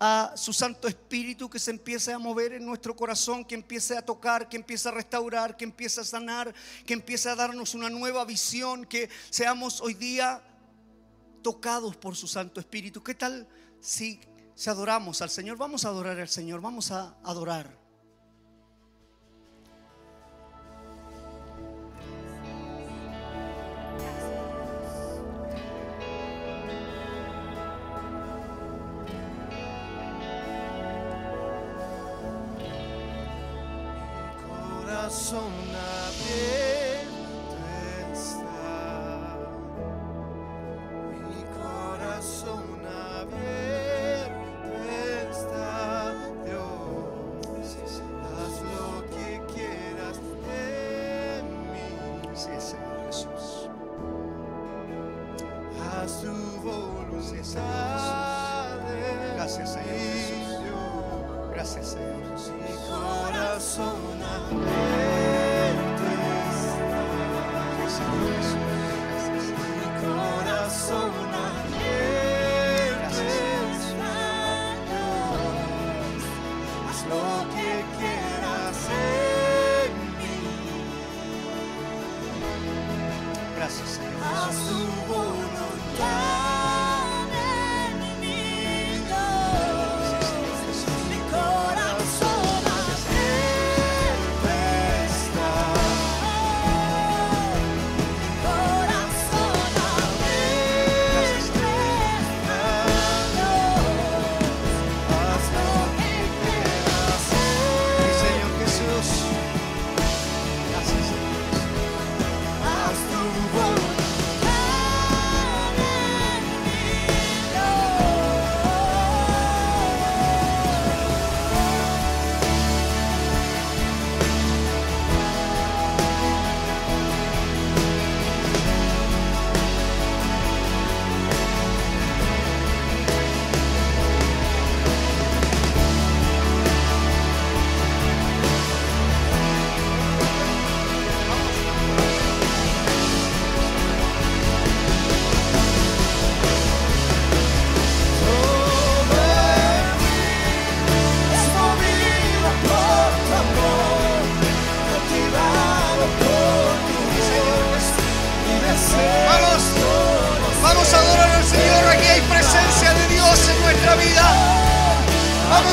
a 0.02 0.32
su 0.34 0.54
Santo 0.54 0.88
Espíritu 0.88 1.50
que 1.50 1.58
se 1.58 1.70
empiece 1.70 2.10
a 2.10 2.18
mover 2.18 2.54
en 2.54 2.64
nuestro 2.64 2.96
corazón, 2.96 3.44
que 3.44 3.54
empiece 3.54 3.96
a 3.98 4.02
tocar, 4.02 4.48
que 4.48 4.56
empiece 4.56 4.88
a 4.88 4.92
restaurar, 4.92 5.58
que 5.58 5.64
empiece 5.64 6.00
a 6.00 6.04
sanar, 6.04 6.54
que 6.86 6.94
empiece 6.94 7.28
a 7.28 7.34
darnos 7.34 7.74
una 7.74 7.90
nueva 7.90 8.24
visión, 8.24 8.86
que 8.86 9.10
seamos 9.28 9.82
hoy 9.82 9.92
día 9.92 10.42
tocados 11.42 11.96
por 11.96 12.16
su 12.16 12.26
Santo 12.26 12.60
Espíritu. 12.60 13.02
¿Qué 13.02 13.14
tal 13.14 13.46
si, 13.80 14.20
si 14.54 14.70
adoramos 14.70 15.20
al 15.20 15.28
Señor? 15.28 15.58
Vamos 15.58 15.84
a 15.84 15.88
adorar 15.88 16.18
al 16.18 16.28
Señor, 16.28 16.62
vamos 16.62 16.90
a 16.90 17.16
adorar. 17.22 17.79
Corazón 35.10 35.52
abierto 35.74 36.49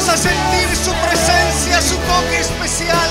Vamos 0.07 0.25
a 0.25 0.29
sentir 0.29 0.73
su 0.73 0.93
presencia, 1.05 1.81
su 1.81 1.97
toque 1.97 2.39
especial. 2.39 3.09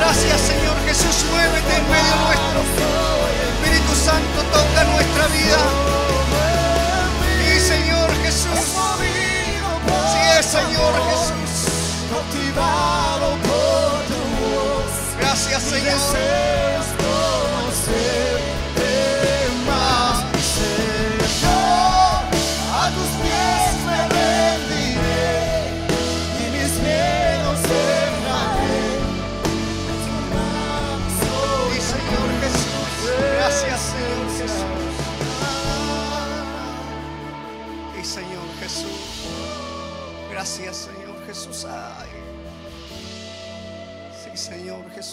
Gracias, 0.00 0.40
Señor 0.40 0.76
Jesús. 0.84 1.24
Muévete 1.30 1.76
en 1.76 1.88
medio 1.88 2.16
nuestro. 2.26 2.60
Espíritu 3.52 3.94
Santo, 3.94 4.42
toca 4.52 4.82
nuestra 4.90 5.28
vida. 5.28 5.58
Sí, 7.38 7.60
Señor 7.68 8.10
Jesús. 8.24 8.74
Sí, 10.12 10.40
es, 10.40 10.46
Señor 10.46 10.92
Jesús. 11.08 12.10
motivado 12.10 13.36
por 13.42 14.02
tu 14.08 14.20
voz. 14.42 14.90
Gracias, 15.20 15.62
Señor. 15.62 16.67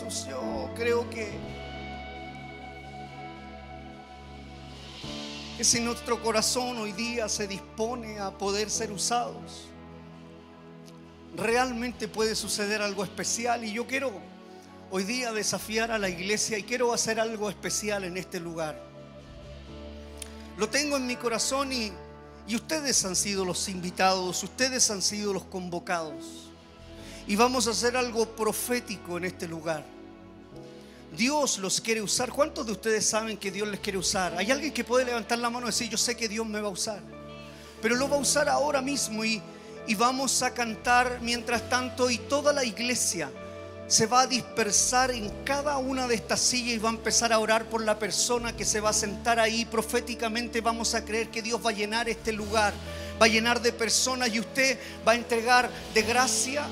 Yo 0.07 0.69
creo 0.75 1.09
que, 1.09 1.31
si 5.61 5.79
nuestro 5.79 6.21
corazón 6.21 6.77
hoy 6.77 6.91
día 6.91 7.27
se 7.27 7.47
dispone 7.47 8.19
a 8.19 8.29
poder 8.29 8.69
ser 8.69 8.91
usados, 8.91 9.65
realmente 11.35 12.07
puede 12.07 12.35
suceder 12.35 12.83
algo 12.83 13.03
especial. 13.03 13.63
Y 13.63 13.73
yo 13.73 13.87
quiero 13.87 14.11
hoy 14.91 15.05
día 15.05 15.33
desafiar 15.33 15.89
a 15.91 15.97
la 15.97 16.07
iglesia 16.07 16.59
y 16.59 16.63
quiero 16.63 16.93
hacer 16.93 17.19
algo 17.19 17.49
especial 17.49 18.03
en 18.03 18.17
este 18.17 18.39
lugar. 18.39 18.79
Lo 20.55 20.69
tengo 20.69 20.97
en 20.97 21.07
mi 21.07 21.15
corazón 21.15 21.73
y 21.73 21.91
ustedes 22.53 23.03
han 23.05 23.15
sido 23.15 23.43
los 23.43 23.67
invitados, 23.69 24.43
ustedes 24.43 24.91
han 24.91 25.01
sido 25.01 25.33
los 25.33 25.45
convocados. 25.45 26.51
Y 27.25 27.35
vamos 27.35 27.67
a 27.67 27.71
hacer 27.71 27.97
algo 27.97 28.35
profético 28.35 29.17
en 29.17 29.25
este 29.25 29.47
lugar. 29.47 29.94
Dios 31.11 31.59
los 31.59 31.81
quiere 31.81 32.01
usar. 32.01 32.31
¿Cuántos 32.31 32.65
de 32.65 32.73
ustedes 32.73 33.05
saben 33.05 33.37
que 33.37 33.51
Dios 33.51 33.67
les 33.67 33.79
quiere 33.79 33.97
usar? 33.97 34.35
Hay 34.37 34.51
alguien 34.51 34.73
que 34.73 34.83
puede 34.83 35.05
levantar 35.05 35.39
la 35.39 35.49
mano 35.49 35.67
y 35.67 35.69
decir, 35.69 35.89
yo 35.89 35.97
sé 35.97 36.15
que 36.15 36.27
Dios 36.27 36.45
me 36.45 36.59
va 36.59 36.67
a 36.67 36.71
usar. 36.71 36.99
Pero 37.81 37.95
lo 37.95 38.09
va 38.09 38.17
a 38.17 38.19
usar 38.19 38.49
ahora 38.49 38.81
mismo 38.81 39.23
y, 39.23 39.41
y 39.87 39.95
vamos 39.95 40.41
a 40.41 40.53
cantar 40.53 41.19
mientras 41.21 41.69
tanto 41.69 42.09
y 42.09 42.17
toda 42.17 42.51
la 42.51 42.63
iglesia 42.63 43.29
se 43.87 44.07
va 44.07 44.21
a 44.21 44.27
dispersar 44.27 45.11
en 45.11 45.29
cada 45.43 45.77
una 45.77 46.07
de 46.07 46.15
estas 46.15 46.39
sillas 46.39 46.75
y 46.75 46.79
va 46.79 46.89
a 46.89 46.93
empezar 46.93 47.31
a 47.31 47.37
orar 47.37 47.65
por 47.65 47.83
la 47.83 47.99
persona 47.99 48.55
que 48.55 48.65
se 48.65 48.79
va 48.79 48.89
a 48.89 48.93
sentar 48.93 49.39
ahí. 49.39 49.65
Proféticamente 49.65 50.61
vamos 50.61 50.95
a 50.95 51.05
creer 51.05 51.29
que 51.29 51.41
Dios 51.41 51.63
va 51.63 51.69
a 51.69 51.73
llenar 51.73 52.09
este 52.09 52.33
lugar, 52.33 52.73
va 53.21 53.27
a 53.27 53.29
llenar 53.29 53.61
de 53.61 53.71
personas 53.71 54.33
y 54.33 54.39
usted 54.39 54.79
va 55.07 55.11
a 55.11 55.15
entregar 55.15 55.69
de 55.93 56.01
gracia 56.01 56.65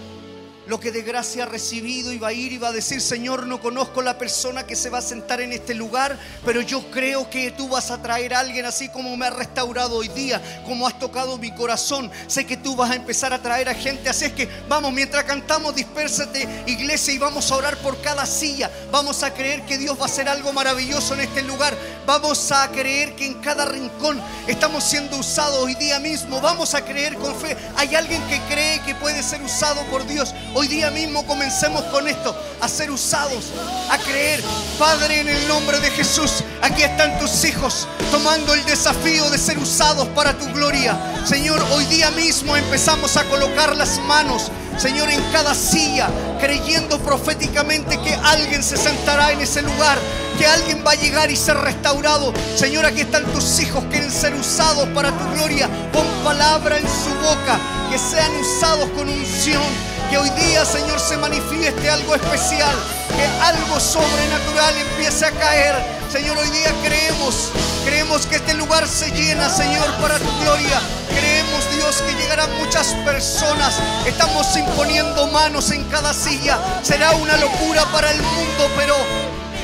lo 0.68 0.80
que 0.80 0.92
de 0.92 1.02
gracia 1.02 1.44
ha 1.44 1.48
recibido 1.48 2.14
y 2.14 2.18
va 2.18 2.30
a 2.30 2.34
ir 2.34 2.54
y 2.54 2.58
va 2.58 2.70
a 2.70 2.72
decir, 2.72 3.02
Señor, 3.02 3.48
no 3.48 3.62
conozco 3.62 4.02
la 4.02 4.18
persona 4.18 4.66
que 4.66 4.76
se 4.76 4.90
va 4.90 5.00
a 5.00 5.02
sentar 5.02 5.42
en 5.42 5.52
este 5.52 5.74
lugar, 5.74 6.18
pero 6.46 6.62
yo 6.62 6.90
creo 6.92 7.30
que 7.30 7.52
tú 7.52 7.68
vas 7.68 7.92
a 7.92 8.02
traer 8.02 8.34
a 8.34 8.40
alguien 8.40 8.66
así 8.66 8.90
como 8.90 9.16
me 9.18 9.28
ha 9.28 9.30
restaurado 9.30 9.98
hoy 9.98 10.08
día, 10.10 10.42
como 10.66 10.88
has 10.88 10.98
tocado 11.00 11.38
mi 11.38 11.52
corazón. 11.52 12.10
Sé 12.28 12.46
que 12.46 12.58
tú 12.58 12.76
vas 12.76 12.92
a 12.92 12.96
empezar 12.96 13.34
a 13.34 13.42
traer 13.42 13.70
a 13.70 13.74
gente, 13.74 14.10
así 14.10 14.26
es 14.26 14.34
que 14.34 14.48
vamos, 14.68 14.94
mientras 14.94 15.24
cantamos, 15.26 15.76
dispérsate 15.76 16.48
iglesia 16.68 17.14
y 17.14 17.18
vamos 17.18 17.52
a 17.52 17.56
orar 17.56 17.78
por 17.78 18.02
cada 18.02 18.26
silla. 18.26 18.72
Vamos 18.92 19.24
a 19.24 19.34
creer 19.34 19.64
que 19.66 19.78
Dios 19.78 19.98
va 19.98 20.04
a 20.04 20.06
hacer 20.06 20.30
algo 20.30 20.54
maravilloso 20.54 21.14
en 21.14 21.22
este 21.22 21.42
lugar. 21.44 21.76
Vamos 22.06 22.52
a 22.52 22.70
creer 22.70 23.16
que 23.16 23.26
en 23.26 23.36
cada 23.36 23.66
rincón 23.66 24.22
estamos 24.48 24.84
siendo 24.84 25.18
usados 25.18 25.58
hoy 25.58 25.76
día 25.76 26.00
mismo. 26.00 26.42
Vamos 26.42 26.74
a 26.74 26.84
creer 26.84 27.16
con 27.16 27.36
fe. 27.36 27.56
Hay 27.76 27.96
alguien 27.96 28.22
que 28.28 28.40
cree 28.54 28.80
que 28.82 28.96
puede 28.96 29.24
ser 29.24 29.42
usado 29.42 29.82
por 29.86 30.06
Dios. 30.06 30.34
Hoy 30.56 30.68
día 30.68 30.92
mismo 30.92 31.26
comencemos 31.26 31.82
con 31.86 32.08
esto, 32.08 32.36
a 32.62 32.70
ser 32.70 32.92
usados, 32.92 33.46
a 33.90 33.98
creer. 33.98 34.40
Padre, 34.78 35.22
en 35.22 35.28
el 35.28 35.48
nombre 35.48 35.80
de 35.80 35.90
Jesús, 35.90 36.44
aquí 36.62 36.84
están 36.84 37.18
tus 37.18 37.44
hijos 37.44 37.88
tomando 38.12 38.54
el 38.54 38.64
desafío 38.66 39.28
de 39.32 39.40
ser 39.40 39.58
usados 39.58 40.08
para 40.10 40.38
tu 40.38 40.46
gloria. 40.54 40.96
Señor, 41.26 41.60
hoy 41.72 41.86
día 41.86 42.12
mismo 42.12 42.56
empezamos 42.56 43.18
a 43.18 43.24
colocar 43.24 43.76
las 43.76 43.98
manos, 44.02 44.52
Señor, 44.78 45.10
en 45.10 45.24
cada 45.32 45.56
silla, 45.56 46.08
creyendo 46.40 47.00
proféticamente 47.00 48.00
que 48.00 48.14
alguien 48.14 48.62
se 48.62 48.78
sentará 48.78 49.32
en 49.32 49.42
ese 49.42 49.64
lugar, 49.64 49.98
que 50.38 50.46
alguien 50.46 50.84
va 50.86 50.92
a 50.92 50.96
llegar 50.96 51.32
y 51.32 51.36
ser 51.36 51.58
restaurado. 51.58 52.32
Señor, 52.56 52.86
aquí 52.86 53.02
están 53.02 53.26
tus 53.34 53.60
hijos, 53.60 53.84
quieren 53.90 54.12
ser 54.12 54.36
usados 54.36 54.88
para 54.90 55.10
tu 55.18 55.32
gloria. 55.34 55.68
Pon 55.92 56.06
palabra 56.24 56.78
en 56.78 56.86
su 56.88 57.10
boca, 57.28 57.60
que 57.90 57.98
sean 57.98 58.32
usados 58.36 58.88
con 58.92 59.10
unción 59.10 59.93
Que 60.10 60.18
hoy 60.18 60.30
día, 60.32 60.66
Señor, 60.66 61.00
se 61.00 61.18
manifieste 61.18 61.90
algo 61.90 62.16
especial. 62.16 62.76
Que 63.16 63.26
algo 63.46 63.80
sobrenatural 63.80 64.78
empiece 64.78 65.26
a 65.26 65.32
caer. 65.32 65.76
Señor, 66.12 66.38
hoy 66.38 66.50
día 66.50 66.72
creemos, 66.84 67.50
creemos 67.86 68.28
que 68.28 68.36
este 68.36 68.54
lugar 68.54 68.88
se 68.88 69.10
llena, 69.12 69.50
Señor, 69.50 69.92
para 70.00 70.20
tu 70.20 70.30
gloria. 70.42 70.80
Creemos, 71.10 71.72
Dios, 71.76 72.04
que 72.04 72.14
llegarán 72.16 72.56
muchas 72.58 72.88
personas. 73.06 73.74
Estamos 74.06 74.56
imponiendo 74.56 75.28
manos 75.28 75.72
en 75.72 75.84
cada 75.86 76.14
silla. 76.14 76.60
Será 76.84 77.12
una 77.14 77.36
locura 77.38 77.86
para 77.92 78.12
el 78.12 78.22
mundo, 78.22 78.70
pero 78.78 78.96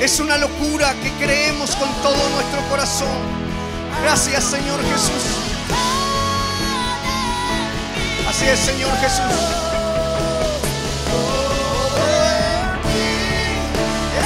es 0.00 0.18
una 0.18 0.38
locura 0.38 0.94
que 1.02 1.12
creemos 1.24 1.70
con 1.76 1.88
todo 2.02 2.28
nuestro 2.30 2.60
corazón. 2.68 3.08
Gracias, 4.02 4.44
Señor 4.44 4.80
Jesús. 4.82 5.22
Así 8.28 8.46
es, 8.46 8.58
Señor 8.58 8.96
Jesús. 8.98 9.69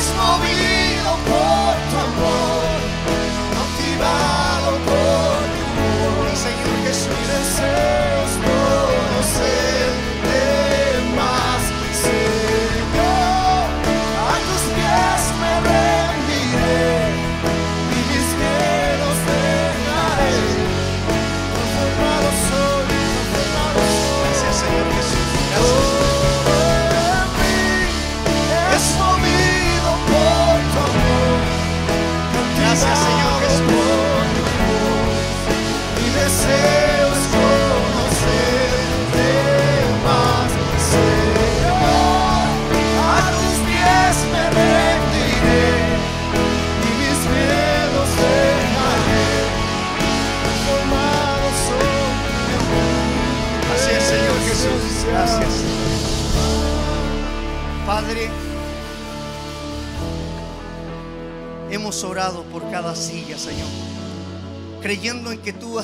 Es 0.04 0.10
movido 0.16 1.10
por 1.30 1.74
tu 1.88 1.96
amor, 2.08 2.78
motivado 3.56 4.70
por 4.84 5.40
tu 5.54 5.60
amor. 5.72 6.28
Y 6.30 6.36
Señor 6.36 6.68
Mi 6.76 6.86
Jesús. 6.86 7.28
deseo 7.32 8.13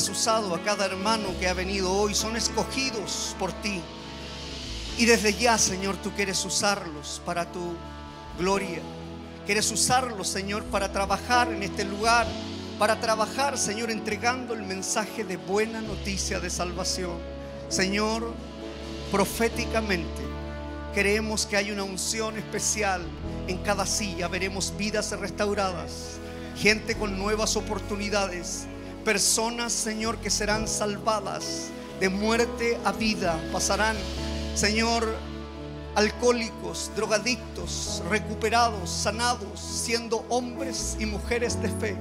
usado 0.08 0.54
a 0.54 0.62
cada 0.62 0.86
hermano 0.86 1.28
que 1.38 1.48
ha 1.48 1.54
venido 1.54 1.92
hoy. 1.92 2.14
Son 2.14 2.36
escogidos 2.36 3.34
por 3.38 3.52
ti. 3.52 3.80
Y 4.98 5.04
desde 5.04 5.34
ya, 5.34 5.58
Señor, 5.58 5.96
tú 5.96 6.10
quieres 6.12 6.44
usarlos 6.44 7.20
para 7.24 7.50
tu 7.50 7.74
gloria. 8.38 8.80
Quieres 9.46 9.70
usarlos, 9.70 10.28
Señor, 10.28 10.64
para 10.64 10.92
trabajar 10.92 11.52
en 11.52 11.62
este 11.62 11.84
lugar. 11.84 12.26
Para 12.78 13.00
trabajar, 13.00 13.58
Señor, 13.58 13.90
entregando 13.90 14.54
el 14.54 14.62
mensaje 14.62 15.24
de 15.24 15.36
buena 15.36 15.80
noticia 15.80 16.40
de 16.40 16.50
salvación. 16.50 17.18
Señor, 17.68 18.32
proféticamente 19.10 20.30
creemos 20.94 21.46
que 21.46 21.56
hay 21.56 21.70
una 21.70 21.84
unción 21.84 22.36
especial 22.36 23.02
en 23.48 23.58
cada 23.58 23.86
silla. 23.86 24.28
Veremos 24.28 24.74
vidas 24.76 25.10
restauradas, 25.18 26.18
gente 26.56 26.96
con 26.96 27.18
nuevas 27.18 27.56
oportunidades, 27.56 28.66
personas, 29.10 29.72
Señor, 29.72 30.18
que 30.18 30.30
serán 30.30 30.68
salvadas 30.68 31.66
de 31.98 32.08
muerte 32.08 32.78
a 32.84 32.92
vida. 32.92 33.36
Pasarán, 33.52 33.96
Señor, 34.54 35.04
alcohólicos, 35.96 36.92
drogadictos, 36.94 38.04
recuperados, 38.08 38.88
sanados, 38.88 39.58
siendo 39.58 40.24
hombres 40.28 40.96
y 41.00 41.06
mujeres 41.06 41.60
de 41.60 41.70
fe. 41.70 41.96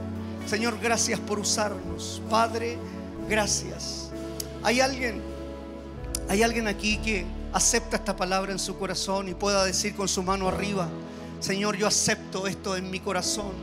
Señor, 0.46 0.78
gracias 0.80 1.20
por 1.20 1.40
usarnos. 1.40 2.22
Padre, 2.30 2.78
gracias. 3.28 4.12
Hay 4.62 4.80
alguien, 4.80 5.20
hay 6.28 6.44
alguien 6.44 6.68
aquí 6.68 6.98
que 7.00 7.26
acepta 7.54 7.98
esta 7.98 8.16
palabra 8.16 8.52
en 8.52 8.60
su 8.60 8.78
corazón 8.78 9.30
y 9.30 9.34
pueda 9.34 9.66
decir 9.66 9.96
con 9.96 10.08
su 10.08 10.22
mano 10.22 10.48
arriba, 10.48 10.88
Señor, 11.40 11.76
yo 11.76 11.88
acepto 11.88 12.46
esto 12.46 12.78
en 12.78 12.92
mi 12.92 13.00
corazón. 13.00 13.54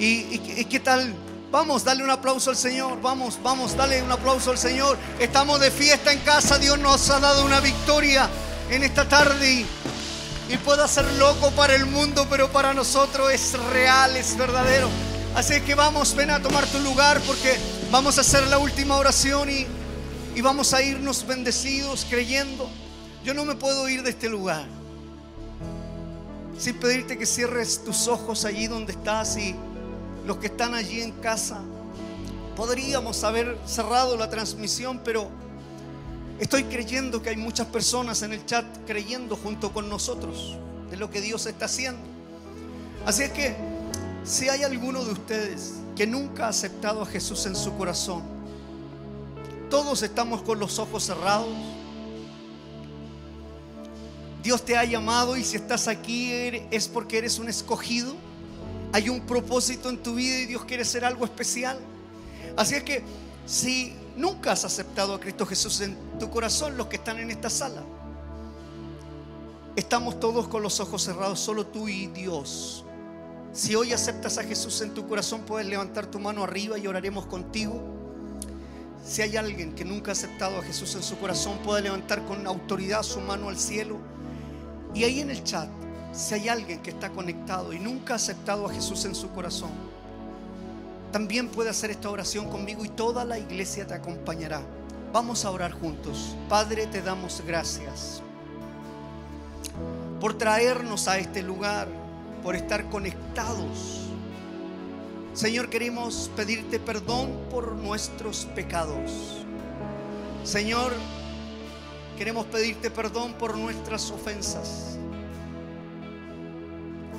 ¿Y, 0.00 0.34
y- 0.34 0.64
qué 0.68 0.80
tal? 0.80 1.14
Vamos, 1.52 1.84
dale 1.84 2.02
un 2.02 2.08
aplauso 2.08 2.48
al 2.48 2.56
Señor. 2.56 2.98
Vamos, 3.02 3.38
vamos, 3.42 3.76
dale 3.76 4.02
un 4.02 4.10
aplauso 4.10 4.52
al 4.52 4.56
Señor. 4.56 4.96
Estamos 5.20 5.60
de 5.60 5.70
fiesta 5.70 6.10
en 6.10 6.20
casa. 6.20 6.58
Dios 6.58 6.78
nos 6.78 7.10
ha 7.10 7.20
dado 7.20 7.44
una 7.44 7.60
victoria 7.60 8.26
en 8.70 8.82
esta 8.82 9.06
tarde. 9.06 9.66
Y, 10.48 10.56
pueda 10.64 10.88
ser 10.88 11.04
loco 11.14 11.50
para 11.50 11.74
el 11.74 11.84
mundo, 11.84 12.26
pero 12.30 12.50
para 12.50 12.72
nosotros 12.72 13.30
es 13.32 13.52
real, 13.70 14.16
es 14.16 14.36
verdadero. 14.36 14.88
Así 15.34 15.60
que 15.60 15.74
vamos, 15.74 16.14
ven 16.14 16.30
a 16.30 16.40
tomar 16.40 16.66
tu 16.66 16.78
lugar 16.78 17.20
porque 17.26 17.58
vamos 17.90 18.16
a 18.16 18.22
hacer 18.22 18.46
la 18.48 18.56
última 18.56 18.96
oración 18.96 19.50
y, 19.50 19.66
y 20.34 20.40
vamos 20.40 20.72
a 20.72 20.82
irnos 20.82 21.26
bendecidos 21.26 22.06
creyendo. 22.08 22.70
Yo 23.24 23.34
no 23.34 23.44
me 23.44 23.56
puedo 23.56 23.90
ir 23.90 24.02
de 24.02 24.10
este 24.10 24.30
lugar 24.30 24.66
sin 26.58 26.78
pedirte 26.78 27.18
que 27.18 27.26
cierres 27.26 27.82
tus 27.84 28.08
ojos 28.08 28.44
allí 28.44 28.68
donde 28.68 28.92
estás 28.92 29.36
y 29.36 29.54
los 30.26 30.36
que 30.38 30.46
están 30.46 30.74
allí 30.74 31.00
en 31.00 31.12
casa. 31.12 31.60
Podríamos 32.56 33.24
haber 33.24 33.58
cerrado 33.66 34.16
la 34.16 34.28
transmisión, 34.30 35.00
pero 35.04 35.28
estoy 36.38 36.64
creyendo 36.64 37.22
que 37.22 37.30
hay 37.30 37.36
muchas 37.36 37.66
personas 37.68 38.22
en 38.22 38.32
el 38.32 38.44
chat 38.44 38.64
creyendo 38.86 39.36
junto 39.36 39.72
con 39.72 39.88
nosotros 39.88 40.56
de 40.90 40.96
lo 40.96 41.10
que 41.10 41.20
Dios 41.20 41.46
está 41.46 41.64
haciendo. 41.64 42.02
Así 43.06 43.22
es 43.22 43.30
que 43.32 43.56
si 44.24 44.48
hay 44.48 44.62
alguno 44.62 45.04
de 45.04 45.12
ustedes 45.12 45.74
que 45.96 46.06
nunca 46.06 46.46
ha 46.46 46.48
aceptado 46.48 47.02
a 47.02 47.06
Jesús 47.06 47.46
en 47.46 47.56
su 47.56 47.76
corazón, 47.76 48.22
todos 49.70 50.02
estamos 50.02 50.42
con 50.42 50.58
los 50.58 50.78
ojos 50.78 51.04
cerrados. 51.04 51.48
Dios 54.42 54.62
te 54.64 54.76
ha 54.76 54.84
llamado 54.84 55.36
y 55.36 55.44
si 55.44 55.56
estás 55.56 55.88
aquí 55.88 56.30
es 56.70 56.88
porque 56.88 57.18
eres 57.18 57.38
un 57.38 57.48
escogido. 57.48 58.14
Hay 58.92 59.08
un 59.08 59.20
propósito 59.22 59.88
en 59.88 60.02
tu 60.02 60.14
vida 60.14 60.38
y 60.38 60.46
Dios 60.46 60.64
quiere 60.64 60.82
hacer 60.82 61.04
algo 61.04 61.24
especial. 61.24 61.78
Así 62.56 62.74
es 62.74 62.82
que 62.82 63.02
si 63.46 63.94
nunca 64.16 64.52
has 64.52 64.64
aceptado 64.64 65.14
a 65.14 65.20
Cristo 65.20 65.46
Jesús 65.46 65.80
en 65.80 65.96
tu 66.18 66.30
corazón, 66.30 66.76
los 66.76 66.86
que 66.88 66.96
están 66.96 67.18
en 67.18 67.30
esta 67.30 67.48
sala, 67.48 67.82
estamos 69.76 70.20
todos 70.20 70.48
con 70.48 70.62
los 70.62 70.78
ojos 70.80 71.02
cerrados, 71.02 71.40
solo 71.40 71.66
tú 71.66 71.88
y 71.88 72.08
Dios. 72.08 72.84
Si 73.52 73.74
hoy 73.74 73.92
aceptas 73.92 74.38
a 74.38 74.44
Jesús 74.44 74.80
en 74.82 74.94
tu 74.94 75.06
corazón, 75.06 75.42
puedes 75.42 75.66
levantar 75.66 76.06
tu 76.06 76.18
mano 76.18 76.44
arriba 76.44 76.78
y 76.78 76.86
oraremos 76.86 77.26
contigo. 77.26 77.82
Si 79.04 79.20
hay 79.20 79.36
alguien 79.36 79.74
que 79.74 79.84
nunca 79.84 80.10
ha 80.10 80.12
aceptado 80.12 80.58
a 80.58 80.62
Jesús 80.62 80.94
en 80.94 81.02
su 81.02 81.18
corazón, 81.18 81.58
puede 81.58 81.82
levantar 81.82 82.24
con 82.24 82.46
autoridad 82.46 83.02
su 83.02 83.20
mano 83.20 83.48
al 83.48 83.58
cielo. 83.58 83.98
Y 84.94 85.04
ahí 85.04 85.20
en 85.20 85.30
el 85.30 85.42
chat, 85.42 85.68
si 86.12 86.34
hay 86.34 86.48
alguien 86.48 86.80
que 86.80 86.90
está 86.90 87.10
conectado 87.10 87.72
y 87.72 87.78
nunca 87.78 88.12
ha 88.12 88.16
aceptado 88.16 88.66
a 88.66 88.72
Jesús 88.72 89.04
en 89.04 89.14
su 89.14 89.30
corazón, 89.30 89.70
también 91.10 91.48
puede 91.48 91.70
hacer 91.70 91.90
esta 91.90 92.10
oración 92.10 92.48
conmigo 92.48 92.84
y 92.84 92.88
toda 92.88 93.24
la 93.24 93.38
iglesia 93.38 93.86
te 93.86 93.94
acompañará. 93.94 94.62
Vamos 95.12 95.44
a 95.44 95.50
orar 95.50 95.72
juntos. 95.72 96.36
Padre, 96.48 96.86
te 96.86 97.02
damos 97.02 97.42
gracias 97.46 98.22
por 100.20 100.34
traernos 100.34 101.08
a 101.08 101.18
este 101.18 101.42
lugar, 101.42 101.88
por 102.42 102.56
estar 102.56 102.88
conectados. 102.88 104.02
Señor, 105.34 105.68
queremos 105.68 106.30
pedirte 106.36 106.78
perdón 106.78 107.30
por 107.50 107.74
nuestros 107.74 108.46
pecados. 108.54 109.44
Señor, 110.44 110.92
queremos 112.16 112.46
pedirte 112.46 112.90
perdón 112.90 113.32
por 113.34 113.56
nuestras 113.58 114.10
ofensas. 114.10 114.98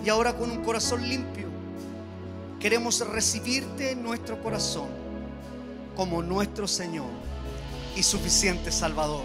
Y 0.03 0.09
ahora 0.09 0.33
con 0.33 0.51
un 0.51 0.63
corazón 0.63 1.07
limpio, 1.07 1.47
queremos 2.59 2.99
recibirte 3.07 3.91
en 3.91 4.03
nuestro 4.03 4.41
corazón 4.41 4.87
como 5.95 6.21
nuestro 6.21 6.67
Señor 6.67 7.09
y 7.95 8.03
suficiente 8.03 8.71
Salvador. 8.71 9.23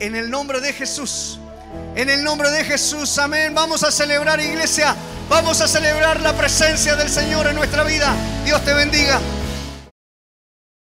En 0.00 0.16
el 0.16 0.30
nombre 0.30 0.60
de 0.60 0.72
Jesús. 0.72 1.38
En 1.94 2.10
el 2.10 2.24
nombre 2.24 2.50
de 2.50 2.64
Jesús, 2.64 3.18
amén. 3.18 3.54
Vamos 3.54 3.82
a 3.82 3.90
celebrar, 3.90 4.40
iglesia. 4.40 4.94
Vamos 5.28 5.60
a 5.60 5.68
celebrar 5.68 6.20
la 6.20 6.36
presencia 6.36 6.96
del 6.96 7.08
Señor 7.08 7.46
en 7.46 7.54
nuestra 7.54 7.84
vida. 7.84 8.14
Dios 8.44 8.62
te 8.64 8.74
bendiga. 8.74 9.20